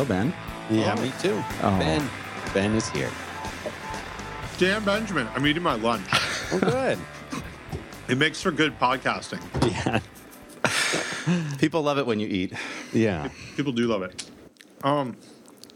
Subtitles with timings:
[0.00, 0.06] Hello?
[0.14, 0.34] Hello, Ben.
[0.70, 1.02] Yeah, Oh.
[1.02, 1.42] me too.
[1.62, 1.78] Oh.
[1.78, 2.08] Ben,
[2.54, 3.10] Ben is here.
[4.58, 5.28] Dan Benjamin.
[5.34, 6.06] I'm eating my lunch.
[6.52, 6.98] Oh, good.
[8.08, 9.40] It makes for good podcasting.
[9.70, 10.00] yeah,
[11.58, 12.54] People love it when you eat.
[12.92, 13.28] yeah.
[13.56, 14.28] People do love it.
[14.82, 15.16] Um,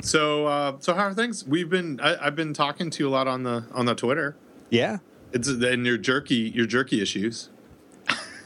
[0.02, 1.46] so uh, so how are things?
[1.46, 4.34] We've been I, I've been talking to you a lot on the on the Twitter.
[4.70, 4.98] Yeah,
[5.32, 7.50] It's and your jerky your jerky issues.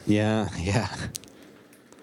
[0.07, 0.95] yeah, yeah.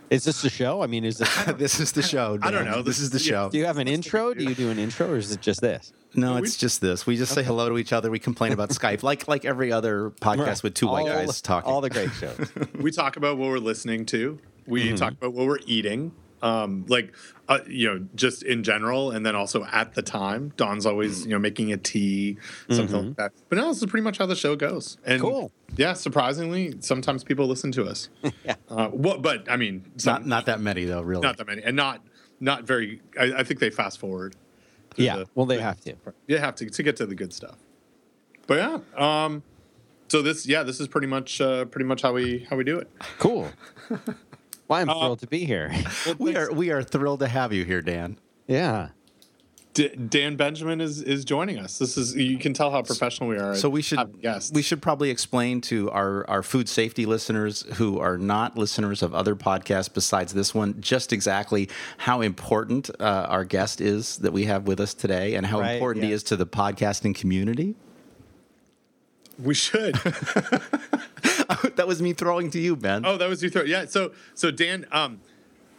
[0.10, 0.82] Is this the show?
[0.82, 1.44] I mean, is this?
[1.58, 2.38] this is the show.
[2.42, 2.82] I don't know.
[2.82, 3.50] This is the show.
[3.50, 4.34] Do you have an intro?
[4.34, 5.94] Do you do an intro, or is it just this?
[6.14, 7.06] No, it's just this.
[7.06, 8.10] We just say hello to each other.
[8.10, 11.72] We complain about Skype, like like every other podcast with two white All- guys talking.
[11.72, 12.50] All the great shows.
[12.80, 14.40] we talk about what we're listening to.
[14.68, 14.96] We mm-hmm.
[14.96, 16.12] talk about what we're eating.
[16.46, 17.16] Um, like
[17.50, 20.54] uh, you know, just in general, and then also at the time.
[20.58, 22.38] Don's always you know making a tea,
[22.70, 23.32] something like that.
[23.50, 24.98] But now this is pretty much how the show goes.
[25.06, 25.52] And Cool.
[25.76, 28.10] Yeah, surprisingly, sometimes people listen to us.
[28.46, 28.56] Yeah.
[28.70, 29.22] Uh, what?
[29.24, 31.22] But I mean, not some, not that many though, really.
[31.24, 32.02] not that many, and not
[32.40, 33.02] not very.
[33.20, 34.36] I, I think they fast forward.
[34.98, 35.18] yeah.
[35.18, 35.96] the- Well, they have to.
[36.28, 37.58] You have to to get to the good stuff.
[38.46, 38.80] But yeah,
[39.26, 39.42] um,
[40.10, 42.78] so this yeah, this is pretty much uh, pretty much how we how we do
[42.78, 42.92] it.
[43.18, 43.50] Cool.
[44.68, 45.74] Well, I'm Uh, thrilled to be here.
[46.18, 48.18] we are we are thrilled to have you here, Dan.
[48.48, 48.90] Yeah.
[49.74, 51.78] D- Dan Benjamin is is joining us.
[51.80, 53.56] This is you can tell how professional we are.
[53.56, 54.52] So we should having guests.
[54.54, 59.14] we should probably explain to our our food safety listeners who are not listeners of
[59.14, 64.46] other podcasts besides this one just exactly how important uh, our guest is that we
[64.46, 67.76] have with us today and how Right, important he is to the podcasting community.
[69.40, 69.96] We should.
[71.76, 73.06] that was me throwing to you, Ben.
[73.06, 73.64] oh, that was your throw.
[73.64, 73.86] Yeah.
[73.86, 75.22] So so Dan, um,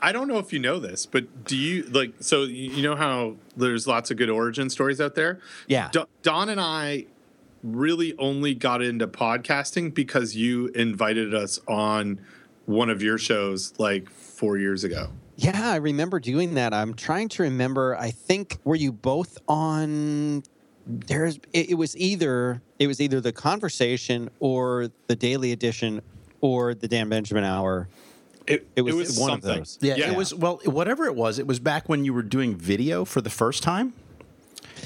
[0.01, 2.15] I don't know if you know this, but do you like?
[2.21, 5.41] So you you know how there's lots of good origin stories out there.
[5.67, 5.89] Yeah.
[5.93, 7.07] Do- Don and I
[7.63, 12.21] really only got into podcasting because you invited us on
[12.67, 15.09] one of your shows like four years ago.
[15.37, 16.73] Yeah, I remember doing that.
[16.73, 17.97] I'm trying to remember.
[17.97, 20.43] I think were you both on?
[20.87, 21.37] There's.
[21.53, 26.01] It, it was either it was either the conversation or the daily edition
[26.41, 27.89] or the Dan Benjamin Hour.
[28.47, 29.59] It, It was one of something.
[29.59, 29.79] those.
[29.81, 30.13] Yeah, Yeah.
[30.13, 31.41] it was well, whatever it was.
[31.41, 33.95] It was back when you were doing video for the first time,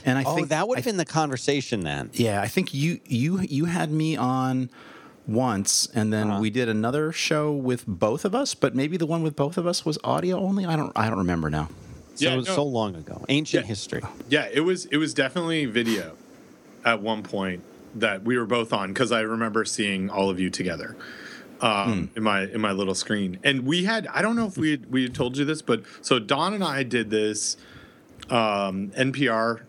[0.06, 2.08] and I oh, think that would have been the conversation then.
[2.14, 4.70] Yeah, I think you you you had me on
[5.26, 6.40] once, and then Uh-huh.
[6.40, 8.54] we did another show with both of us.
[8.54, 10.64] But maybe the one with both of us was audio only.
[10.64, 11.68] I don't I don't remember now.
[12.20, 12.42] So Yeah, no.
[12.42, 13.68] so long ago, ancient Yeah.
[13.68, 14.02] history.
[14.28, 16.16] Yeah, it was it was definitely video
[16.84, 17.62] at one point
[17.94, 20.96] that we were both on because I remember seeing all of you together
[21.62, 23.38] um, in my in my little screen.
[23.42, 25.82] And we had I don't know if we had, we had told you this, but
[26.02, 27.56] so Don and I did this
[28.28, 29.62] um, NPR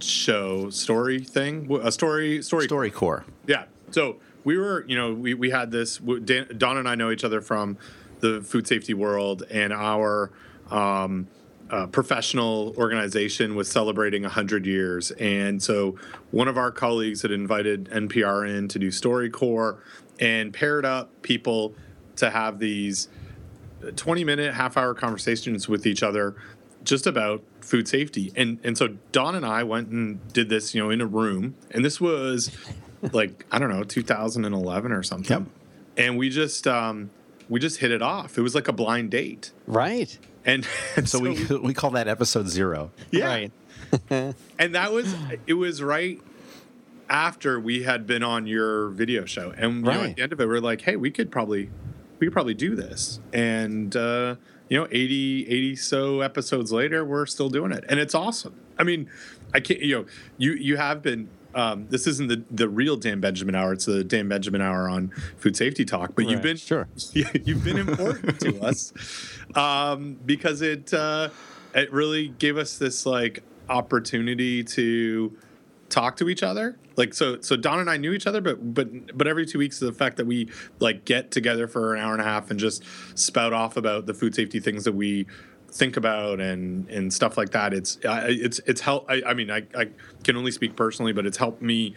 [0.00, 3.24] show story thing, a story story StoryCorps.
[3.46, 3.64] yeah.
[3.90, 5.98] So we were, you know, we, we had this.
[5.98, 7.76] Dan, Don and I know each other from
[8.20, 10.30] the food safety world, and our
[10.70, 11.28] um,
[11.72, 15.10] uh, professional organization was celebrating 100 years.
[15.12, 15.96] And so
[16.30, 19.78] one of our colleagues had invited NPR in to do StoryCorps
[20.20, 21.74] and paired up people
[22.16, 23.08] to have these
[23.96, 26.36] 20 minute, half hour conversations with each other
[26.84, 28.32] just about food safety.
[28.36, 31.54] And and so Don and I went and did this, you know, in a room.
[31.70, 32.50] And this was
[33.12, 35.38] like, I don't know, 2011 or something.
[35.38, 35.48] Yep.
[35.96, 37.10] And we just um
[37.48, 38.36] we just hit it off.
[38.36, 39.52] It was like a blind date.
[39.66, 40.18] Right.
[40.44, 40.66] And,
[40.96, 42.90] and So we we call that episode zero.
[43.10, 43.26] yeah.
[43.26, 43.52] Right.
[44.58, 45.14] And that was
[45.46, 46.20] it was right
[47.10, 49.52] after we had been on your video show.
[49.56, 50.10] And you know, Right.
[50.10, 51.68] at the end of it, we are like, hey, we could probably
[52.18, 53.20] we could probably do this.
[53.32, 54.36] And uh,
[54.68, 57.84] you know, 80, 80 so episodes later, we're still doing it.
[57.88, 58.54] And it's awesome.
[58.78, 59.10] I mean,
[59.52, 60.06] I can't you know,
[60.38, 63.72] you you have been um, this isn't the, the real Dan Benjamin hour.
[63.72, 66.14] It's the Dan Benjamin hour on food safety talk.
[66.14, 66.88] But you've been Sure.
[67.12, 68.92] you've been important to us
[69.54, 71.28] um, because it uh,
[71.74, 75.36] it really gave us this like opportunity to
[75.88, 76.78] talk to each other.
[76.96, 79.78] Like so, so Don and I knew each other, but but but every two weeks,
[79.78, 82.82] the fact that we like get together for an hour and a half and just
[83.18, 85.26] spout off about the food safety things that we
[85.72, 87.72] think about and and stuff like that.
[87.72, 89.10] It's I it's it's help.
[89.10, 89.88] I, I mean, I, I
[90.22, 91.94] can only speak personally, but it's helped me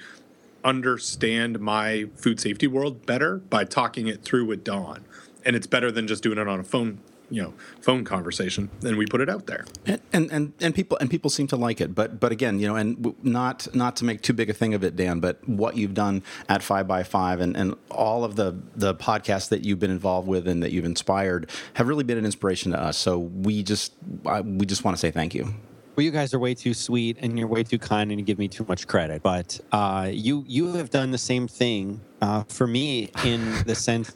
[0.64, 5.06] understand my food safety world better by talking it through with Don.
[5.46, 7.00] And it's better than just doing it on a phone,
[7.30, 8.70] you know, phone conversation.
[8.84, 9.66] And we put it out there.
[9.86, 12.68] And, and and and people and people seem to like it, but but again, you
[12.68, 15.78] know, and not not to make too big a thing of it, Dan, but what
[15.78, 19.80] you've done at Five by Five and and all of the the podcasts that you've
[19.80, 22.98] been involved with and that you've inspired have really been an inspiration to us.
[22.98, 23.94] So we just
[24.26, 25.54] I, we just want to say thank you.
[25.96, 28.38] Well, you guys are way too sweet and you're way too kind and you give
[28.38, 29.24] me too much credit.
[29.24, 34.14] But uh, you you have done the same thing uh, for me in the sense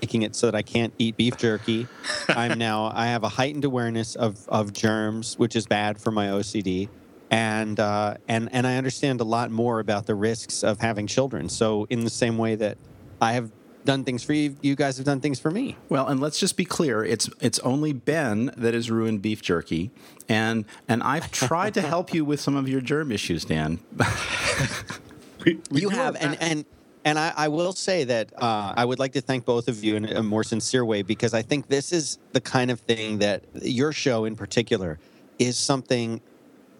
[0.00, 1.86] making it so that I can't eat beef jerky.
[2.28, 6.26] I'm now I have a heightened awareness of of germs, which is bad for my
[6.28, 6.88] OCD,
[7.30, 11.48] and uh, and and I understand a lot more about the risks of having children.
[11.48, 12.78] So in the same way that
[13.20, 13.50] I have
[13.84, 15.76] done things for you, you guys have done things for me.
[15.88, 19.90] Well, and let's just be clear: it's it's only Ben that has ruined beef jerky,
[20.28, 23.80] and and I've tried to help you with some of your germ issues, Dan.
[25.44, 26.64] We- we you do have our and and
[27.08, 29.96] and I, I will say that uh, I would like to thank both of you
[29.96, 33.44] in a more sincere way because I think this is the kind of thing that
[33.62, 34.98] your show in particular
[35.38, 36.20] is something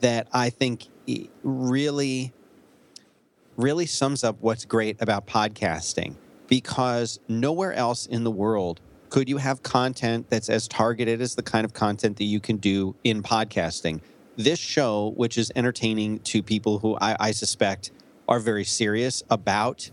[0.01, 0.87] that I think
[1.43, 2.35] really
[3.57, 6.15] really sums up what's great about podcasting
[6.47, 11.43] because nowhere else in the world could you have content that's as targeted as the
[11.43, 14.03] kind of content that you can do in podcasting.
[14.37, 17.93] This show, which is entertaining to people who I, I suspect
[18.29, 19.91] are very serious about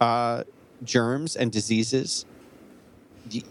[0.00, 0.44] uh,
[0.84, 2.24] germs and diseases,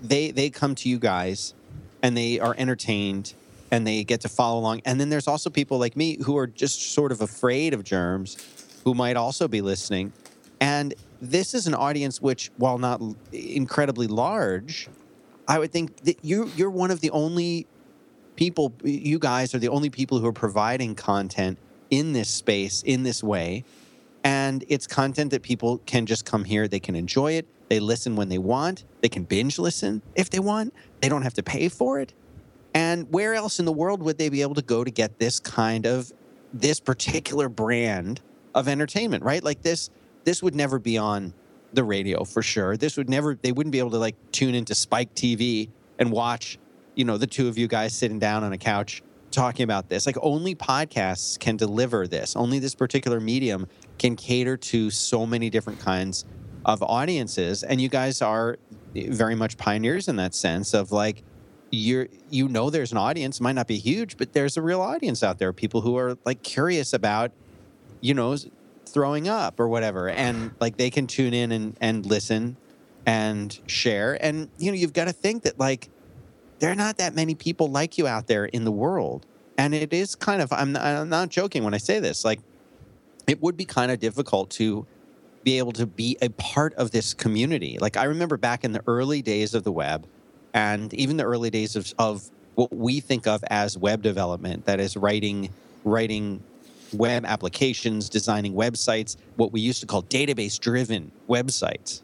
[0.01, 1.53] they they come to you guys
[2.01, 3.33] and they are entertained
[3.71, 4.81] and they get to follow along.
[4.85, 8.37] And then there's also people like me who are just sort of afraid of germs
[8.83, 10.13] who might also be listening.
[10.59, 13.01] And this is an audience which, while not
[13.31, 14.87] incredibly large,
[15.47, 17.67] I would think that you you're one of the only
[18.35, 21.57] people you guys are the only people who are providing content
[21.89, 23.63] in this space in this way
[24.23, 26.67] and it's content that people can just come here.
[26.67, 27.47] They can enjoy it.
[27.69, 28.85] They listen when they want.
[29.01, 30.73] They can binge listen if they want.
[31.01, 32.13] They don't have to pay for it.
[32.73, 35.39] And where else in the world would they be able to go to get this
[35.39, 36.11] kind of
[36.53, 38.21] this particular brand
[38.55, 39.43] of entertainment right?
[39.43, 39.89] Like this
[40.23, 41.33] this would never be on
[41.73, 42.77] the radio for sure.
[42.77, 46.57] This would never they wouldn't be able to like tune into spike tv and watch
[46.95, 50.05] you know the two of you guys sitting down on a couch talking about this.
[50.05, 52.35] Like only podcasts can deliver this.
[52.35, 53.67] Only this particular medium
[53.97, 56.25] can cater to so many different kinds
[56.65, 57.63] of audiences.
[57.63, 58.57] And you guys are
[58.93, 61.23] very much pioneers in that sense of like
[61.69, 65.21] you're you know there's an audience might not be huge but there's a real audience
[65.21, 67.29] out there people who are like curious about
[67.99, 68.37] you know
[68.87, 70.09] throwing up or whatever.
[70.09, 72.57] And like they can tune in and and listen
[73.05, 74.17] and share.
[74.23, 75.89] And you know you've got to think that like
[76.59, 79.25] there are not that many people like you out there in the world.
[79.57, 82.39] And it is kind of i'm I'm not joking when i say this like
[83.27, 84.87] it would be kind of difficult to
[85.43, 88.81] be able to be a part of this community like i remember back in the
[88.87, 90.07] early days of the web
[90.53, 94.79] and even the early days of, of what we think of as web development that
[94.79, 95.49] is writing
[95.83, 96.41] writing
[96.93, 102.01] web applications designing websites what we used to call database driven websites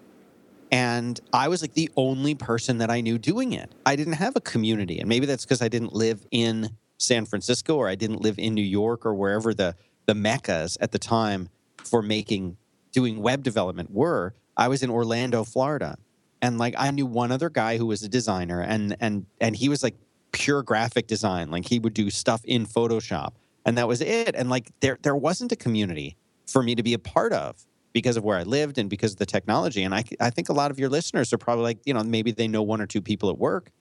[0.71, 3.71] and I was like the only person that I knew doing it.
[3.85, 7.75] I didn't have a community, and maybe that's because I didn't live in San Francisco
[7.75, 9.75] or I didn't live in New York or wherever the
[10.05, 11.49] the meccas at the time
[11.83, 12.57] for making
[12.91, 14.33] doing web development were.
[14.55, 15.97] I was in Orlando, Florida,
[16.41, 19.69] and like I knew one other guy who was a designer, and and and he
[19.69, 19.95] was like
[20.31, 21.49] pure graphic design.
[21.49, 23.33] Like he would do stuff in Photoshop,
[23.65, 24.35] and that was it.
[24.35, 28.17] And like there there wasn't a community for me to be a part of because
[28.17, 29.83] of where I lived and because of the technology.
[29.83, 32.31] And I, I think a lot of your listeners are probably like, you know, maybe
[32.31, 33.71] they know one or two people at work,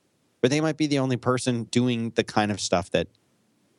[0.43, 3.09] but they might be the only person doing the kind of stuff that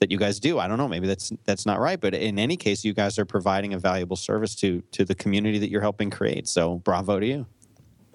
[0.04, 0.60] that you guys do.
[0.60, 0.90] I don't know.
[0.90, 4.18] Maybe that's that's not right, but in any case, you guys are providing a valuable
[4.18, 6.50] service to to the community that you're helping create.
[6.50, 7.46] So bravo to you.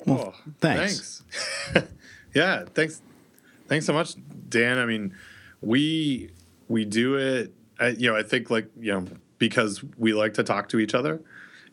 [0.06, 1.22] Oh, thanks.
[1.72, 1.90] thanks.
[2.34, 3.00] yeah, thanks.
[3.68, 4.16] Thanks so much,
[4.50, 4.78] Dan.
[4.78, 5.14] I mean,
[5.62, 6.30] we
[6.68, 7.54] we do it.
[7.80, 9.06] I, you know, I think like you know
[9.38, 11.22] because we like to talk to each other,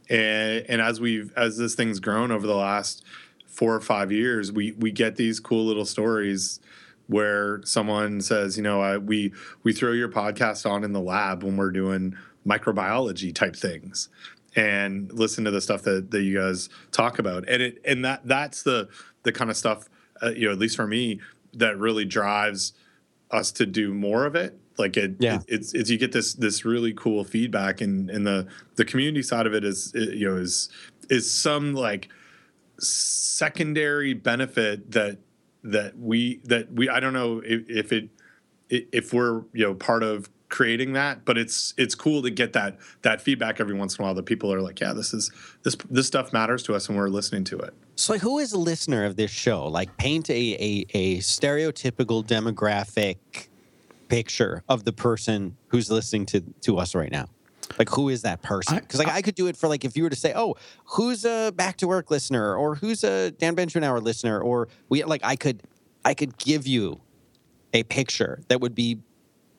[0.10, 3.04] and and as we've as this thing's grown over the last
[3.48, 6.62] four or five years, we we get these cool little stories
[7.08, 9.34] where someone says, you know, I, we
[9.64, 12.16] we throw your podcast on in the lab when we're doing
[12.48, 14.10] microbiology type things
[14.56, 18.22] and listen to the stuff that, that you guys talk about and it and that
[18.26, 18.88] that's the
[19.24, 19.90] the kind of stuff
[20.24, 21.20] uh, you know at least for me
[21.54, 22.74] that really drives
[23.32, 25.38] us to do more of it like it, Yeah.
[25.38, 29.24] it it's, it's you get this this really cool feedback and and the the community
[29.24, 30.70] side of it is uh, you know is
[31.10, 32.10] is some like
[32.80, 35.18] secondary benefit that
[35.72, 38.10] that we that we I don't know if, if it
[38.70, 42.78] if we're you know part of creating that but it's it's cool to get that
[43.02, 45.32] that feedback every once in a while that people are like yeah this is
[45.64, 48.58] this this stuff matters to us and we're listening to it So, who is a
[48.58, 49.68] listener of this show?
[49.68, 53.18] Like, paint a, a, a stereotypical demographic
[54.10, 57.28] picture of the person who's listening to, to us right now.
[57.78, 58.78] Like, who is that person?
[58.78, 60.56] Because, like, I, could do it for, like, if you were to say, oh,
[60.86, 65.04] who's a back to work listener or who's a Dan Benjamin Hour listener, or we,
[65.04, 65.64] like, I could,
[66.04, 67.02] I could give you
[67.74, 69.00] a picture that would be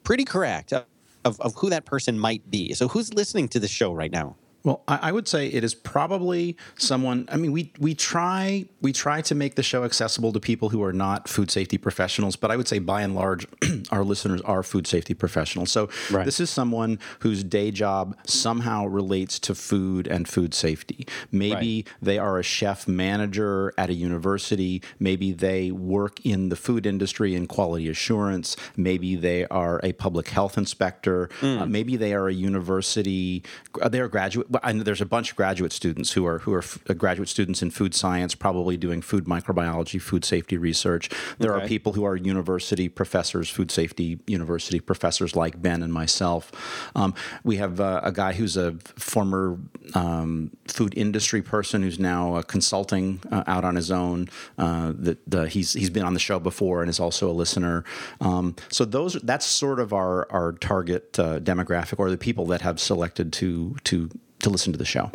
[0.04, 0.84] pretty correct of,
[1.24, 2.72] of, of who that person might be.
[2.74, 4.36] So, who's listening to the show right now?
[4.66, 7.28] Well, I, I, would say it is probably someone.
[7.30, 10.82] I mean, we we try we try to make the show accessible to people who
[10.82, 13.46] are not food safety professionals, but I would say by and large,
[13.92, 15.70] our listeners are food safety professionals.
[15.70, 16.24] So right.
[16.24, 21.06] this is someone whose day job somehow relates to food and food safety.
[21.30, 21.94] Maybe right.
[22.02, 24.82] they are a chef manager at a university.
[24.98, 28.56] Maybe they work in the food industry in quality assurance.
[28.76, 31.30] Maybe they are a public health inspector.
[31.40, 31.60] Mm.
[31.60, 33.44] Uh, maybe they are a university.
[33.80, 36.52] Uh, they are graduate I know there's a bunch of graduate students who are who
[36.54, 41.10] are f- uh, graduate students in food science, probably doing food microbiology, food safety research.
[41.38, 41.64] There okay.
[41.64, 46.52] are people who are university professors, food safety university professors like Ben and myself.
[46.94, 49.58] Um, we have uh, a guy who's a former
[49.94, 54.28] um, food industry person who's now uh, consulting uh, out on his own.
[54.58, 57.84] Uh, that he's he's been on the show before and is also a listener.
[58.20, 62.60] Um, so those that's sort of our our target uh, demographic or the people that
[62.62, 64.10] have selected to to
[64.46, 65.10] to listen to the show.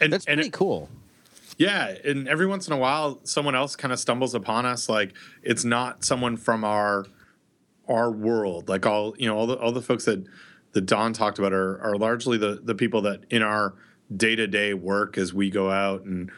[0.00, 0.88] And that's and pretty it, cool.
[1.56, 4.88] Yeah, and every once in a while, someone else kind of stumbles upon us.
[4.88, 7.06] Like it's not someone from our
[7.86, 8.68] our world.
[8.68, 10.24] Like all you know, all the all the folks that
[10.72, 13.74] that Don talked about are are largely the the people that in our
[14.14, 16.30] day to day work as we go out and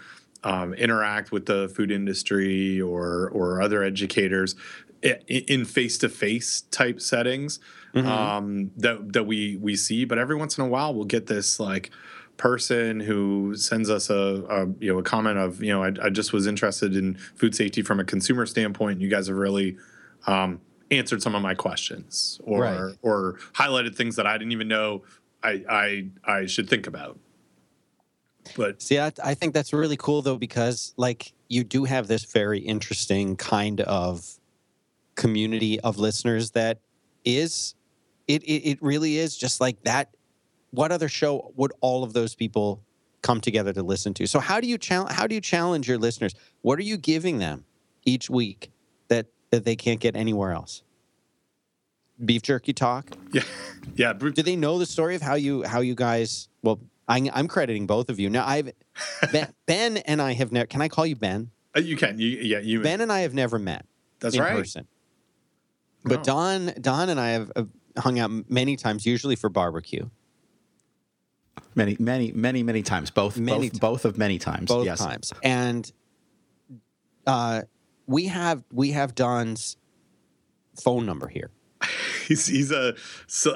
[0.45, 4.55] um, interact with the food industry or or other educators
[5.29, 7.61] in face to face type settings
[7.95, 8.07] mm-hmm.
[8.07, 10.05] um, that that we we see.
[10.05, 11.91] But every once in a while, we'll get this like
[12.37, 16.11] person who sends us a, a, you know a comment of you know I, I,
[16.11, 19.01] just was interested in food safety from a consumer standpoint.
[19.01, 19.77] You guys have really
[20.27, 22.95] um, answered some of my questions or right.
[23.03, 25.03] or highlighted things that I didn't even know
[25.43, 27.19] I I, I should think about.
[28.57, 32.25] But see, I, I think that's really cool though because like you do have this
[32.25, 34.39] very interesting kind of
[35.15, 36.79] community of listeners that
[37.25, 37.75] is
[38.29, 40.16] it, it, it really is just like that
[40.71, 42.83] what other show would all of those people
[43.23, 44.27] come together to listen to?
[44.27, 46.35] So how do you challenge how do you challenge your listeners?
[46.63, 47.65] What are you giving them
[48.05, 48.71] each week
[49.09, 50.83] that that they can't get anywhere else?
[52.25, 53.11] Beef jerky talk?
[53.33, 53.43] Yeah.
[53.95, 57.47] Yeah do they know the story of how you how you guys well I, i'm
[57.47, 58.29] crediting both of you.
[58.29, 58.73] Now i've
[59.33, 61.51] ben, ben and i have never can i call you ben?
[61.75, 62.19] Uh, you can.
[62.19, 63.87] You yeah you ben and i have never met
[64.19, 64.57] that's in right.
[64.57, 64.89] person.
[66.07, 67.51] But Don, Don and I have
[67.99, 70.09] hung out many times, usually for barbecue.
[71.75, 73.11] Many, many, many, many times.
[73.11, 74.69] Both, many both, t- both of many times.
[74.69, 74.99] Both yes.
[74.99, 75.91] times, and
[77.27, 77.63] uh,
[78.07, 79.77] we have we have Don's
[80.83, 81.51] phone number here.
[82.27, 82.95] he's he's a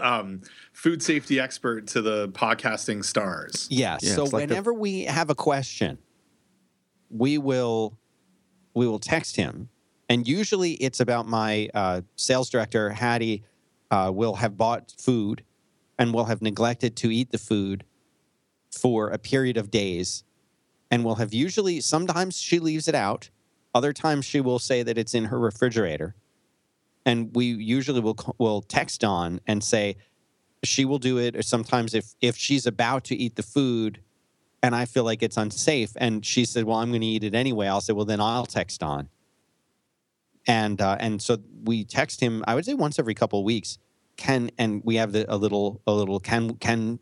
[0.02, 0.42] um,
[0.72, 3.66] food safety expert to the podcasting stars.
[3.70, 4.00] Yes.
[4.02, 5.98] Yeah, so like whenever the- we have a question,
[7.08, 7.98] we will
[8.74, 9.70] we will text him
[10.10, 13.44] and usually it's about my uh, sales director, Hattie,
[13.92, 15.44] uh, will have bought food
[16.00, 17.84] and will have neglected to eat the food
[18.70, 20.24] for a period of days
[20.90, 23.30] and will have usually, sometimes she leaves it out.
[23.74, 26.14] Other times she will say that it's in her refrigerator.
[27.06, 29.96] And we usually will, will text Don and say,
[30.62, 34.02] she will do it or sometimes if if she's about to eat the food
[34.62, 37.34] and I feel like it's unsafe and she said, "Well, I'm going to eat it
[37.34, 39.08] anyway." I'll say, "Well, then I'll text Don."
[40.46, 42.44] and uh, and so we text him.
[42.46, 43.78] I would say once every couple of weeks.
[44.16, 46.98] Can and we have the, a little a little can can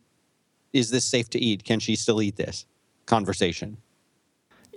[0.72, 1.64] is this safe to eat?
[1.64, 2.66] Can she still eat this?
[3.06, 3.78] Conversation.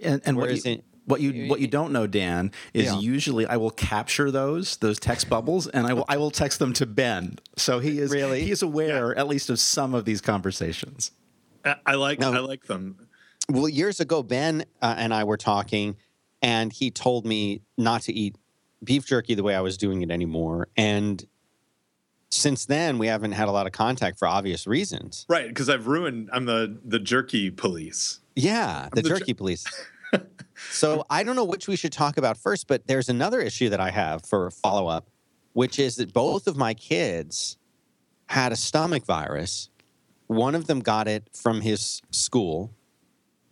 [0.01, 2.99] And, and what you, it, what you what you don't know, Dan, is yeah.
[2.99, 6.73] usually I will capture those those text bubbles and I will I will text them
[6.73, 7.37] to Ben.
[7.57, 9.19] So he is really he is aware yeah.
[9.19, 11.11] at least of some of these conversations.
[11.85, 13.07] I like now, I like them.
[13.49, 15.97] Well, years ago, Ben uh, and I were talking,
[16.41, 18.35] and he told me not to eat
[18.83, 20.69] beef jerky the way I was doing it anymore.
[20.75, 21.23] And
[22.31, 25.25] since then, we haven't had a lot of contact for obvious reasons.
[25.29, 26.29] Right, because I've ruined.
[26.31, 28.19] I'm the the jerky police.
[28.35, 29.65] Yeah, the, the, jerky jer- police.
[30.71, 33.79] so I don't know which we should talk about first, but there's another issue that
[33.79, 35.09] I have for follow up,
[35.53, 37.57] which is that both of my kids
[38.27, 39.69] had a stomach virus.
[40.27, 42.73] One of them got it from his school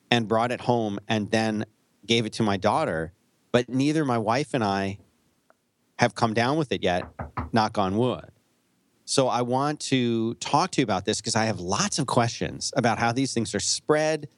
[0.10, 1.66] and brought it home and then
[2.06, 3.12] gave it to my daughter.
[3.52, 5.00] But neither my wife and I
[5.98, 7.04] have come down with it yet,
[7.52, 8.32] knock on wood.
[9.10, 12.72] So I want to talk to you about this because I have lots of questions
[12.76, 14.30] about how these things are spread,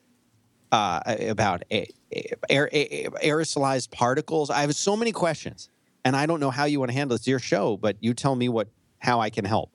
[0.72, 4.50] uh, about aer- aerosolized particles.
[4.50, 5.68] I have so many questions,
[6.06, 7.20] and I don't know how you want to handle it.
[7.20, 9.74] It's your show, but you tell me what how I can help.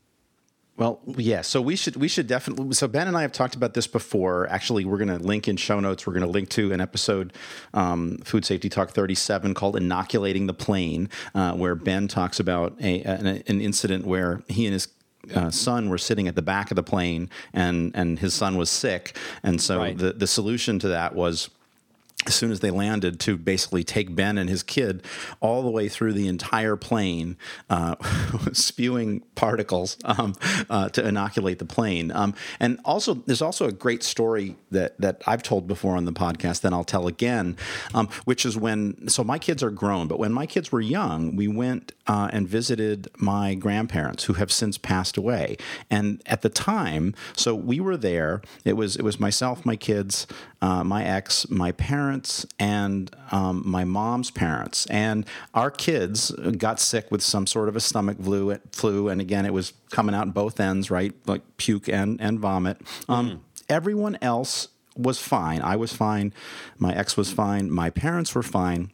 [0.76, 1.40] Well, yeah.
[1.40, 2.75] So we should we should definitely.
[2.75, 4.47] So Ben and I have talked about this before.
[4.49, 6.06] Actually, we're going to link in show notes.
[6.06, 7.33] We're going to link to an episode,
[7.73, 13.00] um, Food Safety Talk 37, called "Inoculating the Plane," uh, where Ben talks about a,
[13.02, 14.88] an, an incident where he and his
[15.35, 18.68] uh, son were sitting at the back of the plane, and and his son was
[18.68, 19.97] sick, and so Right.
[19.97, 21.49] the the solution to that was
[22.25, 25.02] as soon as they landed to basically take Ben and his kid
[25.40, 27.37] all the way through the entire plane,
[27.70, 27.96] uh,
[28.52, 30.35] spewing particles um,
[30.68, 32.11] uh, to inoculate the plane.
[32.11, 36.12] Um, and also, there's also a great story that that I've told before on the
[36.12, 37.56] podcast that I'll tell again,
[37.94, 41.37] um, which is when so my kids are grown, but when my kids were young,
[41.37, 45.56] we went uh, and visited my grandparents who have since passed away.
[45.90, 48.42] And at the time, so we were there.
[48.64, 50.26] It was it was myself, my kids,
[50.62, 54.86] uh, my ex, my parents, and um, my mom's parents.
[54.86, 58.56] And our kids got sick with some sort of a stomach flu.
[58.72, 62.40] Flu, and again, it was coming out in both ends, right, like puke and and
[62.40, 62.80] vomit.
[63.08, 65.60] Um, Everyone else was fine.
[65.60, 66.32] I was fine.
[66.78, 67.70] My ex was fine.
[67.70, 68.90] My parents were fine.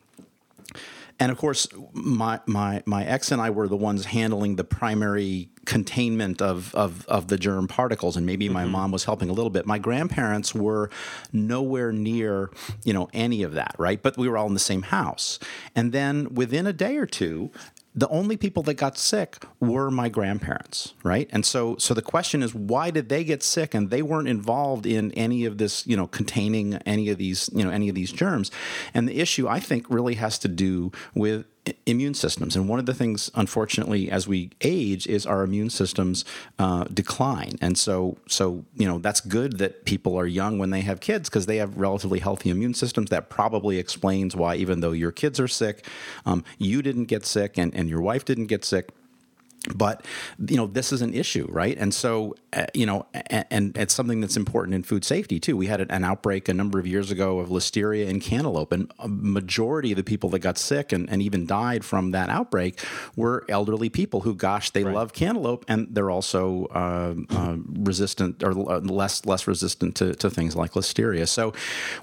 [1.23, 5.51] And of course, my my my ex and I were the ones handling the primary
[5.67, 8.73] containment of of, of the germ particles, and maybe my mm-hmm.
[8.73, 9.65] mom was helping a little bit.
[9.65, 10.91] My grandparents were
[11.33, 12.51] nowhere near
[12.83, 14.03] you know any of that, right?
[14.03, 15.39] But we were all in the same house,
[15.77, 17.53] and then within a day or two.
[17.95, 21.29] The only people that got sick were my grandparents, right?
[21.31, 23.75] And so, so the question is, why did they get sick?
[23.75, 27.63] And they weren't involved in any of this, you know, containing any of these, you
[27.63, 28.51] know, any of these germs.
[28.95, 31.45] And the issue, I think, really has to do with
[31.87, 32.57] immune systems.
[32.57, 36.25] And one of the things, unfortunately, as we age, is our immune systems
[36.59, 37.57] uh, decline.
[37.61, 41.29] And so, so you know, that's good that people are young when they have kids
[41.29, 43.11] because they have relatively healthy immune systems.
[43.11, 45.87] That probably explains why, even though your kids are sick,
[46.27, 48.91] um, you didn't get sick and, and your wife didn't get sick
[49.75, 50.05] but
[50.49, 51.77] you know this is an issue right?
[51.79, 55.57] And so uh, you know and, and it's something that's important in food safety too.
[55.57, 59.07] We had an, outbreak a number of years ago of listeria in cantaloupe and a
[59.07, 62.81] majority of the people that got sick and, and even died from that outbreak
[63.15, 68.51] were elderly people who gosh they love cantaloupe and they're also uh, uh, resistant or
[68.51, 71.29] uh, less less resistant to, to things like listeria.
[71.29, 71.53] So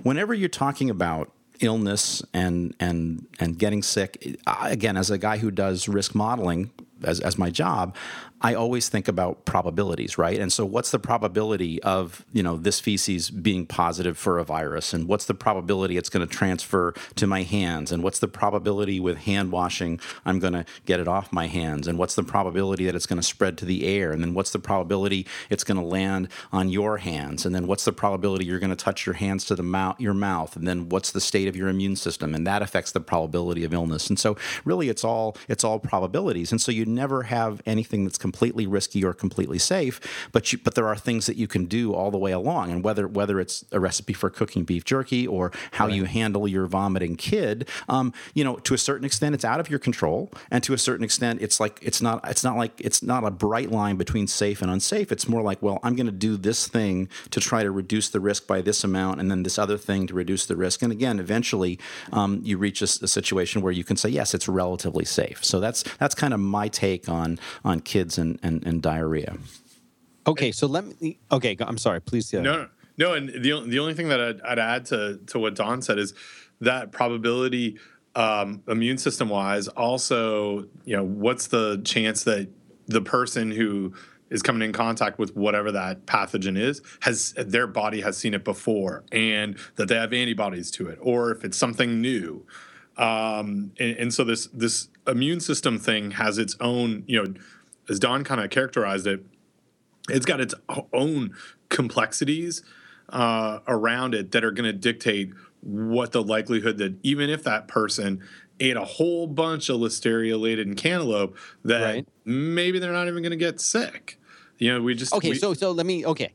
[0.01, 5.51] whenever you're talking about illness and and and getting sick again as a guy who
[5.51, 6.71] does risk modeling
[7.03, 7.95] as, as my job
[8.41, 10.39] i always think about probabilities right?
[10.39, 14.93] And so what's the probability of you know this feces being positive for a virus?
[14.93, 17.91] And what's the probability it's going to transfer to my hands?
[17.91, 21.87] And what's the probability with hand washing i'm going to get it off my hands?
[21.87, 24.11] And what's the probability that it's going to spread to the air?
[24.11, 27.45] And then what's the probability it's going to land on your hands?
[27.45, 30.13] And then what's the probability you're going to touch your hands to the mouth your
[30.13, 30.55] mouth?
[30.55, 32.35] And then what's the state of your immune system?
[32.35, 34.09] And that affects the probability of illness.
[34.09, 36.51] And so really it's all it's all probabilities.
[36.51, 39.99] And so you never have anything that's completely risky or completely safe
[40.31, 42.71] but you but there are things that you can do all the way along.
[42.71, 46.65] And whether whether it's a recipe for cooking beef jerky or how you handle your
[46.67, 50.31] vomiting kid um, you know to a certain extent it's out of your control.
[50.51, 53.31] And to a certain extent it's like it's not it's not like it's not a
[53.31, 55.11] bright line between safe and unsafe.
[55.11, 58.19] It's more like well i'm going to do this thing to try to reduce the
[58.19, 60.81] risk by this amount and then this other thing to reduce the risk.
[60.81, 61.79] And again eventually
[62.11, 65.43] um, you reach a situation where you can say yes it's relatively safe.
[65.43, 67.29] So that's that's kind of my take on
[67.63, 69.33] on kids and and, and diarrhea
[70.27, 71.17] Okay, so let me.
[71.31, 72.01] Okay, I'm sorry.
[72.01, 72.31] Please.
[72.33, 73.13] Uh, No, no, no.
[73.13, 75.97] And the on- the only thing that I'd, I'd add to to what Don said
[75.97, 76.13] is
[76.61, 77.77] that probability,
[78.15, 82.49] um, immune system wise, also, you know, what's the chance that
[82.87, 83.93] the person who
[84.29, 88.43] is coming in contact with whatever that pathogen is has their body has seen it
[88.43, 92.45] before and that they have antibodies to it, or if it's something new.
[92.97, 97.33] Um, and, and so this this immune system thing has its own, you know,
[97.89, 99.25] as Don kind of characterized it,
[100.09, 100.53] it's got its
[100.93, 101.35] own
[101.69, 102.63] complexities
[103.09, 107.67] uh, around it that are going to dictate what the likelihood that even if that
[107.67, 108.21] person
[108.59, 112.07] ate a whole bunch of listeria laden cantaloupe, that Right.
[112.25, 114.19] maybe they're not even going to get sick.
[114.57, 116.05] You know, we just Okay, we- so so let me.
[116.05, 116.33] Okay.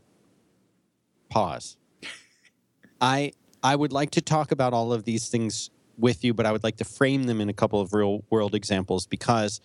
[1.30, 1.76] Pause.
[3.00, 3.32] I
[3.62, 6.64] I would like to talk about all of these things with you, but I would
[6.64, 9.60] like to frame them in a couple of real world examples because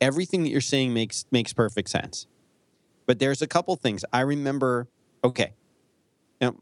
[0.00, 2.26] everything that you're saying makes makes perfect sense.
[3.06, 4.88] But there's a couple things I remember.
[5.24, 5.52] Okay,
[6.40, 6.56] now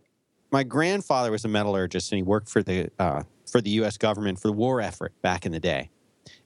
[0.51, 3.97] my grandfather was a metallurgist and he worked for the uh, for the U.S.
[3.97, 5.91] government for the war effort back in the day,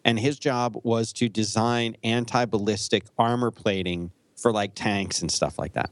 [0.05, 5.75] and his job was to design anti-ballistic armor plating for like tanks and stuff like
[5.75, 5.91] that.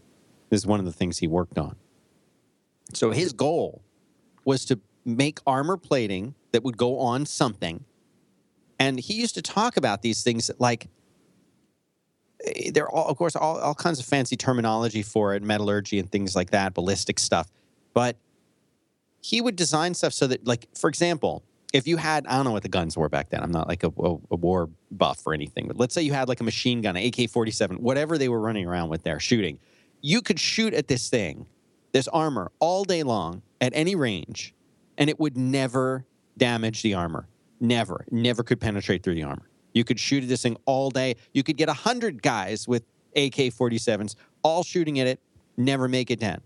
[0.51, 1.77] This is one of the things he worked on.
[2.95, 3.83] So his goal
[4.45, 7.85] was to make armor plating that would go on something.
[8.79, 10.89] And he used to talk about these things like
[12.45, 15.99] eh, there are all, of course all, all kinds of fancy terminology for it, metallurgy
[15.99, 17.51] and things like that, ballistic stuff.
[17.95, 18.17] But
[19.21, 22.53] he would design stuff so that like for example, if you had, I don't know
[22.53, 23.43] what the guns were back then.
[23.43, 26.29] I'm not like a, a, a war buff or anything, but let's say you had
[26.29, 29.59] like a machine gun, AK 47, whatever they were running around with there shooting.
[30.01, 31.47] You could shoot at this thing,
[31.93, 34.55] this armor, all day long at any range,
[34.97, 36.07] and it would never
[36.39, 37.29] damage the armor.
[37.61, 39.49] Never, never could penetrate through the armor.
[39.75, 41.17] You could shoot at this thing all day.
[41.33, 42.85] You could get 100 guys with
[43.17, 45.21] AK 47s all shooting at it,
[45.57, 46.41] never make it down.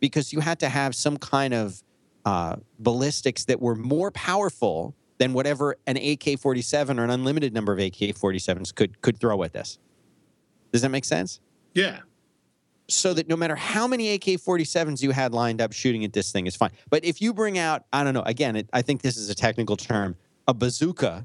[0.00, 1.82] Because you had to have some kind of
[2.24, 7.72] uh, ballistics that were more powerful than whatever an AK 47 or an unlimited number
[7.72, 9.78] of AK 47s could, could throw at this.
[10.72, 11.40] Does that make sense?
[11.74, 12.00] Yeah.
[12.90, 16.32] So that no matter how many AK 47s you had lined up shooting at this
[16.32, 16.70] thing is fine.
[16.88, 19.34] But if you bring out, I don't know, again, it, I think this is a
[19.34, 20.16] technical term,
[20.48, 21.24] a bazooka,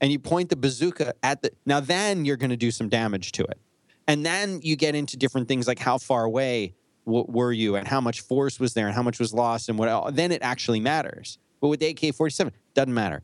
[0.00, 3.32] and you point the bazooka at the, now then you're going to do some damage
[3.32, 3.58] to it.
[4.06, 6.74] And then you get into different things like how far away
[7.06, 9.78] w- were you and how much force was there and how much was lost and
[9.78, 10.12] what else.
[10.14, 11.38] Then it actually matters.
[11.60, 13.22] But with the AK 47, doesn't matter.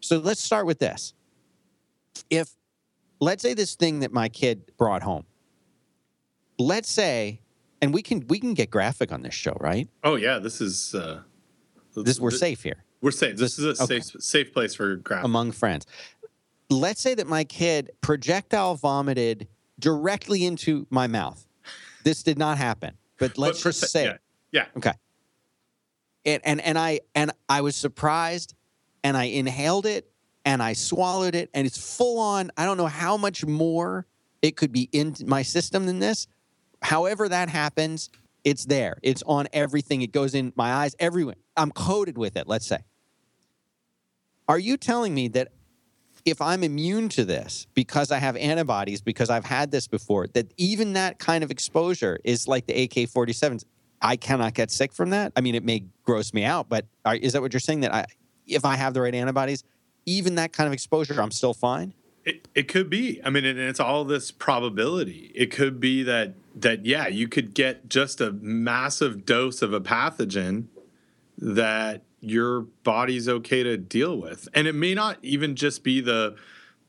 [0.00, 1.14] So let's start with this.
[2.28, 2.50] If,
[3.20, 5.24] let's say, this thing that my kid brought home,
[6.60, 7.40] let's say,
[7.82, 9.88] and we can we can get graphic on this show, right?
[10.04, 11.20] Oh yeah, this is uh,
[11.96, 13.36] This we're th- safe here We're safe.
[13.36, 14.00] This is a Okay.
[14.00, 15.24] safe safe place for graphic.
[15.24, 15.86] among friends.
[16.68, 21.46] Let's say that my kid projectile vomited directly into my mouth.
[22.04, 24.20] This did not happen, but let's But just say yeah, it.
[24.52, 24.66] yeah.
[24.76, 24.92] Okay.
[26.26, 28.54] And, and and I and I was surprised,
[29.02, 30.10] and I inhaled it,
[30.44, 32.50] and I swallowed it, and it's full on.
[32.58, 34.06] I don't know how much more
[34.42, 36.26] it could be in my system than this.
[36.82, 38.10] However that happens,
[38.44, 38.98] it's there.
[39.02, 40.02] It's on everything.
[40.02, 41.36] It goes in my eyes, everywhere.
[41.56, 42.46] I'm coated with it.
[42.46, 42.78] Let's say.
[44.48, 45.48] Are you telling me that
[46.24, 50.52] if I'm immune to this because I have antibodies, because I've had this before, that
[50.56, 53.64] even that kind of exposure is like the AK 47s?
[54.02, 55.32] I cannot get sick from that.
[55.36, 56.86] I mean, it may gross me out, but
[57.20, 57.80] is that what you're saying?
[57.80, 58.06] That I,
[58.46, 59.62] if I have the right antibodies,
[60.06, 61.94] even that kind of exposure, I'm still fine?
[62.24, 63.20] It, it could be.
[63.24, 65.32] I mean, and it's all this probability.
[65.34, 69.80] It could be that that yeah, you could get just a massive dose of a
[69.80, 70.66] pathogen
[71.38, 76.36] that your body's okay to deal with, and it may not even just be the.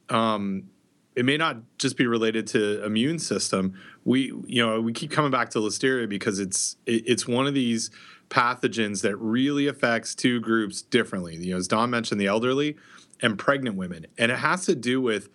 [0.10, 0.70] Um,
[1.14, 3.78] it may not just be related to immune system.
[4.06, 7.54] We, you know, we keep coming back to listeria because it's it, it's one of
[7.54, 7.92] these
[8.30, 11.36] pathogens that really affects two groups differently.
[11.36, 12.78] You know, as Don mentioned, the elderly
[13.22, 15.30] and pregnant women, and it has to do with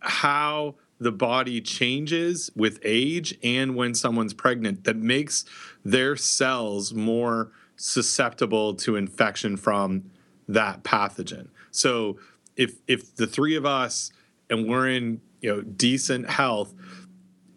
[0.00, 5.44] how the body changes with age and when someone's pregnant that makes
[5.84, 10.10] their cells more susceptible to infection from
[10.48, 11.48] that pathogen.
[11.70, 12.18] So
[12.56, 14.12] if if the three of us
[14.50, 16.74] and we're in you know decent health,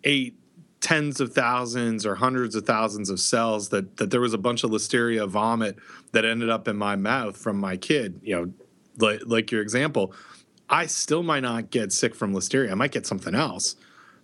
[0.03, 0.37] ate
[0.79, 4.63] tens of thousands or hundreds of thousands of cells that that there was a bunch
[4.63, 5.77] of listeria vomit
[6.11, 8.53] that ended up in my mouth from my kid, you know,
[8.97, 10.13] like like your example,
[10.69, 12.71] I still might not get sick from listeria.
[12.71, 13.75] I might get something else,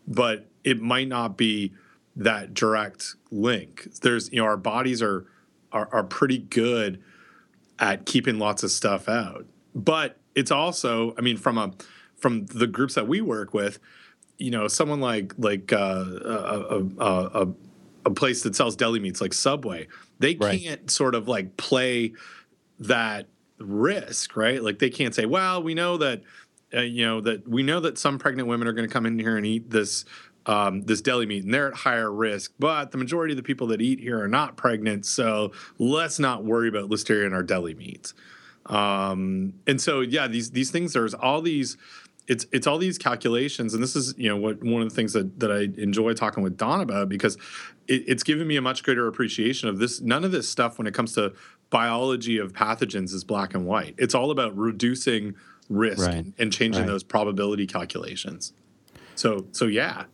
[0.08, 1.74] but it might not be
[2.16, 3.88] that direct link.
[4.02, 5.26] There's you know our bodies are
[5.72, 7.02] are, are pretty good
[7.80, 11.72] at keeping lots of stuff out, but it's also I mean from a
[12.18, 13.80] from the groups that we work with,
[14.38, 17.06] you know, someone like like uh, a, a,
[17.44, 17.48] a,
[18.06, 19.88] a place that sells deli meats like Subway,
[20.20, 20.62] they Right.
[20.62, 22.14] can't sort of like play
[22.80, 23.28] that
[23.64, 24.62] risk, right?
[24.62, 26.22] Like they can't say, well, we know that,
[26.74, 29.18] uh, you know, that we know that some pregnant women are going to come in
[29.20, 30.06] here and eat this.
[30.48, 33.68] Um, this deli meat and they're at higher risk, but the majority of the people
[33.68, 37.76] that eat here are not pregnant, so let's not worry about listeria in our deli
[37.76, 38.16] meats.
[38.66, 40.94] Um, and so, yeah, these these things.
[40.94, 41.78] There's all these.
[42.28, 45.14] It's it's all these calculations, and this is you know what one of the things
[45.14, 47.36] that that I enjoy talking with Don about because
[47.88, 50.00] it, it's given me a much greater appreciation of this.
[50.02, 51.34] None of this stuff when it comes to
[51.72, 53.96] biology of pathogens is black and white.
[53.98, 55.36] It's all about reducing
[55.70, 56.18] risk Right.
[56.18, 56.92] and, and changing Right.
[56.92, 58.54] those probability calculations.
[59.16, 60.06] So so yeah,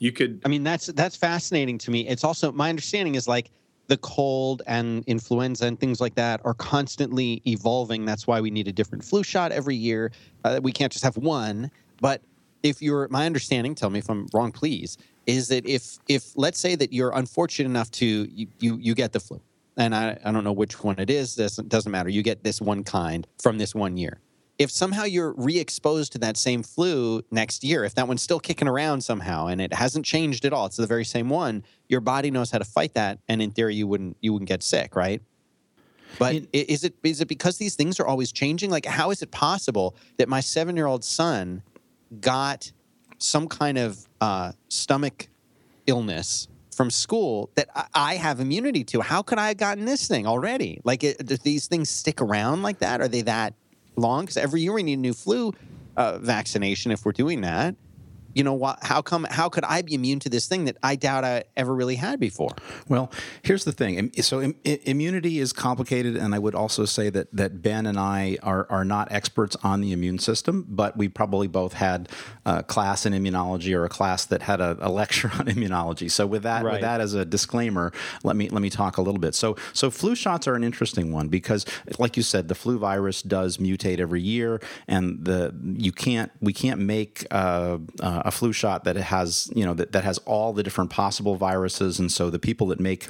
[0.00, 2.08] you could I mean, that's that's fascinating to me.
[2.08, 3.50] It's also my understanding is like
[3.88, 8.04] the cold and influenza and things like that are constantly evolving.
[8.04, 10.12] That's why we need a different flu shot every year.
[10.44, 11.70] Uh, we can't just have one.
[12.00, 12.22] But
[12.62, 14.96] if you're, my understanding, tell me if I'm wrong, please,
[15.26, 19.12] is that if if let's say that you're unfortunate enough to you you, you get
[19.12, 19.40] the flu,
[19.76, 21.34] and I, I don't know which one it is.
[21.34, 22.08] Doesn't doesn't matter.
[22.08, 24.20] You get this one kind from this one year.
[24.58, 28.68] If somehow you're re-exposed to that same flu next year, if that one's still kicking
[28.68, 31.64] around somehow and it hasn't changed at all, it's the very same one.
[31.88, 34.62] Your body knows how to fight that, and in theory, you wouldn't you wouldn't get
[34.62, 35.22] sick, right?
[36.18, 38.70] But In- i- is it is it because these things are always changing?
[38.70, 41.62] Like, how is it possible that my seven year old son
[42.20, 42.70] got
[43.18, 45.28] some kind of uh, stomach
[45.86, 49.00] illness from school that I- have immunity to.
[49.00, 50.80] How could I have gotten this thing already?
[50.84, 53.00] Like, it, these things stick around like that?
[53.00, 53.54] Are they that
[53.96, 54.24] long?
[54.24, 55.52] Because every year we need a new flu
[55.96, 57.74] uh, vaccination if we're doing that.
[58.34, 59.24] You know, wh- how come?
[59.30, 62.18] How could I be immune to this thing that I doubt I ever really had
[62.20, 62.50] before?
[62.88, 63.10] Well,
[63.42, 64.10] here's the thing.
[64.22, 67.98] So Im- i- immunity is complicated, and I would also say that that Ben and
[67.98, 72.08] I are are not experts on the immune system, but we probably both had
[72.46, 76.10] a class in immunology or a class that had a, a lecture on immunology.
[76.10, 76.72] So with that Right.
[76.72, 77.92] with that as a disclaimer,
[78.24, 79.34] let me let me talk a little bit.
[79.34, 81.64] So so flu shots are an interesting one because,
[81.98, 86.52] like you said, the flu virus does mutate every year, and the you can't we
[86.52, 90.18] can't make uh, uh, a flu shot that it has you know that, that has
[90.18, 93.08] all the different possible viruses, and so the people that make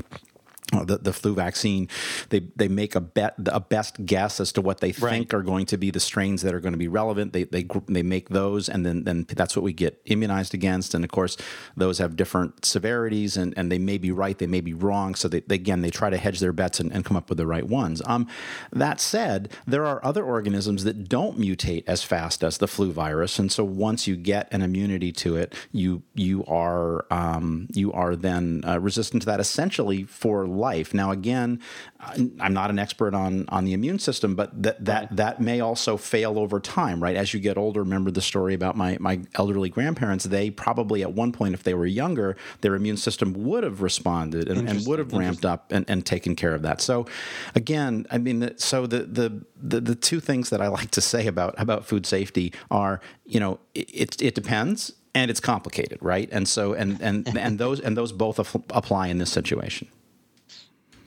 [0.72, 1.88] the, the flu vaccine,
[2.31, 5.66] they they make a bet a best guess as to what they think are going
[5.66, 7.33] to be the strains that are going to be relevant.
[7.33, 10.94] They they they make those, and then then that's what we get immunized against.
[10.94, 11.37] And of course,
[11.77, 15.14] those have different severities, and, and they may be right, they may be wrong.
[15.14, 17.38] So they, they again they try to hedge their bets and, and come up with
[17.38, 18.01] the right ones.
[18.07, 18.27] Um,
[18.72, 23.38] that said, there are other organisms that don't mutate as fast as the flu virus,
[23.38, 28.16] and so once you get an immunity to it, you you are um, you are
[28.16, 30.94] then uh, resistant to that essentially for life.
[30.94, 31.60] Now, again,
[32.00, 35.96] I'm not an expert on on the immune system, but that that that may also
[35.96, 37.16] fail over time, right?
[37.16, 40.24] As you get older, remember the story about my my elderly grandparents.
[40.24, 44.48] They probably at one point, if they were younger, their immune system would have responded
[44.48, 46.80] and, and would have ramped up and, and taken care of that.
[46.80, 47.06] So,
[47.54, 51.26] again, I mean, so the, the the the two things that I like to say
[51.26, 54.92] about about food safety are, you know, it it, it depends.
[55.14, 56.26] And it's complicated, right?
[56.32, 58.38] And so, and and and those and those both
[58.70, 59.88] apply in this situation.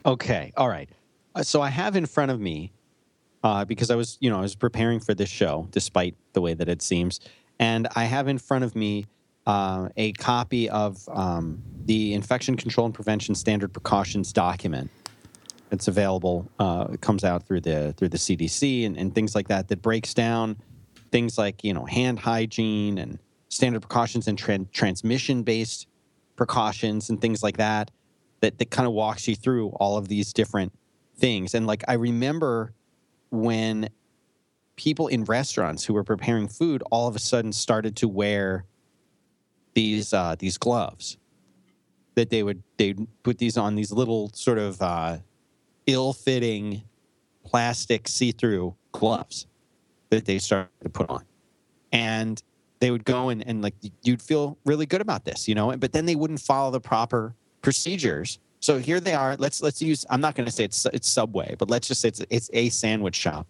[0.06, 0.52] Okay.
[0.56, 0.88] All right.
[1.34, 2.72] Uh, So I have in front of me,
[3.42, 6.54] uh, because I was, you know, I was preparing for this show, despite the way
[6.54, 7.20] that it seems,
[7.58, 9.06] and I have in front of me
[9.46, 14.90] uh, a copy of um, the Infection Control and Prevention Standard Precautions document.
[15.72, 16.48] It's available.
[16.58, 19.68] Uh, it comes out through the through the CDC and, and things like that.
[19.68, 20.56] That breaks down
[21.10, 25.88] things like you know hand hygiene and standard precautions and tran- transmission based
[26.36, 27.90] precautions and things like that
[28.46, 30.72] that, that kind of walks you through all of these different
[31.18, 31.52] things.
[31.52, 32.72] And like I remember
[33.30, 33.88] when
[34.76, 38.64] people in restaurants who were preparing food all of a sudden started to wear
[39.74, 41.18] these uh, these gloves
[42.14, 45.18] that they would they put these on these little sort of uh,
[45.86, 46.82] ill-fitting
[47.44, 49.46] plastic see-through gloves
[50.10, 51.24] that they started to put on
[51.92, 52.42] and
[52.80, 55.92] they would go and, and like you'd feel really good about this you know but
[55.92, 57.34] then they wouldn't follow the proper
[57.66, 58.38] procedures.
[58.60, 59.34] So here they are.
[59.38, 62.06] Let's let's use i'm not going to say it's it's subway but let's just say
[62.06, 63.48] it's it's a sandwich shop.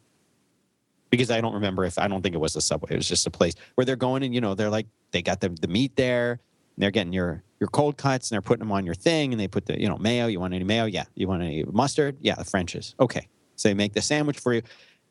[1.10, 2.92] Because i don't remember if i don't think it was a subway.
[2.92, 5.42] It was just a place where they're going and you know they're like they got
[5.42, 6.30] the, the meat there.
[6.30, 9.38] And they're getting your your cold cuts and they're putting them on your thing and
[9.38, 10.28] they put the you know mayo.
[10.28, 10.86] You want any mayo?
[10.86, 11.04] Yeah.
[11.14, 12.16] You want any mustard?
[12.22, 12.94] Yeah the french's.
[12.98, 13.28] Okay.
[13.56, 14.62] So they make the sandwich for you.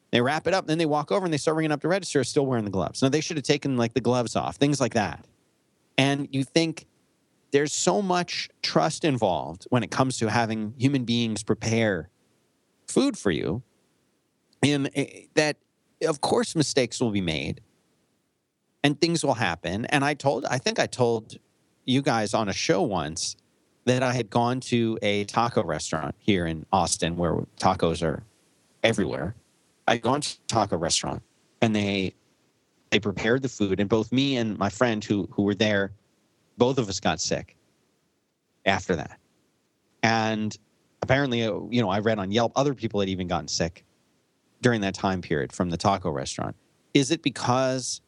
[0.09, 1.89] They wrap it up, and then they walk over and they start ringing up the
[1.89, 3.03] register, still wearing the gloves.
[3.03, 5.25] Now they should have taken like the gloves off, things like that.
[5.97, 6.87] And you think
[7.51, 12.09] there's so much trust involved when it comes to having human beings prepare
[12.87, 13.63] food for you,
[14.61, 15.57] and eh, that
[16.07, 17.61] of course mistakes will be made,
[18.83, 19.85] and things will happen.
[19.85, 21.37] And I told, I think I told
[21.85, 23.35] you guys on a show once
[23.85, 28.23] that I had gone to a taco restaurant here in Austin where tacos are
[28.83, 29.35] everywhere.
[29.87, 31.21] I'd gone to a taco restaurant
[31.61, 32.13] and they
[32.89, 35.91] they prepared the food and both me and my friend who who were there,
[36.57, 37.55] both of us got sick
[38.65, 39.19] after that.
[40.03, 40.57] And
[41.01, 43.83] apparently, uh, you know, I read on Yelp other people had even gotten sick
[44.61, 46.55] during that time period from the taco restaurant.
[46.93, 48.01] Is it because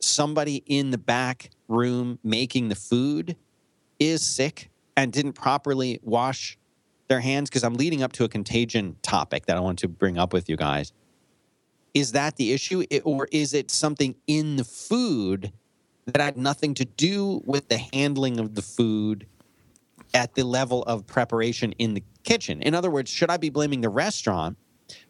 [0.00, 3.36] somebody in the back room making the food
[3.98, 6.58] is sick and didn't properly wash
[7.08, 10.18] their hands because I'm leading up to a contagion topic that I want to bring
[10.18, 10.92] up with you guys.
[11.94, 15.52] Is that the issue, It- or is it something in the food
[16.12, 19.26] that had nothing to do with the handling of the food
[20.14, 22.62] at the level of preparation in the kitchen?
[22.62, 24.56] In other words, should I be blaming the restaurant,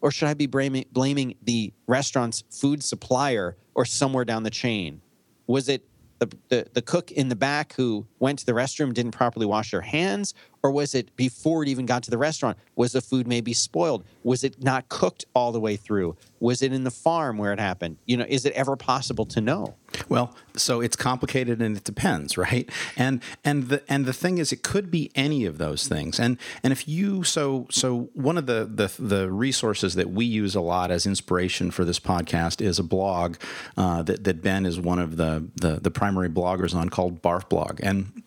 [0.01, 5.01] or should I be blaming blaming the restaurant's food supplier or somewhere down the chain?
[5.47, 5.85] Was it
[6.19, 9.71] the, the, the cook in the back who went to the restroom didn't properly wash
[9.71, 12.57] their hands or was it before it even got to the restaurant?
[12.75, 14.03] Was the food maybe spoiled?
[14.23, 16.15] Was it not cooked all the way through?
[16.39, 17.97] Was it in the farm where it happened?
[18.05, 19.75] You know is it ever possible to know?
[20.07, 22.69] Well, so it's complicated and it depends, right?
[22.95, 26.19] And and the and the thing is, it could be any of those things.
[26.19, 30.55] And and if you so so one of the the the resources that we use
[30.55, 33.37] a lot as inspiration for this podcast is a blog
[33.77, 37.49] uh, that that Ben is one of the the the primary bloggers on called Barf
[37.49, 37.79] Blog.
[37.81, 38.23] And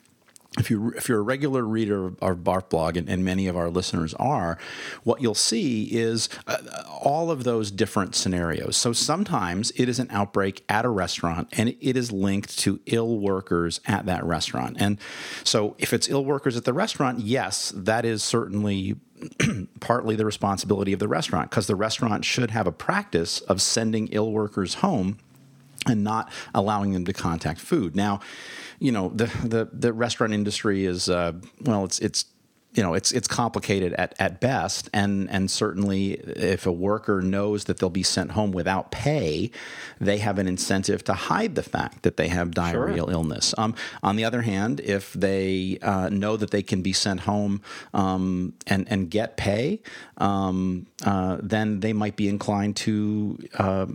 [0.59, 3.71] if you if you're a regular reader of Barf blog, and, and many of our
[3.71, 4.59] listeners are,
[5.03, 8.77] what you'll see is uh, all of those different scenarios.
[8.77, 13.19] So sometimes it is an outbreak at a restaurant, and it is linked to ill
[13.19, 14.77] workers at that restaurant.
[14.79, 14.99] And
[15.43, 18.97] so if it's ill workers at the restaurant, yes, that is certainly
[19.81, 24.09] partly the responsibility of the restaurant because the restaurant should have a practice of sending
[24.09, 25.19] ill workers home
[25.87, 27.97] and not allowing them to contact food.
[27.97, 28.21] Now,
[28.83, 32.25] you know, the the, the restaurant industry is uh, well, it's it's
[32.75, 34.89] you know it's it's complicated at, at best.
[34.93, 39.51] And and certainly if a worker knows that they'll be sent home without pay
[40.01, 43.11] they have an incentive to hide the fact that they have diarrheal sure.
[43.11, 43.55] illness.
[43.59, 47.61] Um, on the other hand if they uh, know that they can be sent home
[47.93, 49.81] um, and and get pay
[50.19, 53.87] um, uh, then they might be inclined to uh,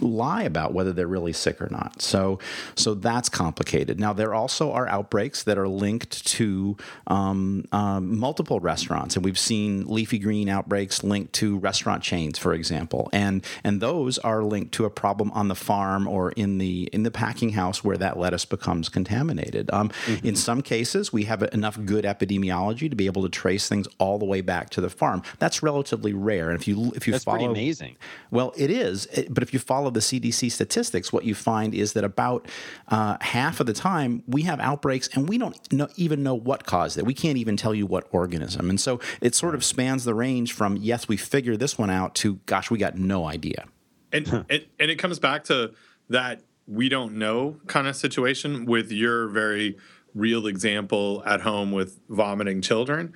[0.00, 2.00] lie about whether they're really sick or not.
[2.00, 2.38] So
[2.76, 4.00] so that's complicated.
[4.00, 6.76] Now there also are outbreaks that are linked to
[7.08, 12.54] um, um, multiple restaurants, and we've seen leafy green outbreaks linked to restaurant chains, for
[12.54, 16.88] example, and and those are linked to a problem on the farm or in the
[16.92, 19.68] in the packing house where that lettuce becomes contaminated.
[19.72, 20.24] Um, mm-hmm.
[20.24, 24.20] In some cases, we have enough good epidemiology to be able to trace things all
[24.20, 25.22] the way back to the farm.
[25.40, 27.96] That's relatively rare, and if you if you That's follow, pretty amazing.
[28.30, 32.04] Well, it is, but if you follow the CDC statistics, what you find is that
[32.04, 32.46] about
[32.86, 36.66] uh, half of the time we have outbreaks, and we don't know, even know what
[36.66, 37.04] caused it.
[37.04, 38.70] We can't even tell you what organism.
[38.70, 42.14] And so it sort of spans the range from, yes, we figured this one out
[42.16, 43.66] to, gosh, we got no idea.
[44.12, 45.72] And, and, and it comes back to
[46.08, 49.76] that we don't know kind of situation with your very
[50.14, 53.12] real example at home with vomiting children.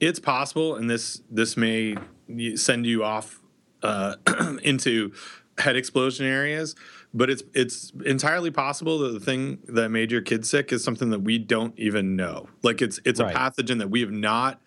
[0.00, 1.96] It's possible, and this this may
[2.56, 3.40] send you off
[3.82, 4.16] uh,
[4.62, 5.12] into
[5.58, 6.74] head explosion areas
[7.14, 11.10] but it's it's entirely possible that the thing that made your kid sick is something
[11.10, 12.48] that we don't even know.
[12.62, 13.34] Like it's it's right.
[13.34, 14.60] a pathogen that we have not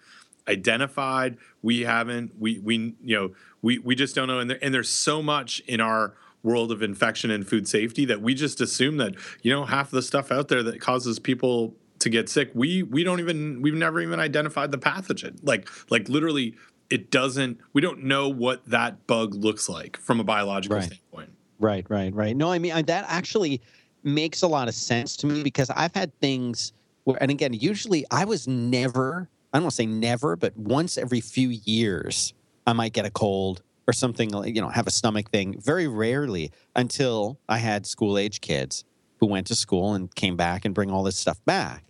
[0.47, 1.37] identified.
[1.61, 4.39] We haven't we we you know we we just don't know.
[4.39, 8.21] And there, and there's so much in our world of infection and food safety that
[8.21, 12.07] we just assume that you know half the stuff out there that causes people to
[12.07, 16.55] get sick we we don't even we've never even identified the pathogen like like literally
[16.91, 20.85] it doesn't we don't know what that bug looks like from a biological right.
[20.85, 22.35] standpoint Right, right, right.
[22.35, 23.61] No, I mean I, that actually
[24.03, 26.73] makes a lot of sense to me because I've had things
[27.05, 30.97] where, and again, usually I was never, I don't want to say never, but once
[30.97, 32.33] every few years,
[32.67, 35.59] I might get a cold or something you know, have a stomach thing.
[35.59, 38.83] Very rarely until I had school age kids
[39.19, 41.83] who went to school and came back and bring all this stuff back.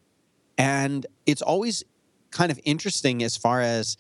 [0.58, 1.84] And it's always
[2.32, 3.98] kind of interesting as far as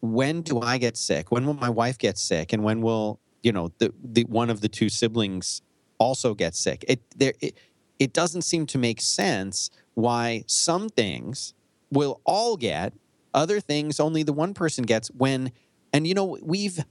[0.00, 1.30] when do I get sick?
[1.30, 2.52] When will my wife get sick?
[2.52, 5.62] And when will you know the, the one of the two siblings
[5.98, 7.56] also gets sick it there it,
[7.98, 11.54] it doesn't seem to make sense why some things
[11.90, 12.92] will all get
[13.32, 15.52] other things only the one person gets when
[15.92, 16.84] and you know we've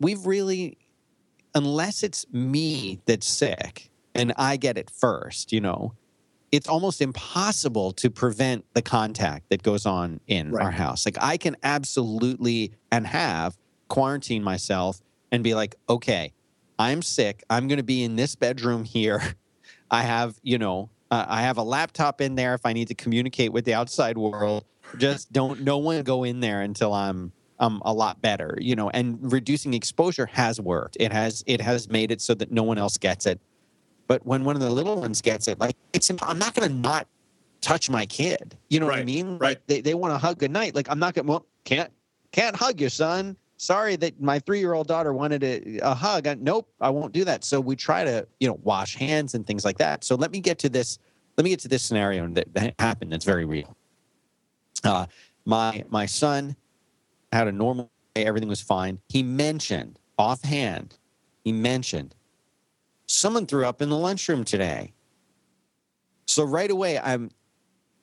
[0.00, 0.78] we've really
[1.54, 5.94] unless it's me that's sick and I get it first, you know,
[6.50, 10.64] it's almost impossible to prevent the contact that goes on in right.
[10.64, 11.06] our house.
[11.06, 13.56] Like I can absolutely and have
[13.88, 15.00] quarantine myself
[15.32, 16.32] and be like, okay,
[16.78, 17.42] I'm sick.
[17.50, 19.34] I'm going to be in this bedroom here.
[19.90, 22.94] I have, you know, uh, I have a laptop in there if I need to
[22.94, 24.64] communicate with the outside world.
[24.98, 28.90] Just don't, no one go in there until I'm, I'm a lot better, you know.
[28.90, 30.96] And reducing exposure has worked.
[31.00, 33.40] It has, it has made it so that no one else gets it.
[34.06, 36.74] But when one of the little ones gets it, like it's, I'm not going to
[36.74, 37.06] not
[37.60, 38.56] touch my kid.
[38.68, 39.38] You know right, what I mean?
[39.38, 39.50] Right.
[39.50, 40.74] Like they, they want to hug goodnight.
[40.74, 41.92] Like I'm not going to, well, can't,
[42.32, 46.26] can't hug your son sorry that my three year old daughter wanted a, a hug.
[46.26, 47.44] I, nope, I won't do that.
[47.44, 50.02] So we try to, you know, wash hands and things like that.
[50.02, 50.98] So let me get to this.
[51.36, 53.12] Let me get to this scenario that, happened.
[53.12, 53.76] That's very real.
[54.84, 55.06] Uh,
[55.44, 56.56] my my son
[57.32, 58.24] had a normal day.
[58.24, 58.98] Everything was fine.
[59.08, 60.98] He mentioned offhand.
[61.44, 62.14] He mentioned
[63.06, 64.92] someone threw up in the lunchroom today.
[66.26, 67.30] So right away, I'm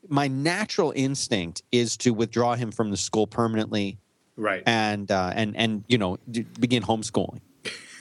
[0.08, 4.00] my natural instinct is to withdraw him from the school permanently
[4.40, 4.64] right.
[4.66, 6.18] And uh, and and you know
[6.60, 7.42] begin homeschooling.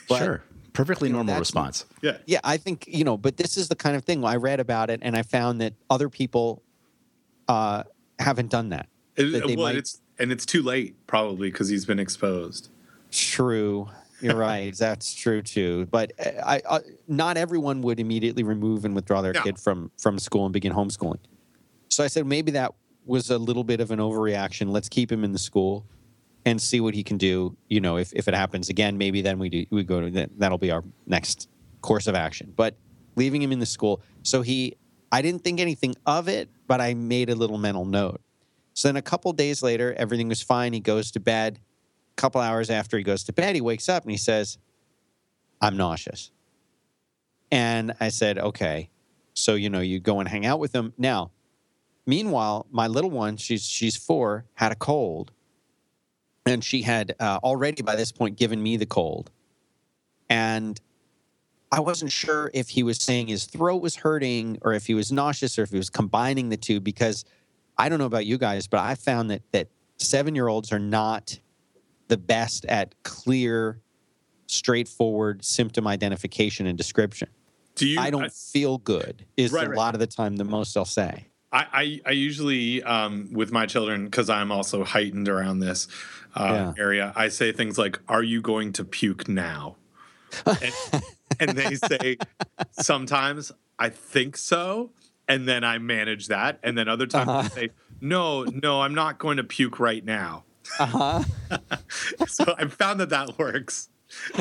[0.08, 0.42] But, sure.
[0.72, 1.86] Perfectly normal response.
[2.02, 2.18] Yeah.
[2.24, 4.90] Yeah i think you know but this is the kind of thing i read about
[4.90, 6.62] it and i found that other people
[7.48, 7.82] uh,
[8.18, 9.76] haven't done that, it, that well, might...
[9.76, 12.70] it's and it's too late probably because he's been exposed.
[13.10, 13.88] True.
[14.20, 14.74] You're right.
[14.76, 15.86] That's true too.
[15.90, 19.42] But uh, I, I, not everyone would immediately remove and withdraw their no.
[19.42, 21.20] kid from from school and begin homeschooling.
[21.88, 22.74] So i said maybe that
[23.06, 24.70] was a little bit of an overreaction.
[24.70, 25.86] Let's keep him in the school
[26.48, 27.56] and see what he can do.
[27.68, 30.30] You know, if, if it happens again, maybe then we do we go to that.
[30.38, 31.48] That'll be our next
[31.82, 32.52] course of action.
[32.56, 32.74] But
[33.16, 34.76] leaving him in the school, so he,
[35.12, 38.20] I didn't think anything of it but I made a little mental note.
[38.74, 40.72] So then a couple days later, everything was fine.
[40.72, 41.58] He goes to bed.
[42.12, 44.58] A couple hours after he goes to bed, he wakes up and he says,
[45.60, 46.30] I'm nauseous.
[47.50, 48.90] And I said, okay.
[49.34, 50.92] So, you know, you go and hang out with him.
[50.98, 51.30] Now,
[52.06, 55.32] meanwhile, my little one, she's she's four, had a cold.
[56.48, 59.30] And she had uh, already by this point given me the cold.
[60.28, 60.80] And
[61.70, 65.12] I wasn't sure if he was saying his throat was hurting or if he was
[65.12, 67.24] nauseous or if he was combining the two because
[67.76, 69.68] I don't know about you guys, but I found that that
[69.98, 71.38] seven year olds are not
[72.08, 73.80] the best at clear,
[74.46, 77.28] straightforward symptom identification and description.
[77.74, 78.00] Do you?
[78.00, 79.76] I don't I, feel good is Right, a right.
[79.76, 81.27] lot of the time the most I'll say.
[81.52, 85.88] I, I, I usually um, with my children because I'm also heightened around this
[86.34, 87.12] uh, area.
[87.16, 89.76] I say things like, "Are you going to puke now?"
[90.46, 90.74] and,
[91.40, 92.18] and they say
[92.72, 94.90] sometimes I think so,
[95.26, 97.42] and then I manage that, and then other times Uh-huh.
[97.54, 97.70] they say,
[98.00, 100.44] "No, no, I'm not going to puke right now."
[100.78, 101.24] Uh-huh.
[102.26, 103.88] so I've found that that works.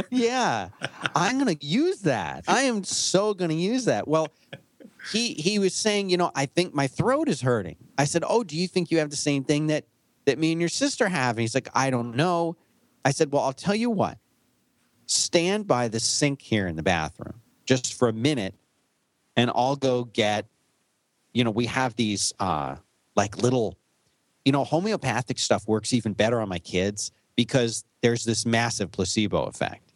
[0.10, 0.70] yeah.
[1.16, 2.44] I'm going to use that.
[2.48, 4.08] I am so going to use that.
[4.08, 4.28] Well,
[5.12, 7.78] he he was saying, you know, I think my throat is hurting.
[7.98, 9.86] I said, "Oh, do you think you have the same thing that
[10.26, 12.58] that me and your sister have?" And he's like, "I don't know."
[13.06, 14.18] I said, "Well, I'll tell you what.
[15.06, 18.56] Stand by the sink here in the bathroom just for a minute
[19.38, 20.48] and I'll go get
[21.34, 22.76] you know, we have these uh
[23.16, 23.78] like little
[24.44, 29.44] you know, homeopathic stuff works even better on my kids because there's this massive placebo
[29.44, 29.94] effect.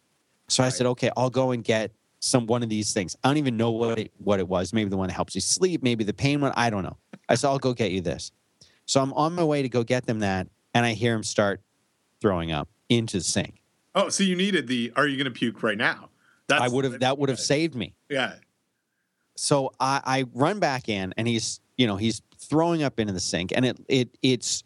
[0.49, 1.91] So I said, okay, I'll go and get
[2.21, 3.17] some one of these things.
[3.23, 4.71] I don't even know what it, what it was.
[4.71, 6.53] Maybe the one that helps you sleep, maybe the pain one.
[6.55, 6.97] I don't know.
[7.27, 8.31] I said, I'll go get you this.
[8.85, 11.61] So I'm on my way to go get them that, and I hear him start
[12.21, 13.61] throwing up into the sink.
[13.95, 16.09] Oh, so you needed the "Are you going to puke right now?"
[16.47, 17.95] That's I would have that would have saved me.
[18.09, 18.35] Yeah.
[19.35, 23.19] so I, I run back in and he's you know he's throwing up into the
[23.19, 24.63] sink and it it it's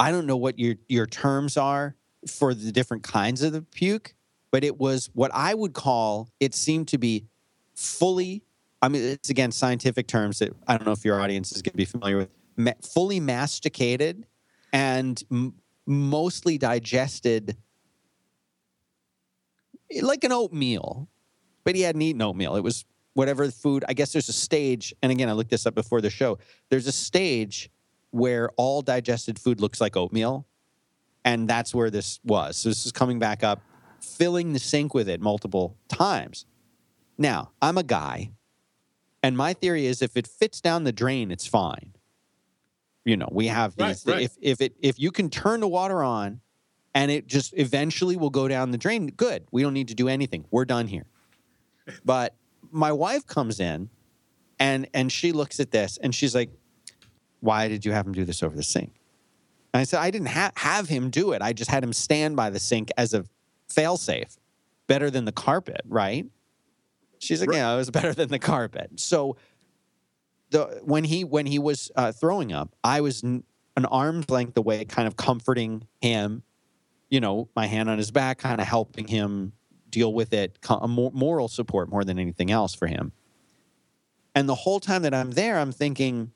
[0.00, 1.94] I don't know what your your terms are
[2.26, 4.14] for the different kinds of the puke,
[4.50, 7.26] but it was what I would call it seemed to be
[7.74, 8.42] fully
[8.82, 11.72] I mean it's again scientific terms that I don't know if your audience is going
[11.72, 14.26] to be familiar with ma- fully masticated
[14.72, 15.54] and m-
[15.86, 17.56] mostly digested
[19.92, 21.08] eh, like an oatmeal
[21.64, 22.56] but he hadn't eaten oatmeal.
[22.56, 25.74] It was whatever food i guess there's a stage and again i looked this up
[25.74, 26.38] before the show
[26.68, 27.68] there's a stage
[28.10, 30.46] where all digested food looks like oatmeal
[31.24, 32.56] and that's where this was.
[32.56, 33.60] So this is coming back up
[34.00, 36.46] filling the sink with it multiple times.
[37.16, 38.30] Now i'm a guy
[39.22, 41.92] and my theory is if it fits down the drain it's fine.
[43.04, 44.22] You know we have Right, these right.
[44.22, 46.40] if if it if you can turn the water on
[46.94, 49.46] and it just eventually will go down the drain good.
[49.50, 50.44] We don't need to do anything.
[50.50, 51.06] We're done here.
[52.04, 52.34] But
[52.70, 53.88] my wife comes in
[54.58, 56.50] and and she looks at this and she's like
[57.40, 59.00] why did you have him do this over the sink?
[59.72, 61.40] And i said i didn't ha- have him do it.
[61.42, 63.24] I just had him stand by the sink as a
[63.72, 64.36] failsafe
[64.86, 66.26] better than the carpet right?
[67.20, 67.56] She's like Right.
[67.56, 68.98] yeah it was better than the carpet.
[69.00, 69.36] So
[70.50, 73.44] the when he when he was uh, throwing up i was n-
[73.76, 76.42] an arm's length away kind of comforting him
[77.10, 79.52] you know my hand on his back kind of helping him
[79.90, 83.12] deal with it co- a mor- moral support more than anything else for him.
[84.34, 86.32] And the whole time that i'm there i'm thinking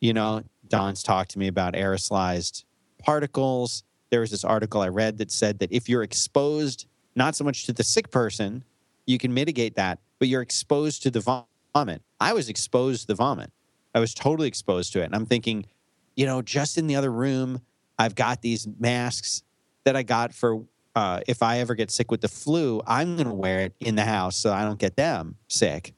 [0.00, 2.64] you know don's talked to me about aerosolized
[2.98, 3.82] particles
[4.14, 6.86] there was this article i read that said that if you're exposed
[7.16, 8.62] not so much to the sick person
[9.06, 11.20] you can mitigate that but you're exposed to the
[11.74, 12.00] vomit.
[12.20, 13.50] I was exposed to the vomit.
[13.92, 15.06] I was totally exposed to it.
[15.06, 15.66] And i'm thinking
[16.14, 17.60] you know just in the other room
[17.98, 19.42] i've got these masks
[19.82, 23.26] that i got for uh, if i ever get sick with the flu i'm going
[23.26, 25.92] to wear it in the house so i don't get them sick.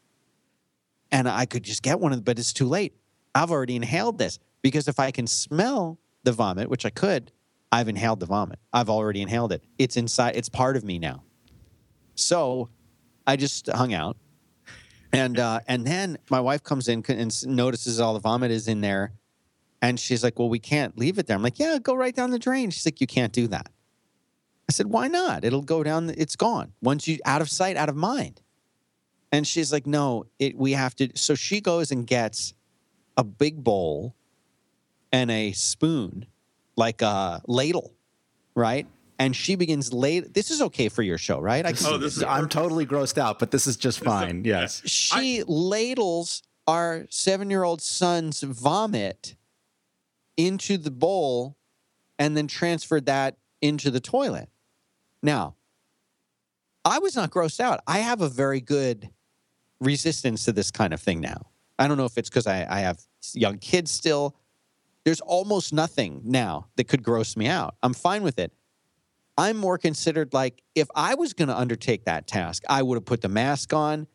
[1.13, 2.95] And i could just get one of them but it's too late.
[3.35, 7.31] I've already inhaled this because if i can smell the vomit which i could
[7.73, 11.23] i've inhaled the vomit i've already inhaled it it's inside it's part of me now
[12.15, 12.69] so
[13.27, 14.17] i just hung out
[15.13, 18.81] and uh, and then my wife comes in and notices all the vomit is in
[18.81, 19.13] there,
[19.81, 22.31] and she's like, "Well, we can't leave it there." I'm like, "Yeah, go right down
[22.31, 23.71] the drain." She's like, "You can't do that."
[24.69, 25.45] I said, "Why not?
[25.45, 26.11] It'll go down.
[26.17, 28.43] It's gone once you out of sight, out of mind."
[29.33, 30.57] And she's like, "No, it.
[30.57, 32.53] We have to." So she goes and gets
[33.17, 34.15] a big bowl
[35.13, 36.27] and a spoon,
[36.77, 37.93] like a ladle,
[38.55, 38.87] right?
[39.19, 40.35] And she begins late.
[40.35, 41.65] This is okay for your show, right?
[41.65, 44.45] I can, oh, this is, I'm totally grossed out, but this is just fine.
[44.45, 44.83] Yes.
[44.85, 49.37] she ladles our seven year old son's vomit
[50.37, 51.57] into the bowl
[52.19, 54.49] and then transferred that into the toilet.
[55.23, 55.57] Now,
[56.85, 57.81] I was not grossed out.
[57.87, 59.11] I have a very good
[59.81, 61.49] resistance to this kind of thing now.
[61.79, 63.01] I don't know if it's because I, I have
[63.35, 64.37] young kids still.
[65.07, 67.77] There's almost nothing now that could gross me out.
[67.81, 68.53] I'm fine with it.
[69.39, 73.05] I'm more considered like if I was going to undertake that task, I would have
[73.05, 74.09] put the mask on.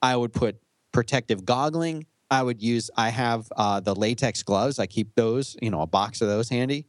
[0.00, 0.56] I would put
[0.92, 2.06] protective goggling.
[2.30, 4.78] I would use, I have uh, the latex gloves.
[4.78, 6.86] I keep those, you know, a box of those handy.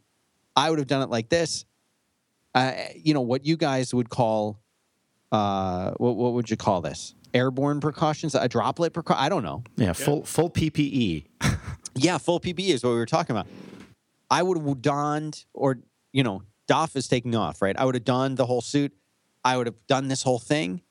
[0.56, 1.66] I would have done it like this.
[2.56, 4.62] Uh, you know, what you guys would call,
[5.34, 7.16] uh, what, what would you call this?
[7.34, 9.22] Airborne precautions, a droplet precaution.
[9.22, 9.66] I don't know.
[9.76, 11.26] Yeah, full full PPE.
[11.96, 13.48] Yeah, full PPE is what we were talking about.
[14.30, 15.80] I would have donned, or
[16.14, 17.78] you know, Doff is taking off, right?
[17.78, 18.94] I would have donned the whole suit.
[19.44, 20.82] I would have done this whole thing.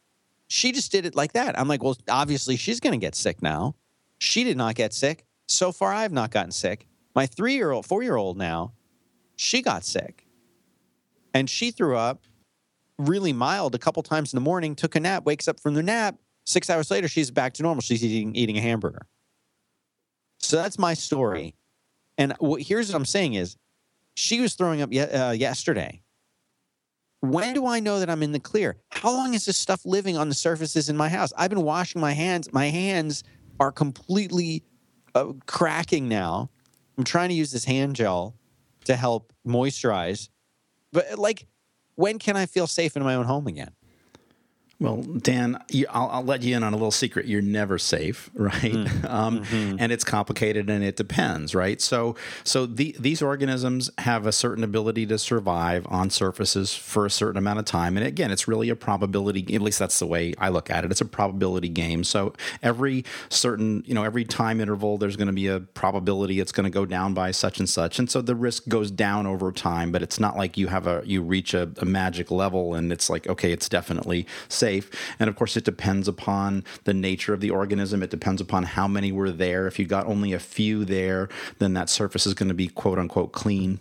[0.49, 1.59] She just did it like that.
[1.59, 3.77] I'm like, well, obviously she's going to get sick now.
[4.19, 5.25] She did not get sick.
[5.47, 6.87] So far, I've not gotten sick.
[7.15, 8.73] My three year old, four year old now,
[9.37, 10.27] she got sick.
[11.33, 12.25] And she threw up
[12.99, 15.83] really mild a couple times in the morning, took a nap, wakes up from the
[15.83, 16.17] nap.
[16.45, 17.81] Six hours later, she's back to normal.
[17.81, 19.07] She's eating, eating a hamburger.
[20.41, 21.55] So that's my story.
[22.19, 23.57] And what, here's what I'm saying is
[24.15, 26.03] she was throwing up ye- uh, yesterday.
[27.21, 28.79] When do I know that I'm in the clear?
[28.91, 31.33] How long is this stuff living on the surfaces in my house?
[31.37, 32.53] I've been washing my hands.
[32.53, 33.25] My hands
[33.59, 34.65] are completely
[35.15, 36.49] uh, cracking now.
[36.97, 38.35] I'm trying to use this hand gel
[38.85, 40.31] to help moisturize.
[40.93, 41.47] But like,
[41.95, 43.73] when can I feel safe in my own home again?
[44.81, 47.27] Well, Dan, you, I'll, I'll, let you in on a little secret.
[47.27, 48.55] You're never safe, right?
[48.55, 48.91] Mm.
[49.11, 49.77] Um, mm-hmm.
[49.81, 51.81] And it's complicated, and it depends, right?
[51.81, 52.15] So,
[52.45, 57.37] so the, these organisms have a certain ability to survive on surfaces for a certain
[57.37, 57.97] amount of time.
[57.97, 59.53] And again, it's really a probability.
[59.53, 60.93] At least that's the way I look at it.
[60.93, 62.05] It's a probability game.
[62.05, 66.53] So every certain, you know, every time interval, there's going to be a probability it's
[66.53, 69.51] going to go down by such and such, and so the risk goes down over
[69.51, 69.91] time.
[69.91, 73.11] But it's not like you have a you reach a, a magic level, and it's
[73.11, 74.91] like okay, it's definitely safe safe.
[75.19, 78.03] And of course, it depends upon the nature of the organism.
[78.03, 79.67] It depends upon how many were there.
[79.67, 82.99] If you got only a few there, then that surface is going to be quote
[82.99, 83.81] unquote clean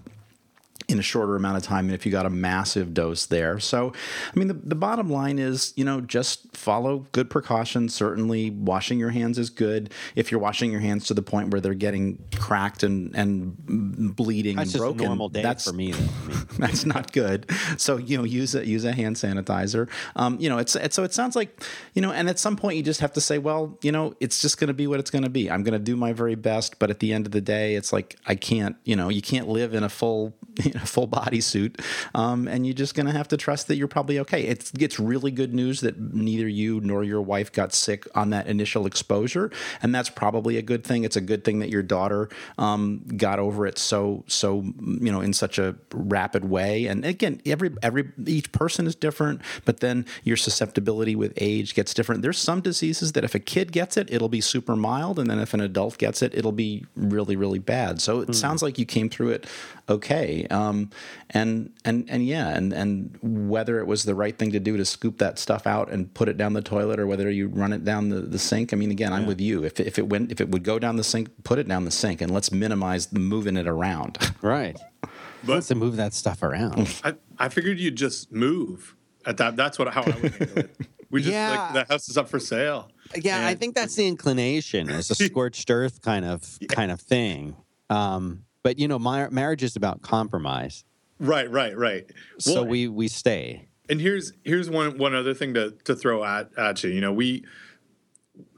[0.89, 3.59] in a shorter amount of time and if you got a massive dose there.
[3.59, 3.93] So,
[4.35, 7.93] I mean, the, the bottom line is, you know, just follow good precautions.
[7.93, 9.93] Certainly, washing your hands is good.
[10.15, 14.55] If you're washing your hands to the point where they're getting cracked and, and bleeding
[14.55, 15.91] that's and broken, normal day that's for me.
[15.91, 15.99] Though.
[15.99, 16.47] I mean.
[16.57, 17.49] that's not good.
[17.77, 19.87] So, you know, use a, use a hand sanitizer.
[20.15, 21.63] Um, you know, it's, it's, so it sounds like,
[21.93, 24.41] you know, and at some point you just have to say, well, you know, it's
[24.41, 25.51] just going to be what it's going to be.
[25.51, 26.79] I'm going to do my very best.
[26.79, 29.47] But at the end of the day, it's like, I can't, you know, you can't
[29.47, 30.33] live in a full,
[30.63, 31.79] you know, full body suit,
[32.13, 34.43] um, and you're just going to have to trust that you're probably okay.
[34.43, 38.47] It's it's really good news that neither you nor your wife got sick on that
[38.47, 39.51] initial exposure,
[39.81, 41.03] and that's probably a good thing.
[41.03, 45.21] It's a good thing that your daughter um, got over it so so you know
[45.21, 46.87] in such a rapid way.
[46.87, 51.93] And again, every every each person is different, but then your susceptibility with age gets
[51.93, 52.21] different.
[52.21, 55.39] There's some diseases that if a kid gets it, it'll be super mild, and then
[55.39, 58.01] if an adult gets it, it'll be really really bad.
[58.01, 58.35] So it mm.
[58.35, 59.47] sounds like you came through it
[59.89, 60.45] okay.
[60.49, 60.89] Um,
[61.31, 64.85] and and and yeah, and and whether it was the right thing to do to
[64.85, 67.83] scoop that stuff out and put it down the toilet, or whether you run it
[67.83, 68.73] down the, the sink.
[68.73, 69.63] I mean, again, I'm with you.
[69.63, 71.91] If if it went, if it would go down the sink, put it down the
[71.91, 74.17] sink, and let's minimize moving it around.
[74.41, 74.79] Right.
[75.01, 77.01] But let's move that stuff around.
[77.03, 79.57] I, I figured you'd just move at that.
[79.57, 80.75] That's what how I would handle it.
[81.11, 81.71] We just yeah.
[81.73, 82.91] like the house is up for sale.
[83.15, 84.89] Yeah, and I think that's the inclination.
[84.89, 86.67] It's a scorched earth kind of yeah.
[86.67, 87.55] kind of thing.
[87.89, 90.83] Um, but you know, my, marriage is about compromise.
[91.19, 92.09] Right, right, right.
[92.39, 93.67] So well, we we stay.
[93.89, 96.91] And here's here's one one other thing to to throw at at you.
[96.91, 97.43] You know, we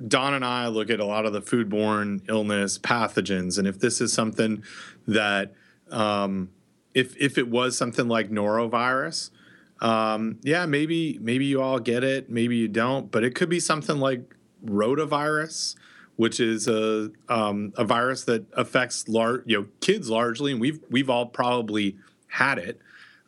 [0.08, 3.99] Don and I look at a lot of the foodborne illness pathogens, and if this
[3.99, 4.64] is something
[5.08, 5.54] that
[5.89, 6.49] um,
[6.93, 9.32] if if it was something like norovirus,
[9.80, 13.60] um, yeah, maybe maybe you all get it, maybe you don't, but it could be
[13.60, 14.36] something like
[14.66, 15.76] rotavirus
[16.22, 20.80] which is a um, a virus that affects large you know kids largely, and we've
[20.88, 21.97] we've all probably
[22.28, 22.80] had it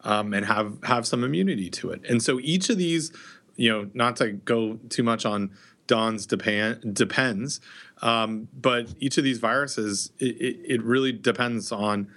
[0.02, 2.02] um, and have have some immunity to it.
[2.08, 3.12] And so each of these,
[3.56, 5.50] you know, not to go too much on
[5.88, 7.60] Don's depend depends,
[8.04, 12.08] um, but each of these viruses, it, it, it really depends on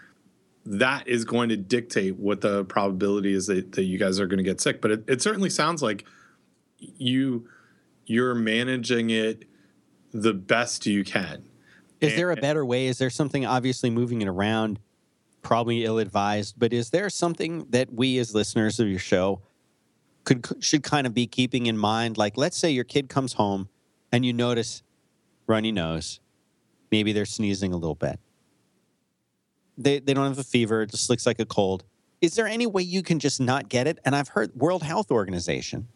[0.66, 4.44] that is going to dictate what the probability is that, that you guys are going
[4.44, 4.82] to get sick.
[4.82, 6.04] But it, it certainly sounds like
[6.78, 7.48] you
[8.04, 9.46] you're managing it
[10.22, 11.44] the best you can.
[12.00, 12.86] Is and, there a better way?
[12.86, 14.78] Is there something obviously moving it around,
[15.42, 19.40] probably ill advised, but is there something that we as listeners of your show
[20.24, 22.18] could should kind of be keeping in mind?
[22.18, 23.68] Like, let's say your kid comes home
[24.12, 24.82] and you notice
[25.46, 26.20] runny nose,
[26.90, 28.18] maybe they're sneezing a little bit.
[29.78, 31.84] They they don't have a fever; it just looks like a cold.
[32.20, 33.98] Is there any way you can just not get it?
[34.04, 35.88] And I've heard World Health Organization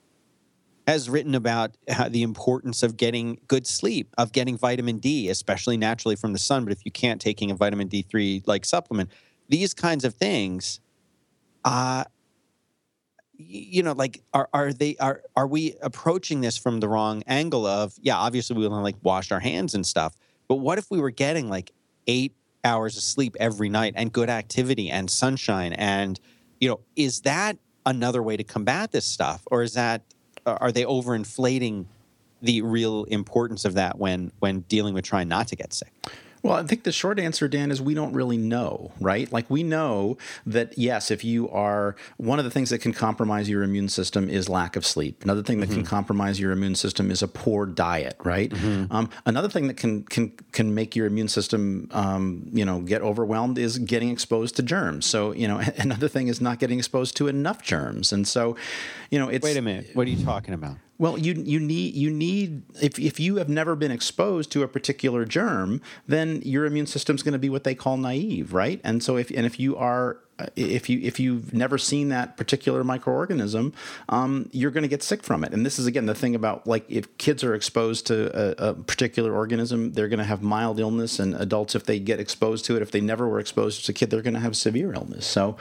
[0.86, 1.76] has written about
[2.10, 6.64] the importance of getting good sleep, of getting vitamin D, especially naturally from the sun.
[6.64, 9.10] But if you can't taking a vitamin D3 like supplement,
[9.48, 10.80] these kinds of things,
[11.64, 12.04] uh,
[13.36, 17.66] you know, like are are they are are we approaching this from the wrong angle
[17.66, 20.14] of yeah, obviously we want to like wash our hands and stuff,
[20.48, 21.72] but what if we were getting like
[22.06, 26.20] eight hours of sleep every night and good activity and sunshine and
[26.60, 27.56] you know, is that
[27.86, 30.02] another way to combat this stuff or is that
[30.47, 31.86] Uh, are they overinflating
[32.43, 35.93] the real importance of that when when dealing with trying not to get sick?
[36.43, 39.30] Well, I think the short answer, Dan, is we don't really know, right?
[39.30, 40.16] Like we know
[40.47, 44.28] that yes, if you are one of the things that can compromise your immune system
[44.30, 45.22] is lack of sleep.
[45.22, 45.80] Another thing that mm-hmm.
[45.80, 48.51] can compromise your immune system is a poor diet, right?
[48.51, 48.95] Mm-hmm.
[48.95, 53.03] Um, another thing that can can can make your immune system, um, you know, get
[53.03, 55.07] overwhelmed is getting exposed to germs.
[55.07, 58.57] So you know, another thing is not getting exposed to enough germs, and so,
[59.11, 60.76] you know, it's wait a minute, what are you talking about?
[61.01, 64.68] Well, you you need you need if if you have never been exposed to a
[64.68, 68.82] particular germ, then your immune system is going to be what they call naive, right?
[68.84, 70.18] And so if and if you are
[70.57, 73.72] if you if you've never seen that particular microorganism,
[74.11, 75.55] um, you're going to get sick from it.
[75.55, 78.74] And this is again the thing about like if kids are exposed to a, a
[78.74, 82.76] particular organism, they're going to have mild illness, and adults if they get exposed to
[82.76, 85.26] it, if they never were exposed as a kid, they're going to have severe illness.
[85.26, 85.57] So.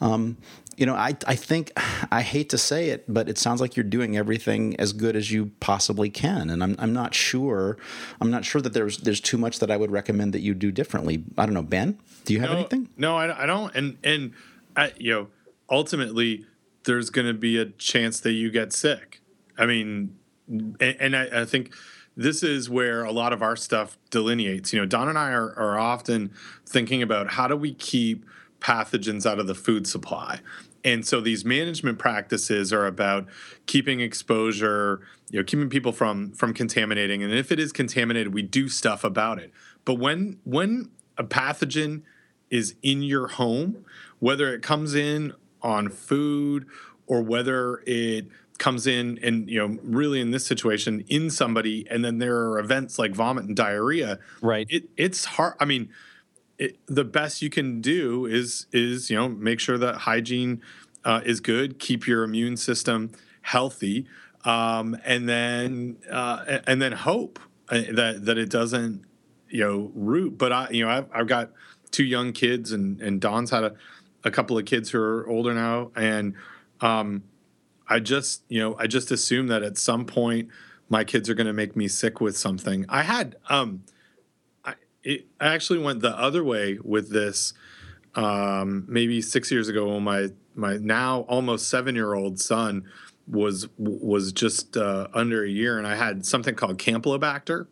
[0.00, 0.36] Um,
[0.78, 1.72] you know, I, I think
[2.10, 5.30] I hate to say it, but it sounds like you're doing everything as good as
[5.30, 7.76] you possibly can, and I'm, I'm not sure
[8.20, 10.70] I'm not sure that there's there's too much that I would recommend that you do
[10.70, 11.24] differently.
[11.36, 12.88] I don't know, Ben, do you have no, anything?
[12.96, 14.32] No, I, I don't, and and
[14.76, 15.28] I, you know,
[15.68, 16.46] ultimately
[16.84, 19.20] there's going to be a chance that you get sick.
[19.58, 20.16] I mean,
[20.48, 21.74] and, and I, I think
[22.16, 24.72] this is where a lot of our stuff delineates.
[24.72, 26.32] You know, Don and I are, are often
[26.64, 28.24] thinking about how do we keep
[28.60, 30.40] pathogens out of the food supply
[30.84, 33.26] and so these management practices are about
[33.66, 35.00] keeping exposure
[35.30, 37.22] you know keeping people from from contaminating.
[37.22, 39.52] And if it is contaminated we do stuff about it.
[39.84, 42.02] But when when a pathogen
[42.50, 43.84] is in your home
[44.18, 46.66] whether it comes in on food
[47.06, 48.26] or whether it
[48.58, 52.58] comes in and you know really in this situation in somebody and then there are
[52.58, 54.66] events like vomit and diarrhea right.
[54.68, 55.88] it, it's hard i mean
[56.58, 60.60] it, the best you can do is is you know make sure that hygiene
[61.04, 61.78] uh, is good.
[61.78, 64.06] Keep your immune system healthy,
[64.44, 67.38] um, and then uh, and then hope
[67.68, 69.04] uh, that that it doesn't
[69.48, 70.36] you know root.
[70.36, 71.52] But I you know I've, I've got
[71.90, 73.74] two young kids, and and Don's had a,
[74.24, 76.34] a couple of kids who are older now, and
[76.80, 77.22] um,
[77.88, 80.48] I just you know I just assume that at some point
[80.88, 82.84] my kids are going to make me sick with something.
[82.88, 83.84] I had um,
[85.04, 87.52] it, I actually went the other way with this
[88.14, 92.84] um, maybe six years ago when my my now almost seven year old son
[93.26, 97.66] was was just uh, under a year, and I had something called Campylobacter,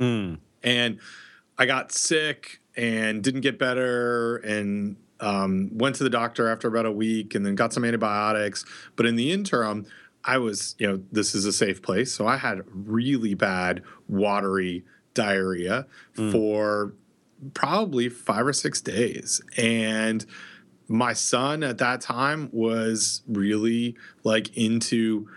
[0.00, 0.38] mm.
[0.62, 0.98] and
[1.58, 6.86] I got sick and didn't get better, and um, went to the doctor after about
[6.86, 8.64] a week, and then got some antibiotics.
[8.96, 9.86] But in the interim,
[10.24, 14.84] I was you know this is a safe place, so I had really bad watery
[15.14, 15.86] diarrhea
[16.16, 16.32] mm.
[16.32, 16.94] for
[17.54, 19.40] probably five or six days.
[19.56, 20.24] And
[20.88, 25.28] my son at that time was really like into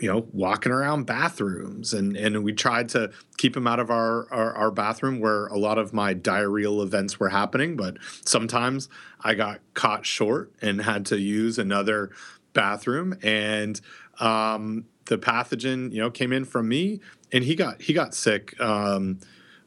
[0.00, 4.32] you know walking around bathrooms and and we tried to keep him out of our,
[4.32, 8.88] our, our bathroom where a lot of my diarrheal events were happening but sometimes
[9.22, 12.10] i got caught short and had to use another
[12.52, 13.80] bathroom and
[14.20, 17.00] um, the pathogen you know came in from me
[17.32, 19.20] and he got he got sick um,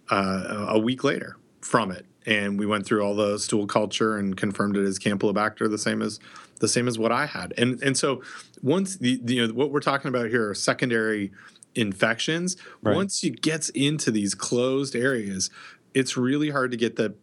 [0.09, 2.05] uh, a week later from it.
[2.25, 6.01] And we went through all the stool culture and confirmed it as campylobacter the same
[6.01, 6.19] as
[6.61, 7.53] the same as what i had.
[7.57, 8.21] And and so
[8.61, 11.31] once the, the you know what we're talking about here are secondary
[11.75, 12.55] infections.
[12.81, 12.95] Right.
[12.95, 15.49] once it gets into these closed areas
[15.93, 17.15] it's really hard to get the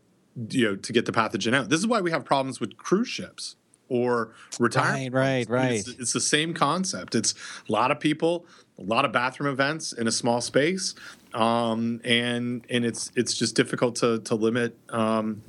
[0.50, 1.70] you know to get the pathogen out.
[1.70, 3.56] This is why we have problems with cruise ships
[3.90, 7.14] or retirement right right right it's, it's the same concept.
[7.14, 7.34] It's
[7.68, 8.46] a lot of people
[8.78, 10.94] a lot of bathroom events in a small space,
[11.34, 15.42] um, and and it's it's just difficult to to limit um,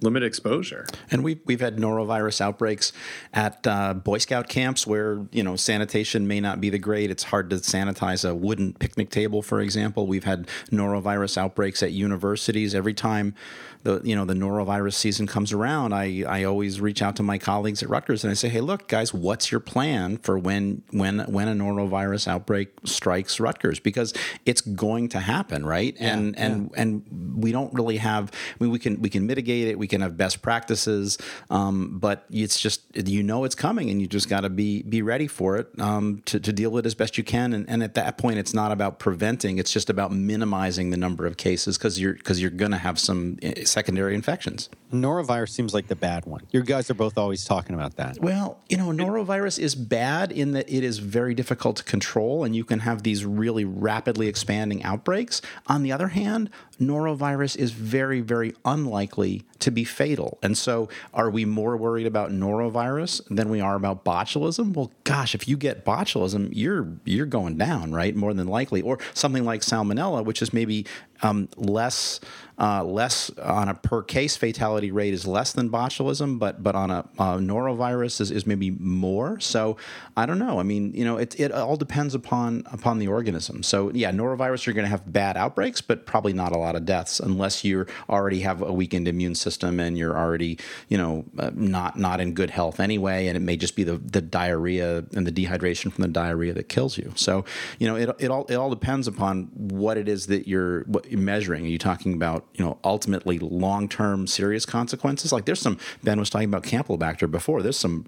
[0.00, 0.86] limit exposure.
[1.10, 2.92] And we've we've had norovirus outbreaks
[3.32, 7.10] at uh, Boy Scout camps where you know sanitation may not be the great.
[7.10, 10.06] It's hard to sanitize a wooden picnic table, for example.
[10.06, 12.74] We've had norovirus outbreaks at universities.
[12.74, 13.34] Every time
[13.82, 17.38] the you know the norovirus season comes around, I I always reach out to my
[17.38, 21.20] colleagues at Rutgers and I say, hey, look, guys, what's your plan for when when
[21.20, 23.80] when a norovirus outbreak strikes Rutgers?
[23.80, 25.96] Because it's going to happen, right?
[25.98, 26.82] Yeah, and and yeah.
[26.82, 28.30] and we don't really have.
[28.32, 29.78] I mean, we can we can mitigate it.
[29.78, 31.16] We we can have best practices,
[31.48, 35.00] um, but it's just you know it's coming, and you just got to be be
[35.00, 37.54] ready for it um, to, to deal with it as best you can.
[37.54, 41.24] And, and at that point, it's not about preventing; it's just about minimizing the number
[41.24, 44.68] of cases because you're because you're going to have some eh, secondary infections.
[44.92, 46.42] Norovirus seems like the bad one.
[46.50, 48.18] You guys are both always talking about that.
[48.20, 52.54] Well, you know, norovirus is bad in that it is very difficult to control, and
[52.54, 55.40] you can have these really rapidly expanding outbreaks.
[55.66, 60.38] On the other hand, norovirus is very, very unlikely to be fatal.
[60.42, 64.74] And so, are we more worried about norovirus than we are about botulism?
[64.74, 68.14] Well, gosh, if you get botulism, you're you're going down, right?
[68.14, 70.86] More than likely, or something like salmonella, which is maybe
[71.22, 72.20] um, less
[72.58, 76.90] uh, less on a per case fatality rate is less than botulism, but but on
[76.90, 79.38] a norovirus is, is maybe more.
[79.38, 79.76] So
[80.16, 80.58] I don't know.
[80.58, 83.62] I mean, you know, it, it all depends upon upon the organism.
[83.62, 86.84] So yeah, norovirus you're going to have bad outbreaks, but probably not a lot of
[86.84, 90.58] deaths unless you already have a weakened immune system and you're already
[90.88, 93.98] you know uh, not not in good health anyway, and it may just be the
[93.98, 97.12] the diarrhea and the dehydration from the diarrhea that kills you.
[97.14, 97.44] So
[97.78, 101.07] you know, it it all it all depends upon what it is that you're what
[101.16, 101.64] measuring?
[101.64, 105.32] Are you talking about you know ultimately long term serious consequences?
[105.32, 107.62] Like there's some Ben was talking about Campylobacter before.
[107.62, 108.06] There's some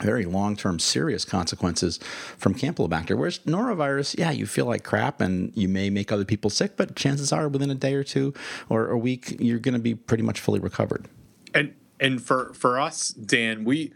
[0.00, 1.98] very long term serious consequences
[2.36, 3.16] from Campylobacter.
[3.16, 6.94] Whereas norovirus, yeah, you feel like crap and you may make other people sick, but
[6.96, 8.34] chances are within a day or two
[8.68, 11.06] or a week, you're going to be pretty much fully recovered.
[11.54, 13.92] And and for for us, Dan, we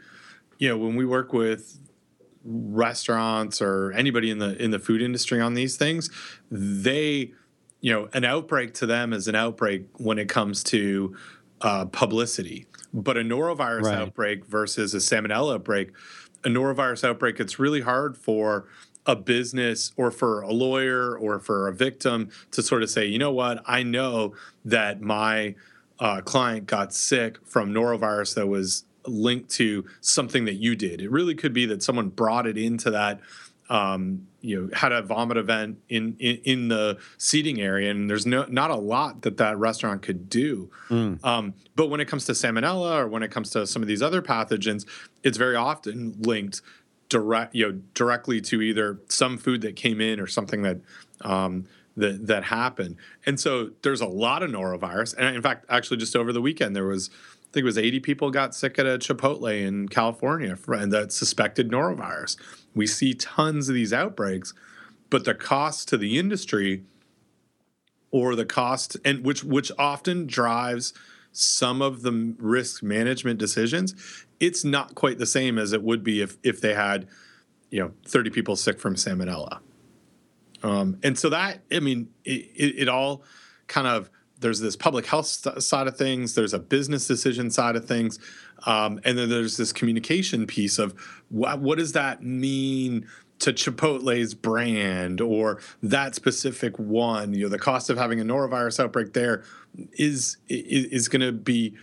[0.59, 1.79] you know when we work with
[2.45, 6.11] restaurants or anybody in the in the food industry on these things,
[6.51, 7.33] they
[7.83, 11.15] you know, an outbreak to them is an outbreak when it comes to
[11.61, 12.67] uh, publicity.
[12.95, 13.99] But a norovirus right.
[13.99, 15.91] outbreak versus a salmonella outbreak,
[16.45, 18.67] a norovirus outbreak, it's really hard for
[19.05, 23.19] a business or for a lawyer or for a victim to sort of say, you
[23.19, 25.57] know what, I know that my
[25.99, 31.01] uh, client got sick from norovirus that was linked to something that you did.
[31.01, 33.21] It really could be that someone brought it into that
[33.73, 38.27] um, you know had a vomit event in, in, in the seating area, and there's
[38.27, 40.71] no not a lot that that restaurant could do.
[40.91, 41.25] Mm.
[41.25, 44.03] Um, but when it comes to salmonella or when it comes to some of these
[44.03, 44.85] other pathogens,
[45.23, 46.61] it's very often linked
[47.09, 50.79] direct you know directly to either some food that came in or something that
[51.23, 51.65] um,
[51.97, 52.97] that that happened.
[53.25, 55.17] And so there's a lot of norovirus.
[55.17, 57.11] And in fact, actually, just over the weekend there was.
[57.11, 61.13] I think it was 80 people got sick at a Chipotle in California and that
[61.13, 62.39] suspected norovirus.
[62.75, 64.55] We see tons of these outbreaks,
[65.11, 66.85] but the cost to the industry
[68.11, 70.93] or the cost and which which often drives
[71.33, 73.95] some of the risk management decisions,
[74.39, 77.09] it's not quite the same as it would be if if they had,
[77.71, 79.61] you know, 30 people sick from salmonella.
[80.63, 83.23] Um, and so that I mean, it, it, it all
[83.67, 87.87] kind of there's this public health side of things, there's a business decision side of
[87.87, 88.19] things,
[88.67, 90.95] um, and then there's this communication piece of
[91.29, 93.07] what, what does that mean
[93.43, 97.35] to Chipotle's brand or that specific one.
[97.35, 99.43] You know, the cost of having a norovirus outbreak there
[99.95, 101.75] is is, is going to be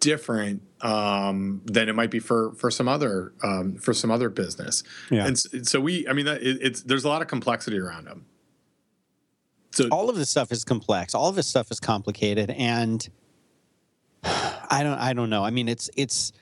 [0.00, 4.82] different um, than it might be for for some other um, for some other business.
[5.10, 5.26] Yeah.
[5.26, 8.26] And so we, I mean, it, it's there's a lot of complexity around them.
[9.72, 11.14] So all of this stuff is complex.
[11.14, 13.06] All of this stuff is complicated, and
[14.70, 14.98] I don't.
[14.98, 15.44] I don't know.
[15.44, 16.32] I mean, it's it's.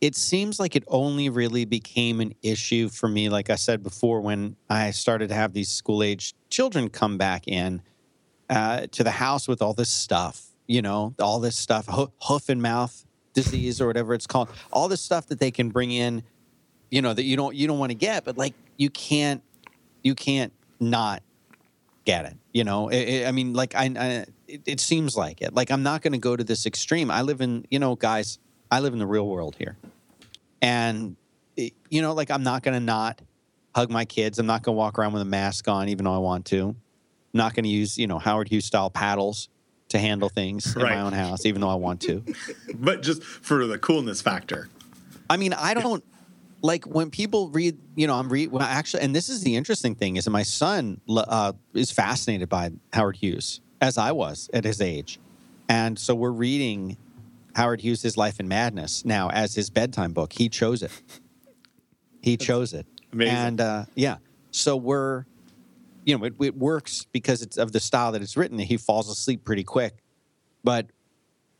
[0.00, 4.20] It seems like it only really became an issue for me, like I said before,
[4.20, 7.82] when I started to have these school age children come back in
[8.50, 10.48] uh, to the house with all this stuff.
[10.66, 13.04] You know, all this stuff, hoof and mouth
[13.34, 14.48] disease or whatever it's called.
[14.72, 16.22] All this stuff that they can bring in.
[16.90, 19.42] You know that you don't you don't want to get, but like you can't
[20.02, 21.22] you can't not
[22.04, 22.36] get it.
[22.52, 25.54] You know, it, it, I mean, like I, I it, it, seems like it.
[25.54, 27.10] Like I'm not going to go to this extreme.
[27.10, 28.38] I live in, you know, guys,
[28.70, 29.76] I live in the real world here,
[30.60, 31.16] and
[31.56, 33.20] you know, like I'm not going to not
[33.74, 34.38] hug my kids.
[34.38, 36.68] I'm not going to walk around with a mask on, even though I want to.
[36.68, 36.76] I'm
[37.38, 39.48] not going to use, you know, Howard Hughes style paddles
[39.88, 40.92] to handle things right.
[40.92, 42.22] in my own house, even though I want to.
[42.74, 44.68] but just for the coolness factor.
[45.30, 46.04] I mean, I don't
[46.62, 49.94] like when people read, you know, I'm read well, actually, and this is the interesting
[49.94, 54.64] thing is that my son uh, is fascinated by Howard Hughes as I was at
[54.64, 55.18] his age,
[55.68, 56.96] and so we're reading
[57.54, 60.32] Howard Hughes' Life in Madness now as his bedtime book.
[60.32, 60.92] He chose it.
[62.22, 63.36] He That's chose it, amazing.
[63.36, 64.16] and uh, yeah,
[64.52, 65.26] so we're,
[66.04, 68.58] you know, it, it works because it's of the style that it's written.
[68.58, 69.98] He falls asleep pretty quick,
[70.62, 70.86] but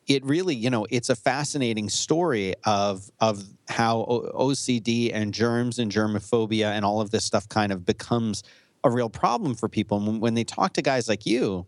[0.06, 5.90] it really, you know, it's a fascinating story of of how OCD and germs and
[5.90, 8.42] germophobia and all of this stuff kind of becomes
[8.84, 9.98] a real problem for people.
[9.98, 11.66] And when they talk to guys like you,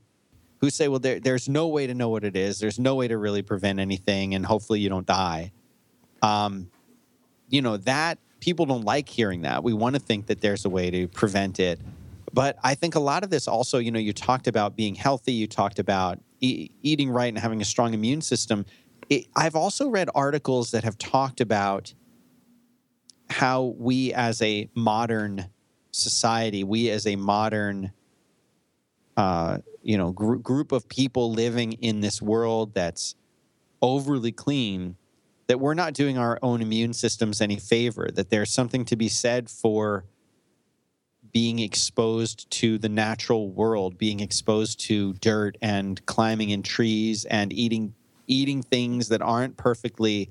[0.59, 2.59] who say, well, there, there's no way to know what it is.
[2.59, 5.53] There's no way to really prevent anything, and hopefully you don't die.
[6.23, 6.71] Um,
[7.49, 9.65] you know that people don't like hearing that.
[9.65, 11.81] We want to think that there's a way to prevent it.
[12.33, 15.33] But I think a lot of this also, you know, you talked about being healthy,
[15.33, 18.67] you talked about e- eating right and having a strong immune system.
[19.09, 21.95] It, I've also read articles that have talked about
[23.31, 25.47] how we as a modern
[25.91, 27.93] society, we as a modern,
[29.17, 33.14] uh, you know, gr- group of people living in this world that's
[33.82, 34.97] overly clean,
[35.47, 38.09] that we're not doing our own immune systems any favor.
[38.12, 40.05] That there's something to be said for
[41.32, 47.53] being exposed to the natural world, being exposed to dirt and climbing in trees and
[47.53, 47.95] eating
[48.26, 50.30] eating things that aren't perfectly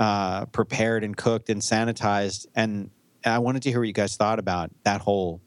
[0.00, 2.46] uh, prepared and cooked and sanitized.
[2.56, 2.90] And
[3.24, 5.40] I wanted to hear what you guys thought about that whole.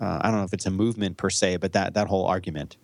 [0.00, 2.76] Uh, I don't know if it's a movement per se, but that that whole argument.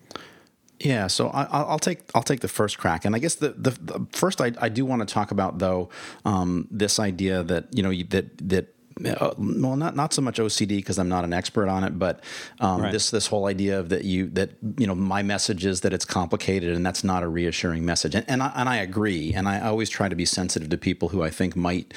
[0.81, 3.71] Yeah, so I, will take I'll take the first crack, and I guess the the,
[3.71, 5.91] the first I, I do want to talk about though
[6.25, 10.77] um, this idea that you know that that uh, well, not not so much OCD
[10.77, 12.21] because I'm not an expert on it, but
[12.61, 12.93] um, right.
[12.93, 16.05] this this whole idea of that you that you know my message is that it's
[16.05, 19.61] complicated and that's not a reassuring message, and and I, and I agree, and I
[19.61, 21.95] always try to be sensitive to people who I think might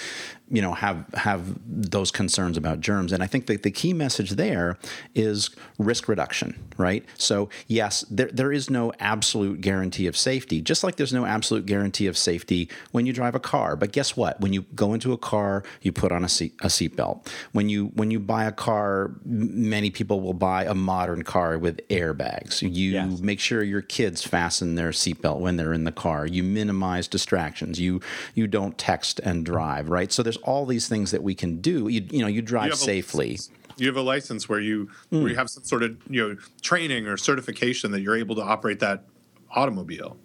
[0.50, 3.12] you know have have those concerns about germs.
[3.12, 4.78] And i think that the key message there
[5.14, 7.06] is risk reduction right?
[7.18, 11.66] So yes there, there is no absolute guarantee of safety just like there's no absolute
[11.66, 13.76] guarantee of safety when you drive a car.
[13.76, 14.40] But guess what?
[14.42, 17.28] When you go into a car you put on a seat a seatbelt.
[17.54, 21.86] When you when you buy a car many people will buy a modern car with
[21.90, 22.62] airbags.
[22.62, 23.20] You yes.
[23.20, 26.26] make sure your kids fasten their seatbelt when they're in the car.
[26.26, 27.80] You minimize distractions.
[27.80, 28.02] You
[28.36, 30.12] you don't text and drive right?
[30.12, 31.88] So there's there's all these things that we can do.
[31.88, 33.40] You, you know, you drive you safely.
[33.78, 35.22] you have a license where you mm.
[35.22, 38.44] where you have some sort of you know training or certification that you're able to
[38.44, 39.06] operate that
[39.52, 40.18] automobile.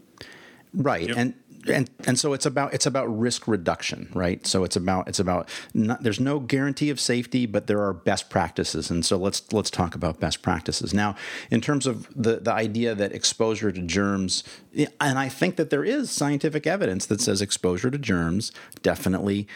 [0.72, 1.16] Right, yep.
[1.16, 1.34] and
[1.68, 4.46] and and so it's about it's about risk reduction, right?
[4.46, 8.30] So it's about it's about not, there's no guarantee of safety, but there are best
[8.30, 11.16] practices, and so let's let's talk about best practices now.
[11.50, 14.44] In terms of the the idea that exposure to germs,
[14.74, 18.52] and I think that there is scientific evidence that says exposure to germs
[18.82, 19.46] definitely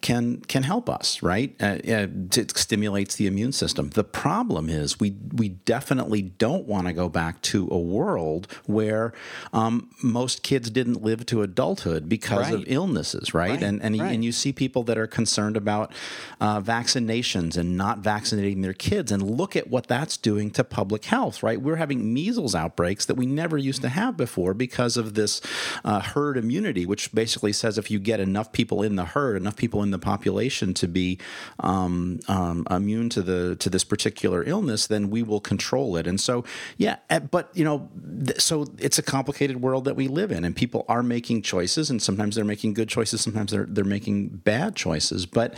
[0.00, 1.54] can can help us, right?
[1.60, 3.90] Uh, uh, it stimulates the immune system.
[3.90, 9.12] The problem is we we definitely don't want to go back to a world where
[9.52, 12.54] um, most kids didn't live to adulthood because right.
[12.54, 13.50] of illnesses, right?
[13.50, 13.62] right.
[13.62, 14.12] And and, right.
[14.12, 15.92] and you see people that are concerned about
[16.40, 21.04] uh, vaccinations and not vaccinating their kids, and look at what that's doing to public
[21.04, 21.60] health, right?
[21.60, 25.40] We're having measles outbreaks that we never used to have before because of this
[25.84, 29.56] uh, herd immunity, which basically says if you get enough people in the herd, enough
[29.56, 31.18] people in in the population to be
[31.58, 36.06] um, um, immune to the to this particular illness, then we will control it.
[36.06, 36.44] And so,
[36.76, 37.88] yeah, eh, but you know,
[38.24, 41.90] th- so it's a complicated world that we live in, and people are making choices,
[41.90, 45.54] and sometimes they're making good choices, sometimes they're they're making bad choices, but.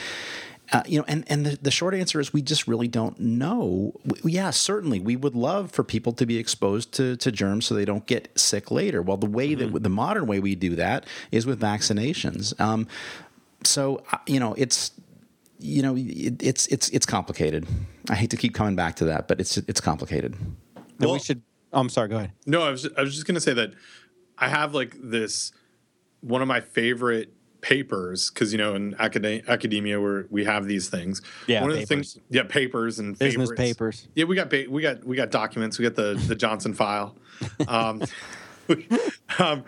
[0.72, 3.92] Uh, you know, and, and the, the short answer is we just really don't know.
[4.22, 7.74] We, yeah, certainly we would love for people to be exposed to, to germs so
[7.74, 9.02] they don't get sick later.
[9.02, 9.74] Well, the way mm-hmm.
[9.74, 12.58] that the modern way we do that is with vaccinations.
[12.58, 12.86] Um,
[13.66, 14.92] so you know it's
[15.58, 17.66] you know it, it's it's it's complicated.
[18.10, 20.36] I hate to keep coming back to that, but it's it's complicated.
[20.98, 21.42] Well, we should.
[21.72, 22.08] Oh, I'm sorry.
[22.08, 22.32] Go ahead.
[22.46, 23.72] No, I was I was just going to say that
[24.38, 25.52] I have like this
[26.20, 30.90] one of my favorite papers because you know in acad- academia where we have these
[30.90, 31.22] things.
[31.46, 32.18] Yeah, one of the things.
[32.28, 33.60] Yeah, papers and business favorites.
[33.60, 34.08] papers.
[34.14, 35.78] Yeah, we got ba- we got we got documents.
[35.78, 37.16] We got the the Johnson file.
[37.66, 38.02] Um,
[39.40, 39.64] um,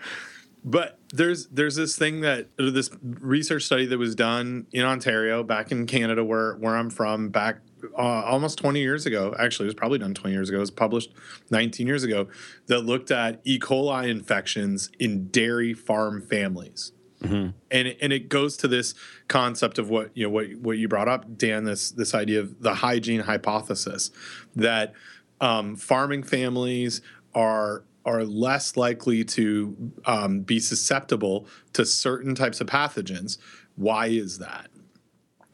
[0.65, 5.71] but there's there's this thing that this research study that was done in Ontario back
[5.71, 7.59] in Canada where where I'm from back
[7.95, 10.71] uh, almost 20 years ago actually it was probably done 20 years ago it was
[10.71, 11.13] published
[11.51, 12.27] 19 years ago
[12.65, 13.59] that looked at E.
[13.59, 17.49] coli infections in dairy farm families mm-hmm.
[17.69, 18.95] and and it goes to this
[19.27, 22.59] concept of what you know what what you brought up Dan this this idea of
[22.59, 24.09] the hygiene hypothesis
[24.55, 24.93] that
[25.39, 27.01] um, farming families
[27.35, 33.37] are are less likely to um, be susceptible to certain types of pathogens.
[33.75, 34.69] Why is that?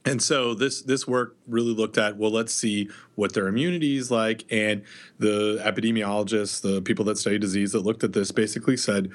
[0.04, 4.10] And so this this work really looked at well, let's see what their immunity is
[4.10, 4.82] like, and
[5.20, 9.12] the epidemiologists, the people that study disease that looked at this, basically said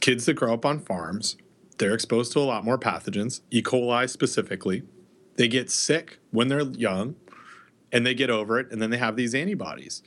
[0.00, 1.36] kids that grow up on farms,
[1.76, 3.62] they're exposed to a lot more pathogens, E.
[3.62, 4.82] coli specifically.
[5.36, 7.16] They get sick when they're young,
[7.92, 10.02] and they get over it, and then they have these antibodies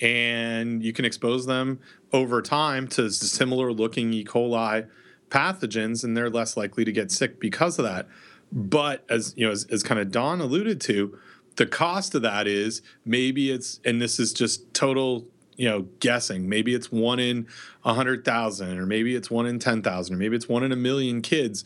[0.00, 1.80] and you can expose them
[2.12, 4.24] over time to similar looking E.
[4.24, 4.86] coli
[5.30, 8.08] pathogens, and they're less likely to get sick because of that.
[8.50, 11.18] But as you know, as, as kind of Don alluded to,
[11.56, 15.26] the cost of that is maybe it's, and this is just total
[15.58, 17.46] you know guessing maybe it's one in
[17.84, 20.72] a hundred thousand or maybe it's one in ten thousand or maybe it's one in
[20.72, 21.64] a million kids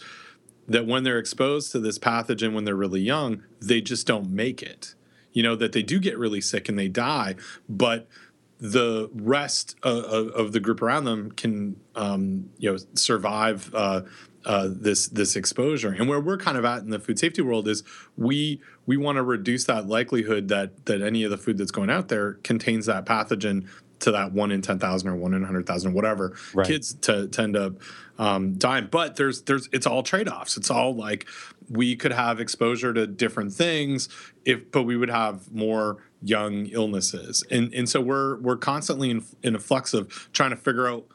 [0.67, 4.63] that when they're exposed to this pathogen when they're really young they just don't make
[4.63, 4.95] it
[5.33, 7.35] you know that they do get really sick and they die
[7.69, 8.09] but
[8.63, 14.03] the rest of, the group around them can um, you know survive uh,
[14.45, 15.91] uh, this this exposure.
[15.91, 17.83] And where we're kind of at in the food safety world is
[18.17, 21.91] we we want to reduce that likelihood that that any of the food that's going
[21.91, 23.67] out there contains that pathogen
[23.99, 26.37] to that one in ten thousand or one in hundred thousand, whatever.
[26.55, 26.65] Right.
[26.65, 27.75] Kids to tend to
[28.19, 30.57] um, die, but there's there's it's all trade offs.
[30.57, 31.27] It's all like
[31.73, 34.09] we could have exposure to different things
[34.45, 39.25] if, but we would have more young illnesses, and and so we're we're constantly in,
[39.43, 41.07] in a flux of trying to figure out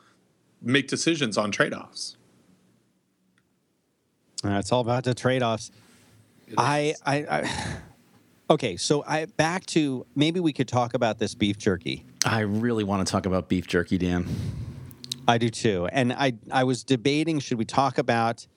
[0.62, 2.18] make decisions on trade offs.
[4.44, 5.72] Uh, it's all about the trade-offs.
[6.58, 7.78] I, I, I,
[8.50, 8.78] okay.
[8.78, 12.06] So I back to maybe we could talk about this beef jerky.
[12.26, 14.28] I really want to talk about beef jerky, Dan.
[15.28, 15.88] I do too.
[15.92, 18.48] And I, I was debating should we talk about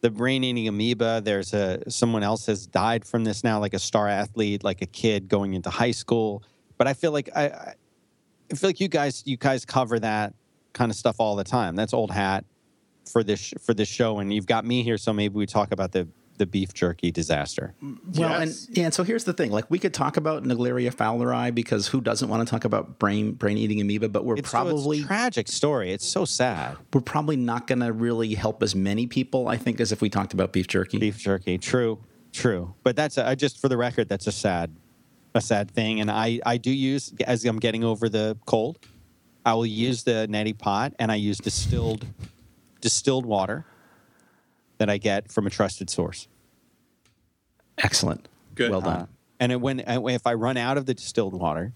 [0.00, 1.20] the brain-eating amoeba?
[1.22, 4.86] There's a someone else has died from this now, like a star athlete, like a
[4.86, 6.42] kid going into high school.
[6.78, 7.74] But I feel like I
[8.50, 10.34] I feel like you guys, you guys cover that
[10.72, 11.76] kind of stuff all the time.
[11.76, 12.44] That's old hat
[13.10, 15.92] for this for this show, and you've got me here, so maybe we talk about
[15.92, 16.08] the
[16.40, 17.74] the beef jerky disaster.
[17.82, 18.66] Well, Yes.
[18.68, 22.00] and, and so here's the thing: like we could talk about Naegleria fowleri because who
[22.00, 24.08] doesn't want to talk about brain brain eating amoeba?
[24.08, 25.92] But we're It's, so it's probably a tragic story.
[25.92, 26.76] It's so sad.
[26.92, 29.46] we're probably not going to really help as many people.
[29.48, 30.98] I think as if we talked about beef jerky.
[30.98, 31.98] Beef jerky, true,
[32.32, 32.74] true.
[32.82, 34.74] But that's a, I just for the record, that's a sad,
[35.34, 36.00] a sad thing.
[36.00, 38.78] And I I do use as I'm getting over the cold,
[39.44, 42.06] I will use the neti pot, and I use distilled
[42.80, 43.66] distilled water
[44.80, 46.26] that I get from a trusted source.
[47.76, 48.28] Excellent.
[48.54, 48.70] Good.
[48.70, 49.02] Well done.
[49.02, 49.06] Uh,
[49.38, 51.74] and it, when if I run out of the distilled water,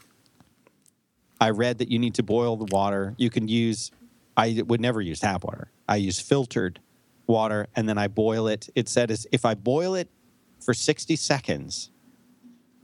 [1.38, 3.14] I read that you need to boil the water.
[3.18, 3.90] You can use.
[4.38, 5.70] I would never use tap water.
[5.86, 6.80] I use filtered
[7.26, 8.70] water, and then I boil it.
[8.74, 10.08] It said is if I boil it
[10.60, 11.90] for sixty seconds,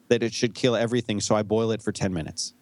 [0.08, 1.20] that it should kill everything.
[1.20, 2.52] So I boil it for ten minutes,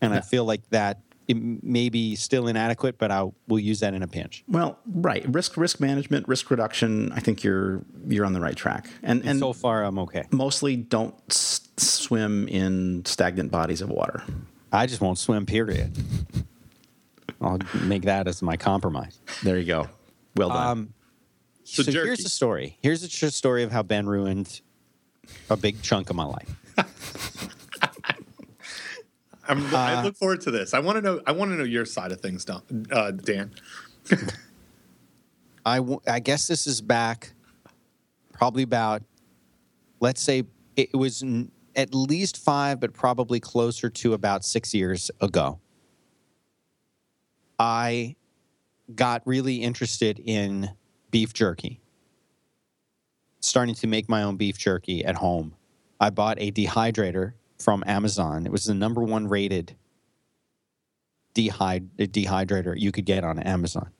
[0.00, 3.94] and I feel like that it may be still inadequate, but I will use that
[3.94, 4.44] in a pinch.
[4.48, 5.24] Well, right.
[5.28, 7.12] Risk risk management, risk reduction.
[7.12, 8.88] I think you're you're on the right track.
[9.02, 10.24] And and so far, I'm okay.
[10.30, 14.22] mostly don't s- swim in stagnant bodies of water.
[14.72, 15.46] I just won't swim.
[15.46, 15.96] Period.
[17.40, 19.18] I'll make that as my compromise.
[19.42, 19.88] There you go.
[20.36, 20.66] Well done.
[20.68, 20.94] Um,
[21.64, 22.76] So so here's the story.
[22.82, 24.60] Here's the true story of how Ben ruined
[25.48, 26.50] a big chunk of my life.
[29.48, 30.74] I'm, Uh, I look forward to this.
[30.74, 31.20] I want to know.
[31.26, 33.52] I want to know your side of things, Don, uh, Dan.
[35.66, 37.32] I, w- I guess this is back
[38.32, 39.02] probably about,
[40.00, 40.44] let's say
[40.76, 45.58] it was n- at least five, but probably closer to about six years ago.
[47.58, 48.16] I
[48.94, 50.70] got really interested in
[51.10, 51.80] beef jerky,
[53.40, 55.54] starting to make my own beef jerky at home.
[56.00, 57.32] I bought a dehydrator
[57.64, 58.46] from Amazon.
[58.46, 59.74] It was the number one rated
[61.34, 63.90] dehyd- dehydrator you could get on Amazon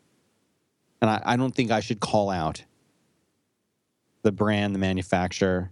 [1.05, 2.65] and I, I don't think I should call out
[4.23, 5.71] the brand, the manufacturer,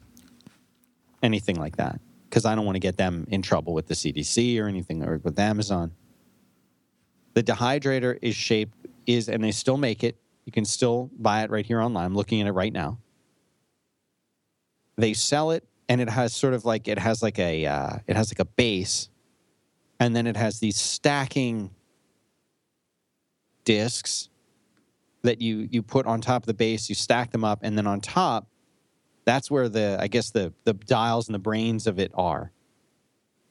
[1.23, 4.61] anything like that, because I don't want to get them in trouble with the CDC
[4.61, 5.93] or anything or with Amazon.
[7.33, 8.77] The dehydrator is shaped
[9.07, 10.19] is, and they still make it.
[10.45, 12.05] You can still buy it right here online.
[12.05, 12.99] I'm looking at it right now.
[14.97, 18.17] They sell it, and it has sort of like it has like a uh, it
[18.17, 19.11] has like a base,
[20.01, 21.71] and then it has these stacking
[23.65, 24.31] discs
[25.21, 27.87] that you you put on top of the base you stack them up and then
[27.87, 28.49] on top
[29.27, 32.53] that's where the i guess the the dials and the brains of it are.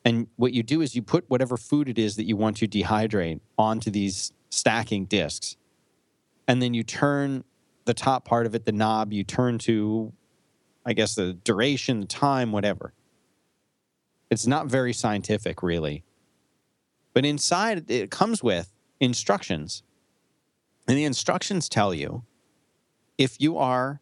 [0.04, 2.68] And what you do is you put whatever food it is that you want to
[2.68, 5.58] dehydrate onto these stacking discs.
[6.48, 7.44] And then you turn
[7.86, 10.12] the top part of it the knob you turn to
[10.86, 12.94] i guess the duration the time whatever
[14.30, 16.04] it's not very scientific really
[17.14, 19.84] but inside it comes with instructions
[20.88, 22.24] and the instructions tell you
[23.18, 24.02] if you are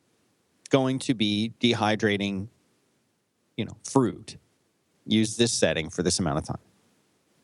[0.70, 2.48] going to be dehydrating,
[3.58, 4.38] you know, fruit,
[5.06, 6.62] use this setting for this amount of time.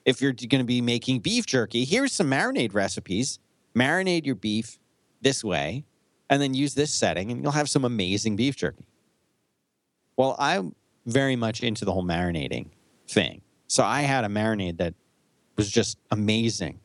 [0.05, 3.39] If you're going to be making beef jerky, here's some marinade recipes.
[3.75, 4.77] Marinate your beef
[5.21, 5.83] this way,
[6.29, 8.85] and then use this setting, and you'll have some amazing beef jerky.
[10.17, 12.69] Well, I'm very much into the whole marinating
[13.07, 13.41] thing.
[13.67, 14.93] So I had a marinade that
[15.57, 16.79] was just amazing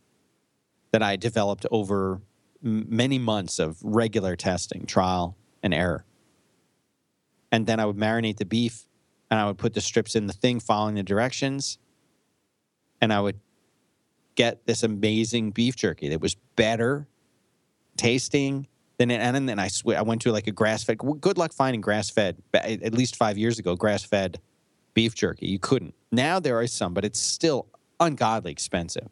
[0.92, 2.20] that I developed over
[2.64, 6.04] m- many months of regular testing, trial and error.
[7.52, 8.86] And then I would marinate the beef
[9.30, 11.78] and I would put the strips in the thing following the directions.
[13.00, 13.40] And I would
[14.34, 17.08] get this amazing beef jerky that was better
[17.96, 18.66] tasting
[19.00, 19.16] than it.
[19.20, 20.98] And then I swear, I went to like a grass fed.
[20.98, 22.36] Good luck finding grass fed.
[22.54, 24.38] At least five years ago, grass fed
[24.94, 25.46] beef jerky.
[25.46, 25.94] You couldn't.
[26.12, 27.66] Now there are some, but it's still
[27.98, 29.08] ungodly expensive,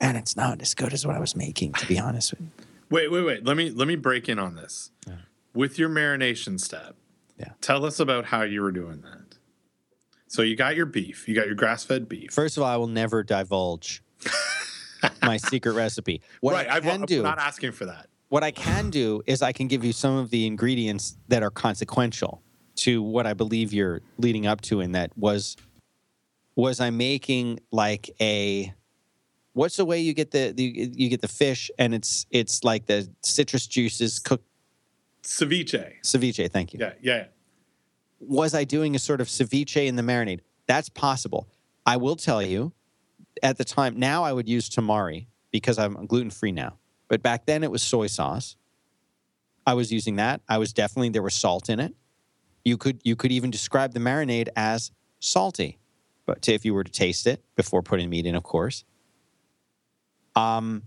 [0.00, 1.72] and it's not as good as what I was making.
[1.74, 2.48] To be honest with you.
[2.90, 3.44] Wait, wait, wait.
[3.44, 4.90] Let me let me break in on this.
[5.06, 5.14] Yeah.
[5.54, 6.96] With your marination step,
[7.38, 7.52] Yeah.
[7.60, 9.36] tell us about how you were doing that.
[10.26, 12.32] So you got your beef, you got your grass-fed beef.
[12.32, 14.00] First of all, I will never divulge
[15.22, 16.20] my secret recipe.
[16.40, 18.06] What right, I I've- can I'm not asking for that.
[18.30, 21.50] What I can do is I can give you some of the ingredients that are
[21.50, 22.42] consequential
[22.76, 25.56] to what I believe you're leading up to, and that was
[26.56, 28.72] was I making like a
[29.52, 32.86] what's the way you get the, the you get the fish and it's it's like
[32.86, 34.46] the citrus juices cooked
[35.22, 36.00] Ceviche.
[36.02, 36.50] ceviche.
[36.50, 36.80] Thank you.
[36.80, 37.16] Yeah, yeah.
[37.16, 37.24] yeah.
[38.20, 40.40] was I doing a sort of ceviche in the marinade?
[40.66, 41.48] That's possible.
[41.84, 42.72] I will tell you,
[43.42, 46.79] at the time, now I would use tamari because I'm gluten free now.
[47.10, 48.56] But back then it was soy sauce.
[49.66, 50.40] I was using that.
[50.48, 51.94] I was definitely there was salt in it.
[52.64, 55.78] You could you could even describe the marinade as salty,
[56.24, 58.84] but if you were to taste it before putting meat in, of course.
[60.36, 60.84] Um,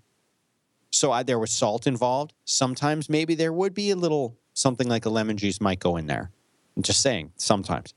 [0.92, 2.34] so I, there was salt involved.
[2.46, 6.08] Sometimes maybe there would be a little something like a lemon juice might go in
[6.08, 6.32] there.
[6.78, 7.94] I'm just saying, sometimes.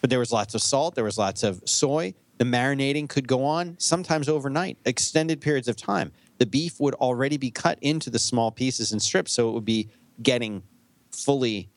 [0.00, 2.14] But there was lots of salt, there was lots of soy.
[2.38, 6.12] The marinating could go on sometimes overnight, extended periods of time.
[6.38, 9.64] The beef would already be cut into the small pieces and strips, so it would
[9.64, 9.88] be
[10.22, 10.62] getting
[11.10, 11.70] fully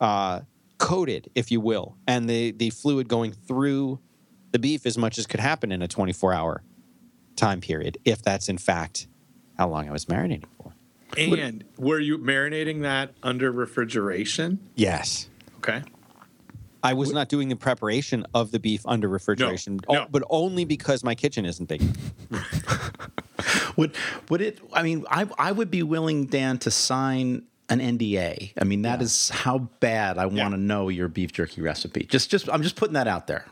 [0.00, 0.40] uh,
[0.78, 4.00] coated, if you will, and the, the fluid going through
[4.52, 6.62] the beef as much as could happen in a 24 hour
[7.36, 9.06] time period, if that's in fact
[9.56, 10.72] how long I was marinating for.
[11.16, 14.60] And were you marinating that under refrigeration?
[14.74, 15.28] Yes.
[15.58, 15.82] Okay.
[16.82, 20.02] I was not doing the preparation of the beef under refrigeration, no.
[20.02, 21.82] oh, but only because my kitchen isn't big.
[23.80, 23.96] Would
[24.28, 24.58] would it?
[24.72, 28.52] I mean, I I would be willing, Dan, to sign an NDA.
[28.60, 32.04] I mean, that is how bad I want to know your beef jerky recipe.
[32.04, 33.46] Just just I'm just putting that out there.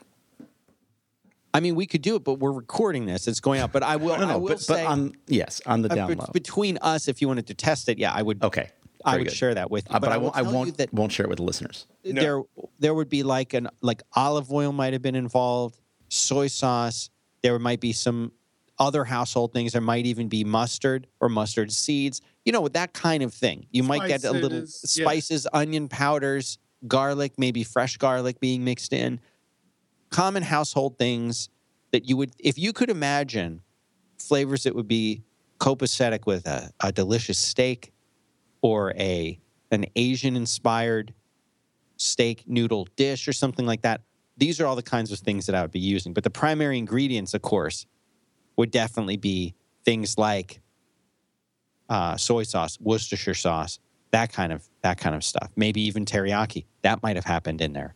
[1.54, 3.72] I mean, we could do it, but we're recording this; it's going out.
[3.72, 5.94] But I will, No, I no, will but, say, but on yes, on the uh,
[5.94, 8.42] down between us, if you wanted to test it, yeah, I would.
[8.44, 8.68] Okay,
[9.04, 9.32] I would good.
[9.32, 9.96] share that with you.
[9.96, 10.36] Uh, but, I will won't.
[10.36, 10.76] I tell won't.
[10.76, 11.86] that Won't share it with the listeners.
[12.04, 12.20] No.
[12.20, 12.42] there
[12.78, 17.08] there would be like an like olive oil might have been involved, soy sauce.
[17.42, 18.32] There might be some
[18.78, 19.72] other household things.
[19.72, 22.20] There might even be mustard or mustard seeds.
[22.44, 23.66] You know, with that kind of thing.
[23.70, 25.60] You might get a little Spices, yeah.
[25.60, 29.20] onion powders, garlic, maybe fresh garlic being mixed in.
[30.10, 31.50] Common household things
[31.92, 33.62] that you would, if you could imagine
[34.18, 35.22] flavors that would be
[35.58, 37.92] copacetic with a, a delicious steak
[38.62, 39.38] or a
[39.70, 41.12] an Asian inspired
[41.96, 44.00] steak noodle dish or something like that.
[44.36, 46.14] These are all the kinds of things that I would be using.
[46.14, 47.86] But the primary ingredients, of course,
[48.58, 49.54] would definitely be
[49.84, 50.60] things like
[51.88, 53.78] uh, soy sauce, Worcestershire sauce,
[54.10, 55.50] that kind of that kind of stuff.
[55.56, 56.66] Maybe even teriyaki.
[56.82, 57.94] That might have happened in there.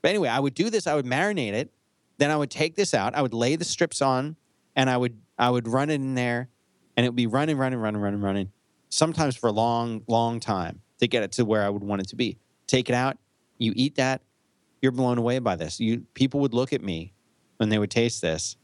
[0.00, 0.86] But anyway, I would do this.
[0.86, 1.70] I would marinate it.
[2.16, 3.14] Then I would take this out.
[3.14, 4.36] I would lay the strips on,
[4.76, 6.48] and I would I would run it in there,
[6.96, 8.52] and it would be running, running, running, running, running.
[8.88, 12.08] Sometimes for a long, long time to get it to where I would want it
[12.08, 12.38] to be.
[12.66, 13.18] Take it out.
[13.58, 14.22] You eat that.
[14.80, 15.80] You're blown away by this.
[15.80, 17.14] You people would look at me
[17.56, 18.56] when they would taste this,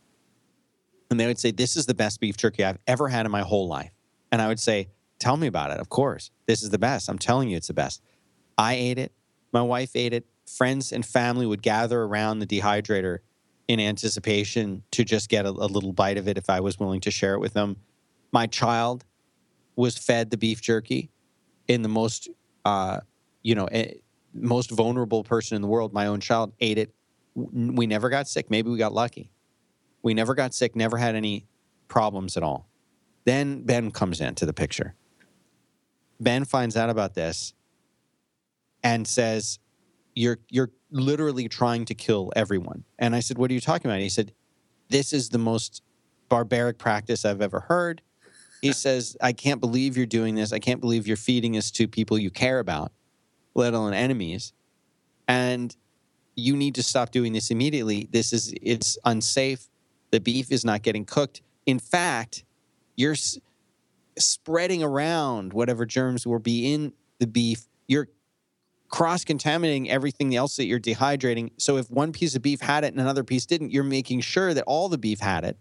[1.10, 3.42] and they would say, "This is the best beef jerky I've ever had in my
[3.42, 3.92] whole life."
[4.32, 4.88] And I would say,
[5.18, 7.08] "Tell me about it." Of course, this is the best.
[7.08, 8.02] I'm telling you, it's the best.
[8.58, 9.12] I ate it.
[9.52, 10.26] My wife ate it.
[10.46, 13.18] Friends and family would gather around the dehydrator
[13.68, 17.00] in anticipation to just get a, a little bite of it if I was willing
[17.02, 17.76] to share it with them.
[18.32, 19.04] My child
[19.74, 21.10] was fed the beef jerky
[21.68, 22.28] in the most,
[22.64, 23.00] uh,
[23.42, 23.94] you know, eh,
[24.32, 25.92] most vulnerable person in the world.
[25.92, 26.94] My own child ate it.
[27.34, 28.50] We never got sick.
[28.50, 29.30] Maybe we got lucky.
[30.06, 30.76] We never got sick.
[30.76, 31.48] Never had any
[31.88, 32.68] problems at all.
[33.24, 34.94] Then Ben comes into the picture.
[36.20, 37.54] Ben finds out about this
[38.84, 39.58] and says,
[40.14, 43.98] "You're you're literally trying to kill everyone." And I said, "What are you talking about?"
[43.98, 44.32] He said,
[44.90, 45.82] "This is the most
[46.28, 48.00] barbaric practice I've ever heard."
[48.62, 50.52] He says, "I can't believe you're doing this.
[50.52, 52.92] I can't believe you're feeding this to people you care about,
[53.56, 54.52] let alone enemies.
[55.26, 55.74] And
[56.36, 58.08] you need to stop doing this immediately.
[58.12, 59.68] This is it's unsafe.
[60.10, 61.42] The beef is not getting cooked.
[61.66, 62.44] In fact,
[62.96, 63.38] you're s-
[64.18, 67.66] spreading around whatever germs will be in the beef.
[67.86, 68.08] You're
[68.88, 71.50] cross contaminating everything else that you're dehydrating.
[71.58, 74.54] So if one piece of beef had it and another piece didn't, you're making sure
[74.54, 75.58] that all the beef had it.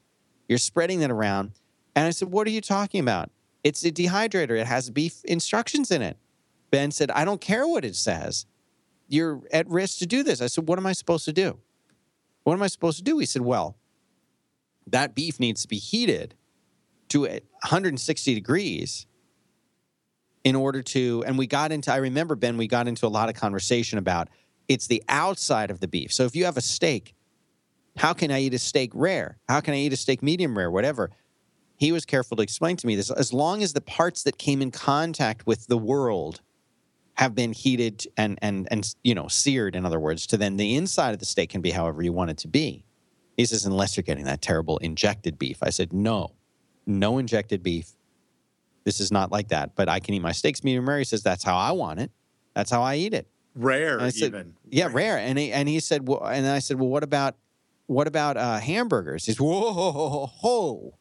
[0.48, 1.52] You're spreading that around.
[1.96, 3.32] And I said, What are you talking about?
[3.64, 4.60] It's a dehydrator.
[4.60, 6.18] It has beef instructions in it.
[6.70, 8.46] Ben said, I don't care what it says.
[9.08, 10.42] You're at risk to do this.
[10.42, 11.58] I said, What am I supposed to do?
[12.44, 13.18] What am I supposed to do?
[13.18, 13.76] He said, Well,
[14.88, 16.36] that beef needs to be heated
[17.10, 19.06] to 160 degrees
[20.44, 23.30] in order to and we got into i remember ben we got into a lot
[23.30, 24.30] of conversation about
[24.68, 26.12] it's the outside of the beef.
[26.12, 27.14] So if you have a steak
[27.98, 29.38] how can i eat a steak rare?
[29.48, 30.70] How can i eat a steak medium rare?
[30.70, 31.12] Whatever.
[31.78, 34.62] He was careful to explain to me this as long as the parts that came
[34.62, 36.42] in contact with the world
[37.16, 40.76] have been heated and and and you know seared in other words to then the
[40.76, 42.85] inside of the steak can be however you want it to be
[43.38, 45.58] he says unless you're getting that terrible injected beef.
[45.62, 46.32] I said no
[46.86, 47.92] no injected beef.
[48.84, 50.64] This is not like that but i can eat my steaks.
[50.64, 52.12] Medium rare he says that's how i want it.
[52.54, 53.28] That's how i eat it.
[53.56, 54.54] Rare, I said- even.
[54.70, 55.18] yeah rare.
[55.18, 57.36] and he and he said well and then i said well what about
[57.88, 59.28] what about uh, hamburgers?
[59.28, 60.94] He's whoa ho, ho, ho, ho.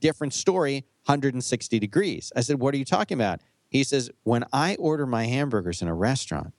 [0.00, 2.32] different story 160 degrees.
[2.34, 3.40] I said what are you talking about?
[3.68, 6.54] He says when i order my hamburgers in a restaurant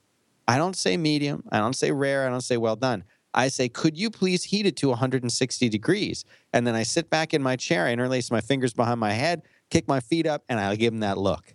[0.48, 3.04] i don't say medium i don't say rare i don't say well done
[3.36, 7.32] i say could you please heat it to 160 degrees and then i sit back
[7.32, 10.58] in my chair i interlace my fingers behind my head kick my feet up and
[10.58, 11.52] i give them that look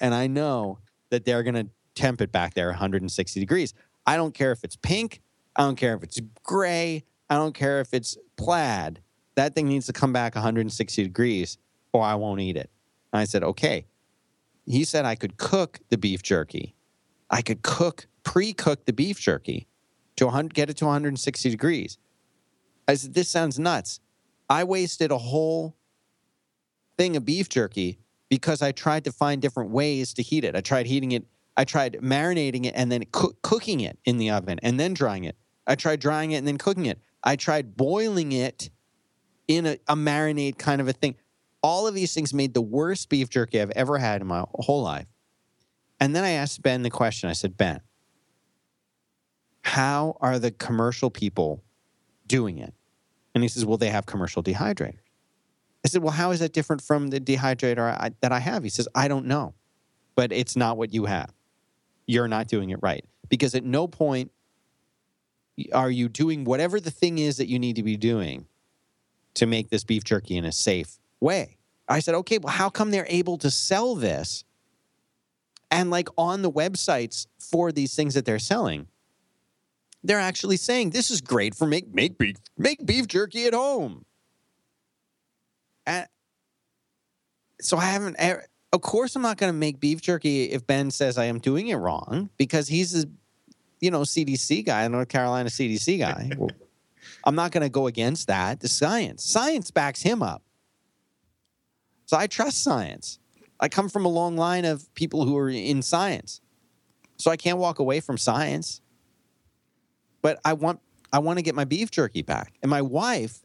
[0.00, 0.78] and i know
[1.10, 3.74] that they're going to temp it back there 160 degrees
[4.06, 5.22] I don't care if it's pink.
[5.56, 7.04] I don't care if it's gray.
[7.30, 9.00] I don't care if it's plaid.
[9.36, 11.58] That thing needs to come back 160 degrees
[11.92, 12.70] or I won't eat it.
[13.12, 13.86] And I said, okay.
[14.66, 16.74] He said I could cook the beef jerky.
[17.30, 19.66] I could cook, pre cook the beef jerky
[20.16, 21.98] to 100, get it to 160 degrees.
[22.86, 24.00] I said, this sounds nuts.
[24.48, 25.76] I wasted a whole
[26.96, 30.54] thing of beef jerky because I tried to find different ways to heat it.
[30.54, 31.26] I tried heating it
[31.56, 35.24] I tried marinating it and then cook, cooking it in the oven and then drying
[35.24, 35.36] it.
[35.66, 36.98] I tried drying it and then cooking it.
[37.22, 38.70] I tried boiling it
[39.48, 41.16] in a, a marinade kind of a thing.
[41.62, 44.82] All of these things made the worst beef jerky I've ever had in my whole
[44.82, 45.06] life.
[46.00, 47.80] And then I asked Ben the question I said, Ben,
[49.64, 51.62] how are the commercial people
[52.26, 52.72] doing it?
[53.34, 54.98] And he says, well, they have commercial dehydrators.
[55.84, 58.62] I said, well, how is that different from the dehydrator I, that I have?
[58.62, 59.54] He says, I don't know,
[60.14, 61.34] but it's not what you have
[62.06, 63.04] you're not doing it right.
[63.28, 64.30] Because at no point
[65.72, 68.46] are you doing whatever the thing is that you need to be doing
[69.34, 71.56] to make this beef jerky in a safe way.
[71.88, 74.44] I said, okay, well, how come they're able to sell this?
[75.70, 78.88] And like on the websites for these things that they're selling,
[80.04, 84.04] they're actually saying this is great for make make beef make beef jerky at home.
[85.86, 86.06] And
[87.60, 88.16] so I haven't
[88.72, 91.68] of course I'm not going to make beef jerky if Ben says I am doing
[91.68, 93.06] it wrong because he's a
[93.80, 96.30] you know CDC guy, a North Carolina CDC guy.
[97.24, 98.60] I'm not going to go against that.
[98.60, 100.42] The science, science backs him up.
[102.06, 103.18] So I trust science.
[103.60, 106.40] I come from a long line of people who are in science.
[107.16, 108.82] So I can't walk away from science.
[110.24, 110.80] But I want
[111.12, 112.54] I want to get my beef jerky back.
[112.62, 113.40] And my wife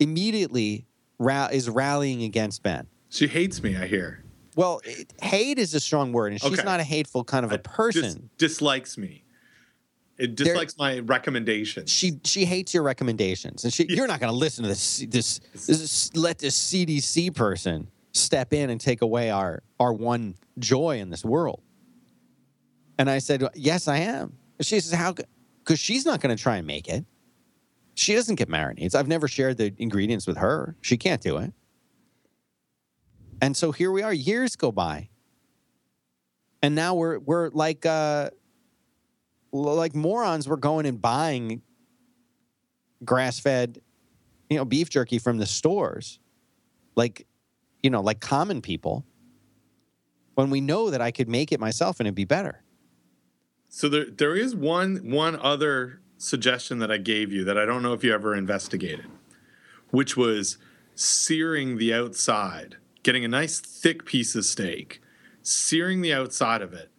[0.00, 0.86] immediately
[1.18, 2.86] ra- is rallying against Ben.
[3.10, 4.24] She hates me, I hear.
[4.56, 6.62] Well, it, hate is a strong word, and she's Okay.
[6.64, 8.30] not a hateful kind of a Just person.
[8.38, 9.24] dislikes me.
[10.16, 11.92] It dislikes my recommendations.
[11.92, 15.38] She she hates your recommendations, and she you're not going to listen to this, this
[15.66, 21.10] this let this CDC person step in and take away our our one joy in
[21.10, 21.60] this world.
[22.98, 24.38] And I said, yes, I am.
[24.62, 25.14] She says, how?
[25.68, 27.04] Because she's not going to try and make it.
[27.94, 28.94] She doesn't get marinades.
[28.94, 30.76] I've never shared the ingredients with her.
[30.80, 31.52] She can't do it.
[33.42, 34.14] And so here we are.
[34.14, 35.10] Years go by,
[36.62, 38.30] and now we're we're like uh,
[39.52, 40.48] like morons.
[40.48, 41.60] We're going and buying
[43.04, 43.78] grass fed,
[44.48, 46.18] you know, beef jerky from the stores,
[46.96, 47.26] like
[47.82, 49.04] you know, like common people.
[50.34, 52.64] When we know that I could make it myself and it'd be better.
[53.68, 57.82] So there, there is one one other suggestion that I gave you that I don't
[57.82, 59.06] know if you ever investigated,
[59.90, 60.58] which was
[60.94, 65.00] searing the outside, getting a nice thick piece of steak,
[65.42, 66.90] searing the outside of it,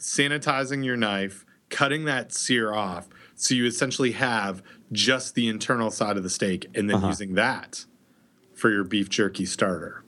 [0.00, 4.62] sanitizing your knife, cutting that sear off, so you essentially have
[4.92, 7.08] just the internal side of the steak, and then Uh-huh.
[7.08, 7.86] using that
[8.54, 10.04] for your beef jerky starter.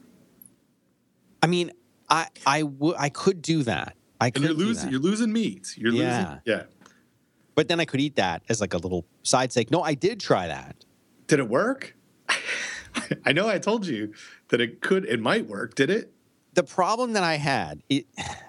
[1.42, 1.72] I mean,
[2.10, 3.96] I I would I could do that.
[4.24, 5.74] I And you're losing, you're losing meat.
[5.76, 6.18] You're Yeah.
[6.18, 6.62] losing, yeah.
[7.54, 9.70] but then I could eat that as like a little side steak.
[9.70, 10.84] No, I did try that.
[11.26, 11.94] Did it work?
[13.24, 14.14] I know I told you
[14.48, 15.74] that it could, it might work.
[15.74, 16.10] Did it?
[16.54, 18.06] the problem that I had, it,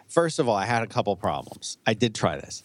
[0.07, 1.79] first of all, I had a couple problems.
[1.87, 2.63] I did try this.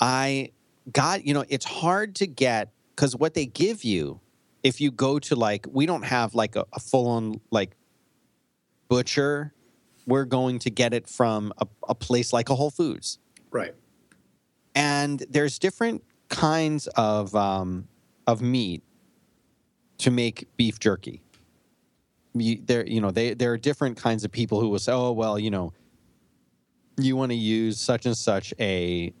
[0.00, 0.52] I
[0.90, 4.20] got, you know, it's hard to get because what they give you,
[4.62, 7.76] if you go to like, we don't have like a, a full on like
[8.88, 9.52] butcher.
[10.08, 13.18] We're going to get it from a, a place like a Whole Foods.
[13.50, 13.74] Right.
[14.74, 17.88] and there's different kinds of um,
[18.26, 18.82] of meat
[19.98, 21.22] to make beef jerky.
[22.34, 25.12] You, there, you know, they, there are different kinds of people who will say, "Oh,
[25.12, 25.72] well, you know,
[26.98, 29.12] you want to use such and such a,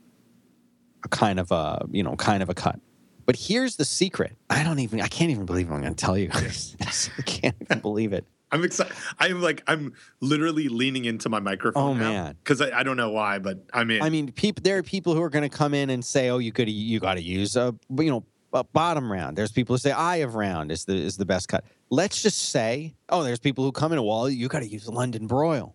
[1.04, 2.78] a kind of a, you know, kind of a cut."
[3.26, 4.36] But here's the secret.
[4.50, 5.00] I don't even.
[5.00, 6.30] I can't even believe I'm going to tell you.
[6.34, 8.26] I can't even believe it.
[8.50, 8.94] I'm excited.
[9.18, 11.82] I'm like I'm literally leaning into my microphone.
[11.82, 12.36] Oh, man.
[12.42, 14.62] because I, I don't know why, but I mean, I mean, people.
[14.62, 17.00] There are people who are going to come in and say, "Oh, you could, you
[17.00, 20.34] got to use a, you know, a bottom round." There's people who say eye of
[20.34, 21.64] round is the is the best cut.
[21.90, 24.28] Let's just say, oh, there's people who come in, a wall.
[24.28, 25.74] you got to use London broil.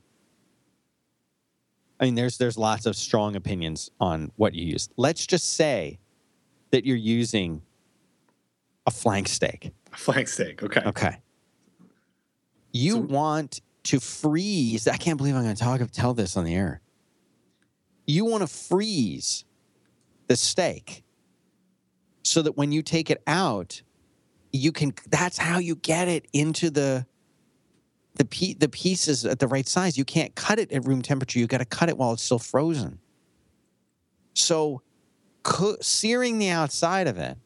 [1.99, 4.89] I mean, there's there's lots of strong opinions on what you use.
[4.97, 5.99] Let's just say
[6.71, 7.61] that you're using
[8.85, 9.71] a flank steak.
[9.93, 10.63] A flank steak.
[10.63, 10.81] Okay.
[10.85, 11.17] Okay.
[12.73, 14.87] You So- want to freeze.
[14.87, 16.81] I can't believe I'm going to talk tell this on the air.
[18.05, 19.45] You want to freeze
[20.27, 21.03] the steak
[22.23, 23.81] so that when you take it out,
[24.51, 24.93] you can.
[25.09, 27.05] That's how you get it into the
[28.15, 29.97] the pe- the pieces at the right size.
[29.97, 31.39] You can't cut it at room temperature.
[31.39, 32.99] You got to cut it while it's still frozen.
[34.35, 34.81] So,
[35.43, 37.37] coo- searing the outside of it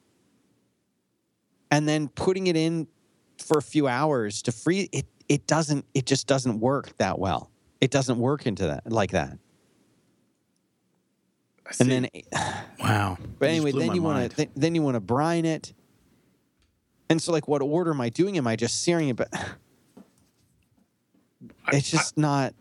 [1.72, 2.88] and then putting it in
[3.38, 7.50] for a few hours to freeze it it doesn't it just doesn't work that well
[7.82, 9.38] it doesn't work into that like that
[11.66, 11.84] I see.
[11.84, 12.10] and then
[12.80, 13.18] Wow.
[13.40, 15.74] but anyway then you want to th- then you want to brine it
[17.10, 19.32] and so like what order am i doing am i just searing it but
[21.74, 22.54] it's just not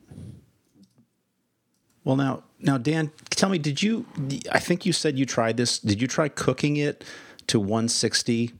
[2.04, 4.06] Well, now, now, Dan, tell me, did you?
[4.52, 5.80] I think you said you tried this.
[5.80, 7.02] Did you try cooking it
[7.48, 8.52] to 160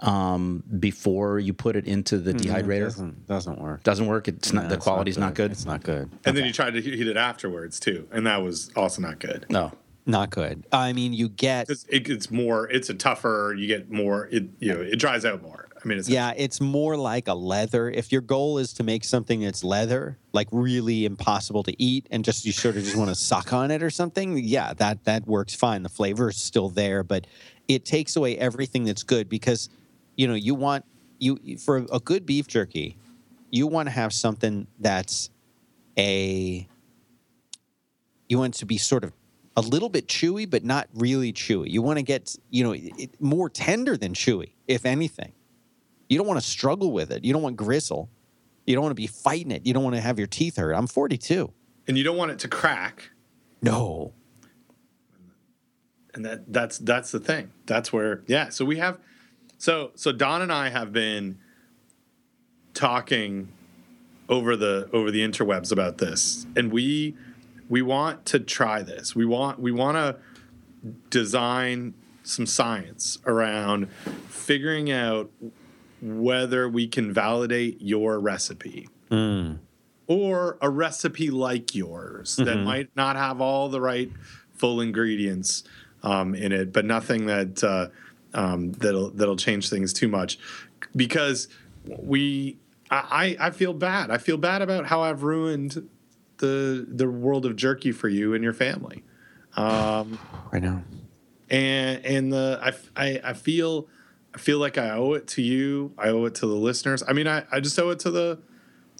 [0.00, 2.84] um, before you put it into the dehydrator?
[2.84, 4.28] doesn't, doesn't work Doesn't work.
[4.28, 4.64] It's not.
[4.64, 5.52] No, the it's quality's not good.
[5.52, 8.70] it's not good and then you tried to heat it afterwards too, and that was
[8.76, 9.46] also not good.
[9.48, 9.72] No.
[10.06, 12.68] not good i mean you get It's, it, it's more.
[12.70, 13.54] It's a tougher.
[13.56, 14.28] You get more.
[14.32, 15.68] It you know it dries out more.
[15.82, 17.88] I mean, it's Yeah, it's more like a leather.
[17.90, 22.24] If your goal is to make something that's leather, like really impossible to eat, and
[22.24, 25.26] just you sort of just want to suck on it or something, yeah, that that
[25.26, 25.82] works fine.
[25.82, 27.26] The flavor is still there, but
[27.68, 29.68] it takes away everything that's good because
[30.20, 30.84] you know you want
[31.18, 32.98] you for a good beef jerky,
[33.50, 35.30] you want to have something that's
[35.96, 36.68] a
[38.28, 39.14] you want to be sort of
[39.56, 41.70] a little bit chewy, but not really chewy.
[41.70, 45.32] You want to get you know it, more tender than chewy, if anything.
[46.10, 47.24] You don't want to struggle with it.
[47.24, 48.10] You don't want gristle.
[48.66, 49.64] You don't want to be fighting it.
[49.64, 50.74] You don't want to have your teeth hurt.
[50.74, 51.50] I'm 42.
[51.88, 53.10] and you don't want it to crack.
[53.62, 54.12] No.
[56.12, 58.98] and that that's that's the thing that's where yeah so we have
[59.60, 61.38] so so don and i have been
[62.74, 63.48] talking
[64.28, 67.14] over the over the interwebs about this and we
[67.70, 69.14] we want to try this.
[69.14, 70.16] We want we want to
[71.08, 73.90] design some science around
[74.28, 75.30] figuring out
[76.02, 78.88] whether we can validate your recipe
[80.06, 84.10] or a recipe like yours that might not have all the right
[84.54, 85.62] full ingredients
[86.02, 87.88] um, in it, but nothing that uh,
[88.34, 90.38] um, that'll that'll change things too much.
[90.94, 91.48] Because
[91.84, 92.58] we,
[92.90, 94.10] I, I feel bad.
[94.10, 95.88] I feel bad about how I've ruined
[96.38, 99.04] the the world of jerky for you and your family.
[99.56, 100.18] Um,
[100.52, 100.82] I know.
[101.50, 103.88] and and the I, I I feel
[104.34, 105.92] I feel like I owe it to you.
[105.98, 107.02] I owe it to the listeners.
[107.06, 108.38] I mean, I, I just owe it to the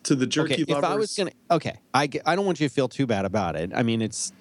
[0.05, 0.85] to the jerky Okay, if.
[0.85, 3.71] I was gonna, okay, I, I don't want you to feel too bad about it.
[3.75, 4.33] I mean, it's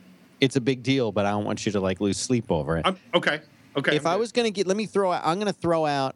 [0.42, 2.88] it's a big deal, but I don't want you to like lose sleep over it.
[2.88, 3.42] I'm, okay,
[3.78, 3.96] okay.
[3.96, 4.20] if I'm I good.
[4.20, 5.22] was gonna get, let me throw out.
[5.26, 6.16] I'm gonna throw out.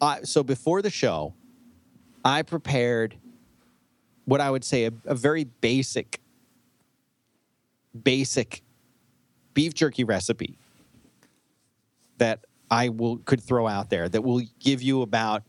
[0.00, 1.34] I so before the show,
[2.24, 3.16] I prepared
[4.24, 6.20] what I would say a, a very basic,
[8.02, 8.62] basic
[9.52, 10.58] beef jerky recipe
[12.18, 15.42] that I will could throw out there that will give you about,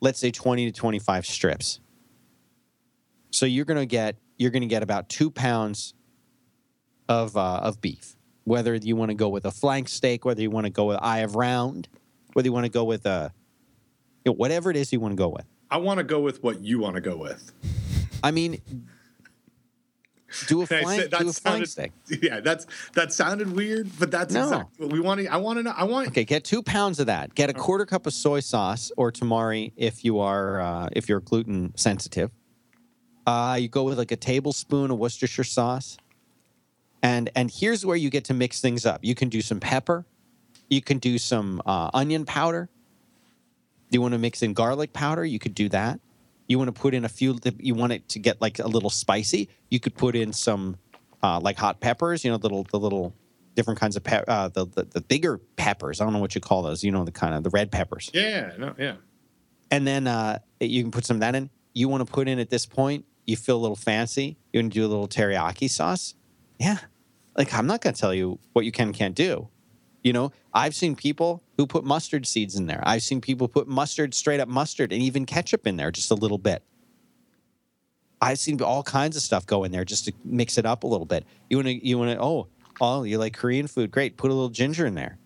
[0.00, 1.80] let's say, 20 to 25 strips.
[3.30, 5.94] So you're gonna get you're gonna get about two pounds
[7.08, 8.16] of uh, of beef.
[8.48, 10.98] Whether you want to go with a flank steak, whether you want to go with
[11.02, 11.86] eye of round,
[12.32, 13.30] whether you want to go with a,
[14.24, 15.44] you know, whatever it is you want to go with.
[15.70, 17.52] I want to go with what you want to go with.
[18.22, 18.62] I mean,
[20.46, 21.92] do a flank, do a flank steak.
[22.22, 24.44] Yeah, that's that sounded weird, but that's No.
[24.44, 25.26] exactly what we want to.
[25.26, 25.74] I want to know.
[25.76, 26.08] I want.
[26.08, 27.34] Okay, get two pounds of that.
[27.34, 31.20] Get a quarter cup of soy sauce or tamari if you are uh, if you're
[31.20, 32.30] gluten sensitive.
[33.26, 35.98] Uh, you go with like a tablespoon of Worcestershire sauce,
[37.02, 39.00] and and here's where you get to mix things up.
[39.02, 40.04] You can do some pepper,
[40.68, 42.68] you can do some uh, onion powder.
[43.90, 45.24] You want to mix in garlic powder?
[45.24, 46.00] You could do that.
[46.46, 47.38] You want to put in a few.
[47.58, 49.48] You want it to get like a little spicy.
[49.70, 50.76] You could put in some
[51.22, 52.24] uh, like hot peppers.
[52.24, 53.14] You know, little the little
[53.54, 56.00] different kinds of pe- uh, the, the the bigger peppers.
[56.00, 56.84] I don't know what you call those.
[56.84, 58.10] You know the kind of the red peppers.
[58.12, 58.96] Yeah, no, yeah.
[59.70, 61.50] And then uh, you can put some of that in.
[61.74, 63.04] You want to put in at this point.
[63.26, 64.36] You feel a little fancy.
[64.52, 66.14] You want to do a little teriyaki sauce.
[66.58, 66.78] Yeah,
[67.36, 69.48] like I'm not going to tell you what you can and can't do.
[70.02, 72.82] You know, I've seen people who put mustard seeds in there.
[72.84, 76.14] I've seen people put mustard, straight up mustard, and even ketchup in there just a
[76.14, 76.62] little bit.
[78.20, 80.86] I've seen all kinds of stuff go in there just to mix it up a
[80.86, 81.24] little bit.
[81.48, 82.48] You want to, you want to, oh,
[82.80, 83.90] oh, you like Korean food?
[83.90, 85.18] Great, put a little ginger in there.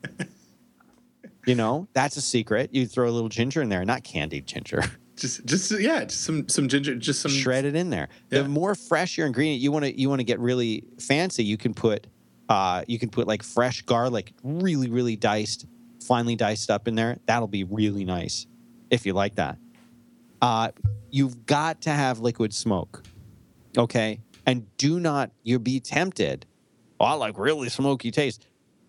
[1.47, 2.71] you know, that's a secret.
[2.73, 4.83] You throw a little ginger in there, not candied ginger.
[5.17, 8.09] Just, just yeah, just some some ginger, just some shred it in there.
[8.31, 8.43] Yeah.
[8.43, 11.45] The more fresh your ingredient, you want to you want to get really fancy.
[11.45, 12.07] You can put
[12.49, 15.67] uh, you can put like fresh garlic, really really diced,
[16.07, 17.19] finely diced up in there.
[17.27, 18.47] That'll be really nice
[18.91, 19.59] if you like that.
[20.41, 20.71] Uh,
[21.11, 23.03] you've got to have liquid smoke,
[23.77, 24.21] okay?
[24.47, 26.47] And do not you'll be tempted.
[26.99, 28.47] Oh, I like really smoky taste.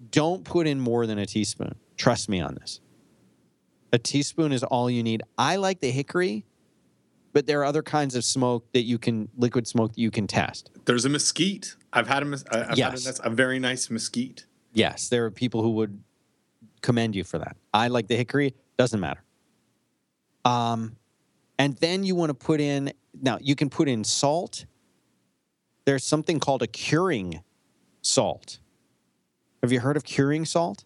[0.09, 1.75] Don't put in more than a teaspoon.
[1.97, 2.79] Trust me on this.
[3.93, 5.21] A teaspoon is all you need.
[5.37, 6.45] I like the hickory,
[7.31, 10.25] but there are other kinds of smoke that you can liquid smoke that you can
[10.25, 10.71] test.
[10.85, 11.75] There's a mesquite.
[11.93, 13.19] I've had a mes- I've had Yes.
[13.19, 14.47] a, a very nice mesquite.
[14.73, 16.03] Yes, there are people who would
[16.81, 17.55] commend you for that.
[17.71, 18.55] I like the hickory.
[18.79, 19.23] Doesn't matter.
[20.43, 20.95] Um,
[21.59, 22.91] and then you want to put in
[23.21, 23.37] now.
[23.39, 24.65] You can put in salt.
[25.85, 27.43] There's something called a curing
[28.01, 28.57] salt.
[29.61, 30.83] Have you heard of curing salt?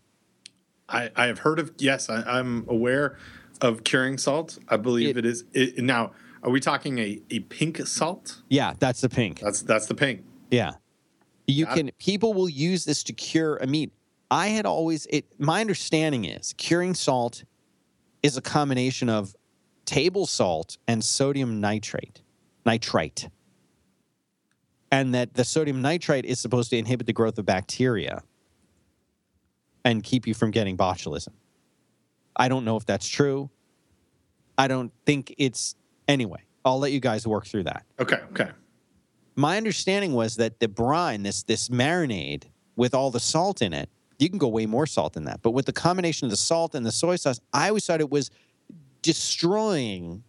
[0.90, 3.18] I, I have heard of yes, I, I'm aware
[3.62, 4.58] of curing salt.
[4.70, 5.44] I believe It- it is.
[5.54, 6.12] It, now,
[6.44, 8.42] are we talking a, a pink salt?
[8.50, 9.40] Yeah, that's the pink.
[9.40, 10.24] That's that's the pink.
[10.52, 10.74] Yeah.
[11.48, 13.92] You Got can people will use this to cure a meat.
[14.30, 17.44] I had always it my understanding is curing salt
[18.24, 19.36] is a combination of
[19.86, 22.22] table salt and sodium nitrate.
[22.66, 23.30] Nitrite.
[24.92, 28.22] And that the sodium nitrite is supposed to inhibit the growth of bacteria
[29.88, 31.30] and keep you from getting botulism.
[32.36, 33.50] I don't know if that's true.
[34.58, 35.76] I don't think it's
[36.08, 36.44] anyway.
[36.66, 38.50] I'll let you guys work through that Okay, okay.
[39.36, 42.44] my understanding was that the brine, this this marinade
[42.76, 43.90] with all the salt in it,
[44.20, 45.42] you can go way more salt than that.
[45.42, 48.10] But with the combination of the salt and the soy sauce, I always thought it
[48.10, 48.30] was
[49.02, 50.24] destroying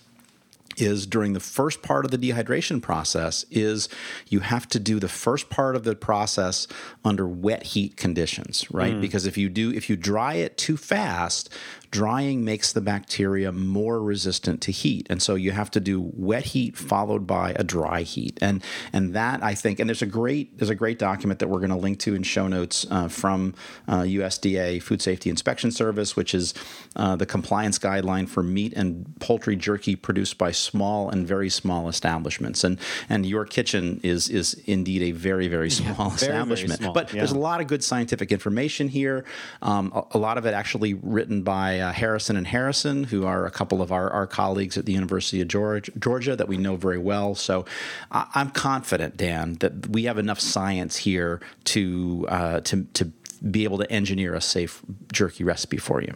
[0.81, 3.89] is during the first part of the dehydration process is
[4.29, 6.67] you have to do the first part of the process
[7.05, 8.95] under wet heat conditions right?
[8.95, 9.01] Mm.
[9.01, 11.53] Because if you do if you dry it too fast
[11.91, 15.07] drying makes the bacteria more resistant to heat.
[15.11, 18.39] And so you have to do wet heat followed by a dry heat.
[18.41, 18.63] And
[18.93, 21.71] and that i think and there's a great there's a great document that we're going
[21.71, 23.55] to link to in show notes uh, from
[23.87, 26.55] uh, usda food safety inspection service which is
[26.97, 31.89] uh, the compliance guideline for meat and poultry jerky produced by small and very small
[31.89, 32.65] establishments.
[32.65, 32.79] And
[33.09, 36.81] and your kitchen is is indeed a very very small very, very establishment.
[36.81, 39.25] Small, but there's a lot of good scientific information here.
[39.63, 43.47] Um, a, a lot of it actually written by uh, harrison and harrison who are
[43.47, 46.77] a couple of our, our colleagues at the university of georgia, georgia that we know
[46.77, 47.65] very well so
[48.11, 53.13] I, i'm confident dan that we have enough science here to uh, to to
[53.51, 54.83] be able to engineer a safe
[55.13, 56.15] jerky recipe for you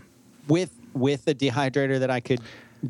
[0.49, 2.41] with with a dehydrator that I could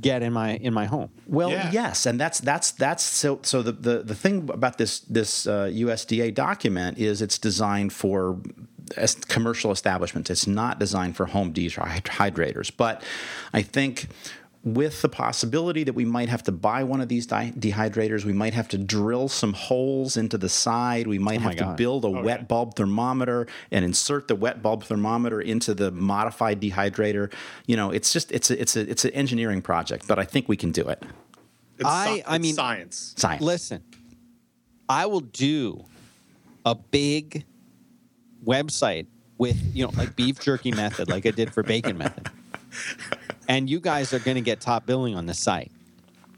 [0.00, 1.10] get in my in my home.
[1.26, 1.70] Well, Yeah.
[1.70, 5.70] yes, and that's that's that's so so the, the the thing about this this uh,
[5.72, 8.71] USDA document is it's designed for as
[9.28, 10.30] commercial establishments.
[10.30, 12.70] It's not designed for home dehydrators.
[12.76, 13.02] But
[13.52, 14.08] I think
[14.64, 18.24] with the possibility that we might have to buy one of these di- dehydrators.
[18.24, 21.06] We might have to drill some holes into the side.
[21.08, 24.36] We might Oh my have to build a oh, wet bulb thermometer and insert the
[24.36, 27.32] wet bulb thermometer into the modified dehydrator.
[27.66, 30.48] You know, it's just it's a, it's a it's an engineering project, but I think
[30.48, 31.02] we can do it.
[31.78, 33.14] It's I- sci- I mean- science.
[33.16, 33.42] Science.
[33.42, 33.82] Listen,
[34.88, 35.86] I will do
[36.64, 37.44] a big
[38.44, 39.06] website
[39.38, 42.30] with, you know, like beef jerky method, like I did for bacon method.
[43.48, 45.72] And you guys are going to get top billing on the site.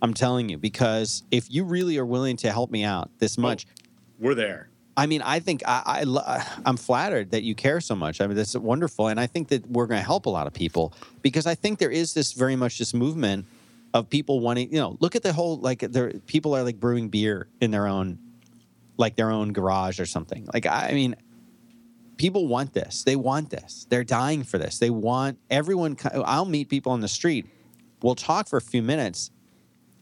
[0.02, 3.43] I'm telling you, because if you really are willing to help me out this oh,
[3.43, 3.66] much,
[4.18, 4.68] We're there.
[4.97, 8.20] I mean, I think I, I i'm flattered that you care so much.
[8.20, 10.52] I mean, that's wonderful, and I think that we're going to help a lot of
[10.52, 13.47] people because I think there is this very much this movement
[13.93, 14.72] of people wanting.
[14.72, 17.86] You know, look at the whole like there people are like brewing beer in their
[17.86, 18.18] own,
[18.97, 20.47] like their own garage or something.
[20.52, 21.16] Like I mean,
[22.16, 23.05] people want this.
[23.05, 23.86] They want this.
[23.89, 24.78] They're dying for this.
[24.78, 25.97] They want everyone.
[26.12, 27.47] I'll meet people on the street.
[28.03, 29.31] We'll talk for a few minutes,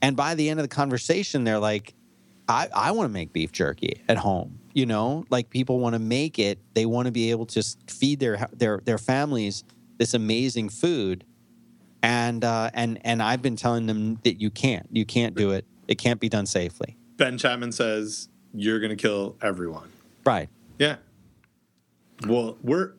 [0.00, 1.94] and by the end of the conversation, they're like,
[2.48, 4.58] I, I want to make beef jerky at home.
[4.72, 6.58] You know, like people want to make it.
[6.74, 9.64] They want to be able to feed their their their families
[9.98, 11.24] this amazing food,
[12.02, 14.88] and uh, and and I've been telling them that you can't.
[14.90, 15.64] You can't do it.
[15.86, 16.96] It can't be done safely.
[17.16, 19.90] Ben Chapman says you're going to kill everyone.
[20.24, 20.48] Right.
[20.78, 20.96] Yeah.
[22.26, 22.94] Well, we're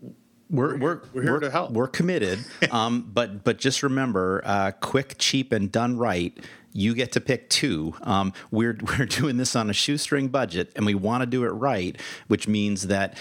[0.49, 1.71] We're we're we're here to help.
[1.71, 2.39] We're committed,
[2.71, 6.37] um, but but just remember, uh, quick, cheap, and done right.
[6.75, 7.95] You get to pick two.
[8.01, 11.49] Um, we're we're doing this on a shoestring budget, and we want to do it
[11.49, 13.17] right, which means that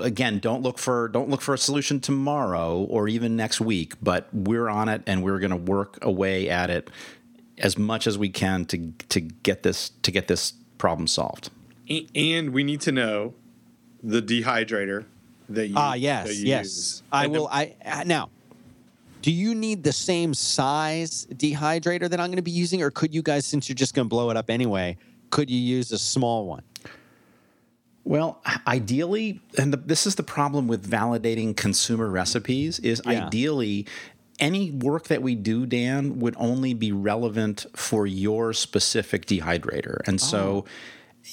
[0.00, 3.94] again, don't look for don't look for a solution tomorrow or even next week.
[4.00, 6.88] But we're on it, and we're going to work away at it
[7.56, 11.50] as much as we can to to get this to get this problem solved.
[12.14, 13.34] and we need to know
[14.02, 15.04] the dehydrator
[15.48, 16.64] that you Ah, that yes, you yes.
[16.64, 17.02] use.
[17.10, 17.48] I And will.
[17.50, 18.30] I uh, now.
[19.20, 23.12] Do you need the same size dehydrator that I'm going to be using, or could
[23.12, 24.96] you guys, since you're just going to blow it up anyway,
[25.30, 26.62] could you use a small one?
[28.04, 33.26] Well, ideally, and the, this is the problem with validating consumer recipes is Yeah.
[33.26, 33.86] ideally
[34.38, 39.98] any work that we do, Dan, would only be relevant for your specific dehydrator.
[40.06, 40.64] And so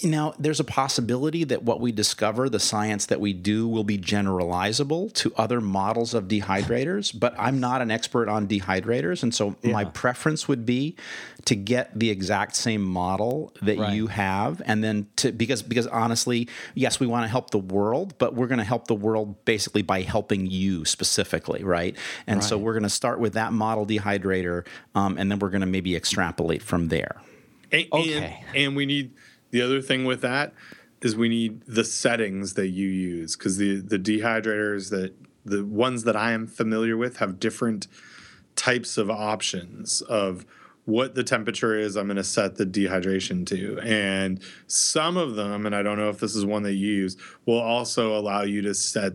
[0.04, 3.98] now there's a possibility that what we discover, the science that we do, will be
[3.98, 7.18] generalizable to other models of dehydrators.
[7.18, 9.24] But I'm not an expert on dehydrators.
[9.24, 10.96] And so my preference would be
[11.46, 13.94] to get the exact same model that Right.
[13.94, 18.16] you have and then to because because honestly yes we want to help the world
[18.18, 21.96] but we're going to help the world basically by helping you specifically right
[22.26, 24.66] and so we're going to start with that model dehydrator
[24.96, 27.22] um, and then we're going to maybe extrapolate from there
[27.72, 28.40] And, Okay.
[28.54, 29.12] and, and we need
[29.56, 30.54] the other thing with that
[31.02, 35.14] is we need the settings that you use because the the dehydrators that
[35.46, 37.88] the ones that I am familiar with have different
[38.58, 40.46] types of options of
[40.84, 43.80] what the temperature is I'm going to set the dehydration to.
[43.80, 47.16] And some of them, and I don't know if this is one that you use,
[47.46, 49.14] will also allow you to set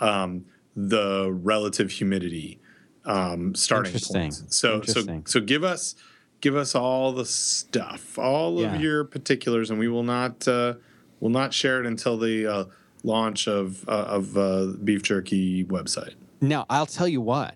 [0.00, 0.44] um,
[0.76, 2.60] the relative humidity
[3.06, 4.20] um, starting Interesting.
[4.20, 4.44] points.
[4.54, 5.94] So, so, so give us
[6.40, 8.74] give us all the stuff, all Yeah.
[8.74, 10.74] of your particulars, and we will not uh,
[11.20, 12.64] will not share it until the uh,
[13.02, 16.14] launch of uh, of uh, beef jerky website.
[16.40, 17.54] Now, I'll tell you what.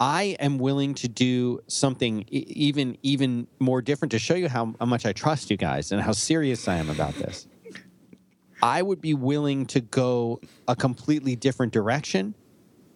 [0.00, 4.86] I am willing to do something even even more different to show you how, how
[4.86, 7.46] much I trust you guys and how serious I am about this.
[8.62, 12.34] I would be willing to go a completely different direction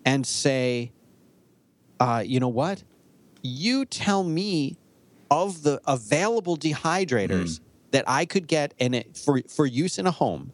[0.04, 0.92] and say,
[2.00, 2.82] uh, you know what?
[3.42, 4.76] You tell me
[5.30, 7.64] of the available dehydrators hmm.
[7.90, 10.52] that I could get in it for for use in a home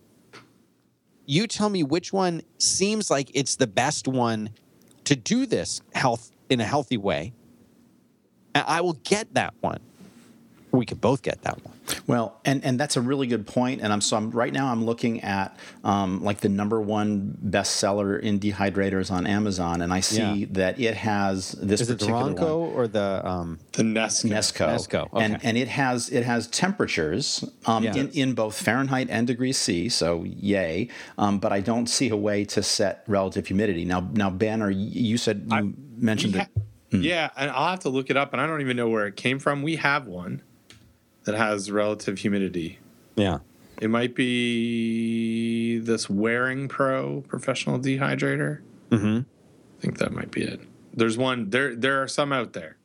[1.27, 4.51] you tell me which one seems like it's the best one
[5.05, 7.33] to do this health in a healthy way
[8.55, 9.81] and i will get that one.
[10.71, 11.74] We could both get that one
[12.07, 13.81] Well, and, and that's a really good point.
[13.83, 18.19] And I'm so I'm, right now I'm looking at um, like the number one bestseller
[18.21, 20.47] in dehydrators on Amazon, and I see Yeah.
[20.53, 22.71] that it has this is it the particular ronco one.
[22.77, 24.31] or the um The Nesco.
[24.31, 25.49] Nesco, Nesco, and okay.
[25.49, 27.95] and it has it has temperatures um, Yeah.
[27.97, 30.89] in, in both Fahrenheit and degrees C, so yay.
[31.19, 33.85] Um, but I don't see a way to set relative humidity.
[33.85, 36.39] Now, now Ben, or you said you mentioned it.
[36.39, 36.51] that.
[36.55, 36.63] ha-
[36.99, 39.17] Yeah, and I'll have to look it up, and I don't even know where it
[39.17, 39.63] came from.
[39.63, 40.43] We have one
[41.25, 42.79] that has relative humidity.
[43.17, 43.39] yeah
[43.81, 48.61] It might be this Waring Pro professional dehydrator.
[48.91, 49.19] mm-hmm.
[49.79, 50.61] I think that might be it.
[50.95, 51.51] There's one.
[51.51, 52.77] There, there are some out there.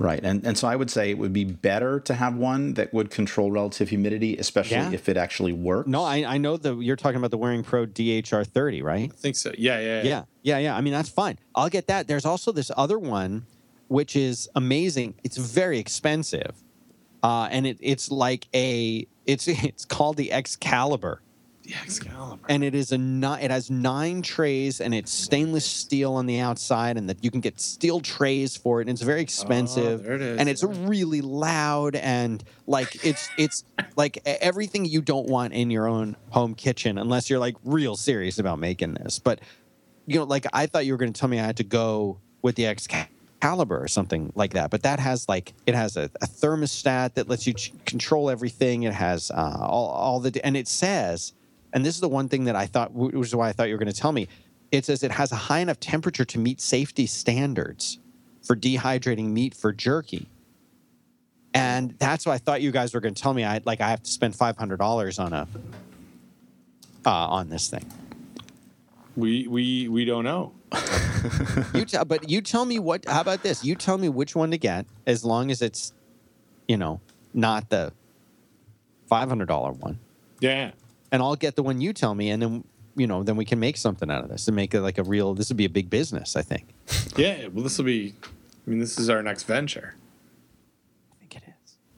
[0.00, 2.94] Right, and and so I would say it would be better to have one that
[2.94, 4.92] would control relative humidity, especially Yeah.
[4.92, 5.88] if it actually works.
[5.88, 9.10] No, I, I know the you're talking about the Waring Pro DHR 30, right?
[9.12, 9.50] I think so.
[9.58, 10.76] Yeah, yeah, Yeah, yeah, yeah.
[10.76, 11.36] I mean, that's fine.
[11.54, 12.06] I'll get that.
[12.06, 13.44] There's also this other one,
[13.88, 15.14] which is amazing.
[15.24, 16.54] It's very expensive,
[17.22, 21.20] uh, and it, it's like a it's it's called the Excalibur,
[21.64, 22.44] The Excalibur.
[22.48, 26.38] and it is a ni- it has nine trays, and it's stainless steel on the
[26.40, 28.88] outside, and that you can get steel trays for it.
[28.88, 33.28] And it's very expensive, Oh, there it is, and it's really loud, and like it's
[33.36, 33.64] it's
[33.96, 38.38] like everything you don't want in your own home kitchen, unless you're like real serious
[38.38, 39.40] about making this, but
[40.06, 42.20] you know, like I thought you were going to tell me I had to go
[42.42, 43.10] with the Excalibur
[43.42, 47.46] or something like that, but that has like it has a, a thermostat that lets
[47.46, 48.82] you ch- control everything.
[48.82, 51.32] It has uh, all all the and it says,
[51.72, 53.74] and this is the one thing that I thought, which is why I thought you
[53.74, 54.28] were going to tell me.
[54.70, 57.98] It says it has a high enough temperature to meet safety standards
[58.42, 60.26] for dehydrating meat for jerky.
[61.54, 63.88] And that's why I thought you guys were going to tell me I like I
[63.90, 65.48] have to spend five hundred dollars on a
[67.06, 67.90] uh, on this thing.
[69.18, 70.52] We we we don't know.
[71.74, 73.04] you tell, but you tell me what.
[73.08, 73.64] How about this?
[73.64, 75.92] You tell me which one to get, as long as it's,
[76.68, 77.00] you know,
[77.34, 77.92] not the
[79.08, 79.98] five hundred dollar one,
[80.38, 80.70] Yeah.
[81.10, 82.64] and I'll get the one you tell me, and then
[82.94, 85.02] you know, then we can make something out of this and make it like a
[85.02, 85.34] real.
[85.34, 86.66] This would be a big business, I think.
[87.16, 87.48] Yeah.
[87.48, 88.14] Well, this will be.
[88.22, 89.96] I mean, this is our next venture.
[91.10, 91.42] I think it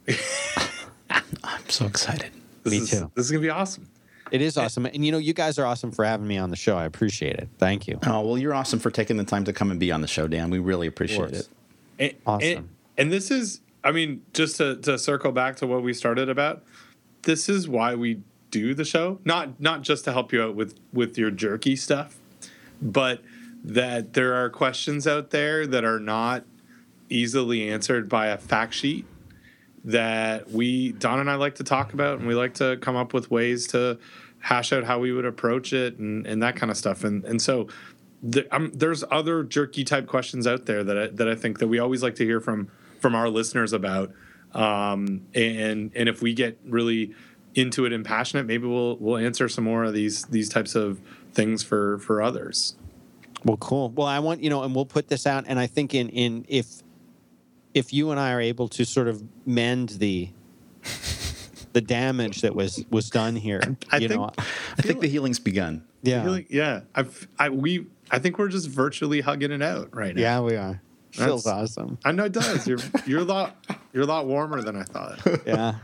[0.06, 0.70] is.
[1.44, 2.32] I'm so excited.
[2.64, 3.10] This Me is, too.
[3.14, 3.86] This is gonna be awesome.
[4.30, 4.64] It is eh.
[4.64, 6.76] awesome, and you know, you guys are awesome for having me on the show.
[6.76, 7.48] I appreciate it.
[7.58, 7.98] Thank you.
[8.06, 10.26] Oh well, you're awesome for taking the time to come and be on the show,
[10.26, 10.50] Dan.
[10.50, 11.48] We really appreciate it.
[11.98, 12.48] And, Awesome.
[12.48, 16.28] And, and this is, I mean, just to, to circle back to what we started
[16.28, 16.64] about,
[17.22, 19.20] this is why we do the show.
[19.24, 22.18] Not not just to help you out with with your jerky stuff,
[22.80, 23.22] but
[23.62, 26.44] that there are questions out there that are not
[27.08, 29.04] easily answered by a fact sheet
[29.84, 33.14] that we Don and I like to talk about, and we like to come up
[33.14, 33.98] with ways to
[34.40, 37.04] hash out how we would approach it and, and that kind of stuff.
[37.04, 37.68] And and so
[38.22, 41.68] the, um, there's other jerky type questions out there that I, that I think that
[41.68, 44.12] we always like to hear from from our listeners about.
[44.52, 47.14] Um, and and if we get really
[47.54, 51.00] into it and passionate, maybe we'll we'll answer some more of these these types of
[51.32, 52.74] things for for others.
[53.44, 53.88] Well, cool.
[53.90, 55.44] Well, I want you know, and we'll put this out.
[55.46, 56.82] And I think in in if
[57.74, 60.30] if you and I are able to sort of mend the
[61.72, 63.60] the damage that was was done here,
[63.90, 65.84] I you think- know, I think the healing's begun.
[66.02, 66.80] yeah, Really, yeah.
[66.94, 70.20] I've I we I think we're just virtually hugging it out right now.
[70.20, 70.82] yeah, we are.
[71.12, 71.98] Feels That's- awesome.
[72.04, 72.66] I know it does.
[72.66, 73.56] You're you're a lot
[73.92, 75.20] you're a lot warmer than I thought.
[75.46, 75.74] Yeah,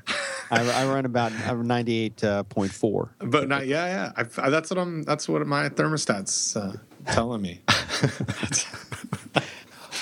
[0.50, 1.32] I, I run about
[1.64, 3.14] ninety eight point four.
[3.18, 4.12] But not yeah yeah.
[4.16, 5.02] I, I- that's what I'm.
[5.02, 6.76] That's what my thermostat's uh,
[7.06, 7.60] telling me.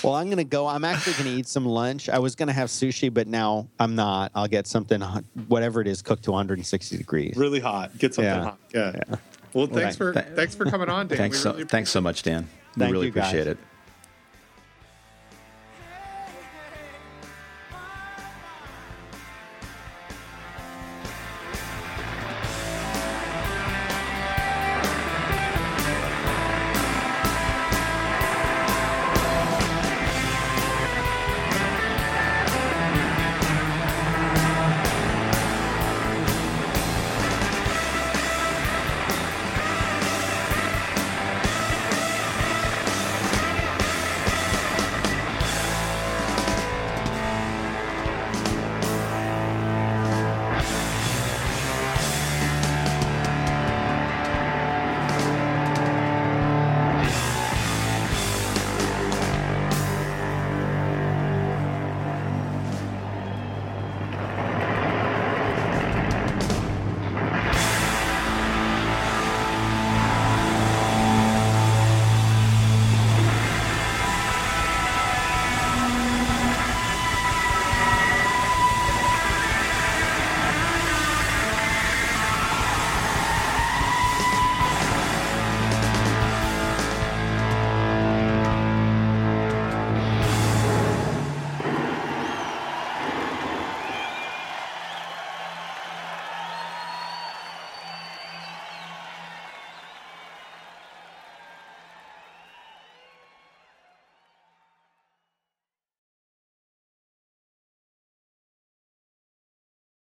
[0.05, 0.66] Well, I'm gonna go.
[0.66, 2.09] I'm actually gonna eat some lunch.
[2.09, 4.31] I was gonna have sushi, but now I'm not.
[4.35, 5.01] I'll get something,
[5.48, 7.35] whatever it is, cooked to 160 degrees.
[7.36, 7.97] Really hot.
[7.98, 8.43] Get something Yeah.
[8.44, 8.59] hot.
[8.74, 8.93] Yeah.
[9.09, 9.16] Yeah.
[9.55, 11.18] Well, thanks Well, for thanks for coming on, Dan.
[11.18, 12.48] Thanks We so thanks so much, Dan.
[12.76, 13.28] We Thank really you, guys.
[13.28, 13.59] appreciate it.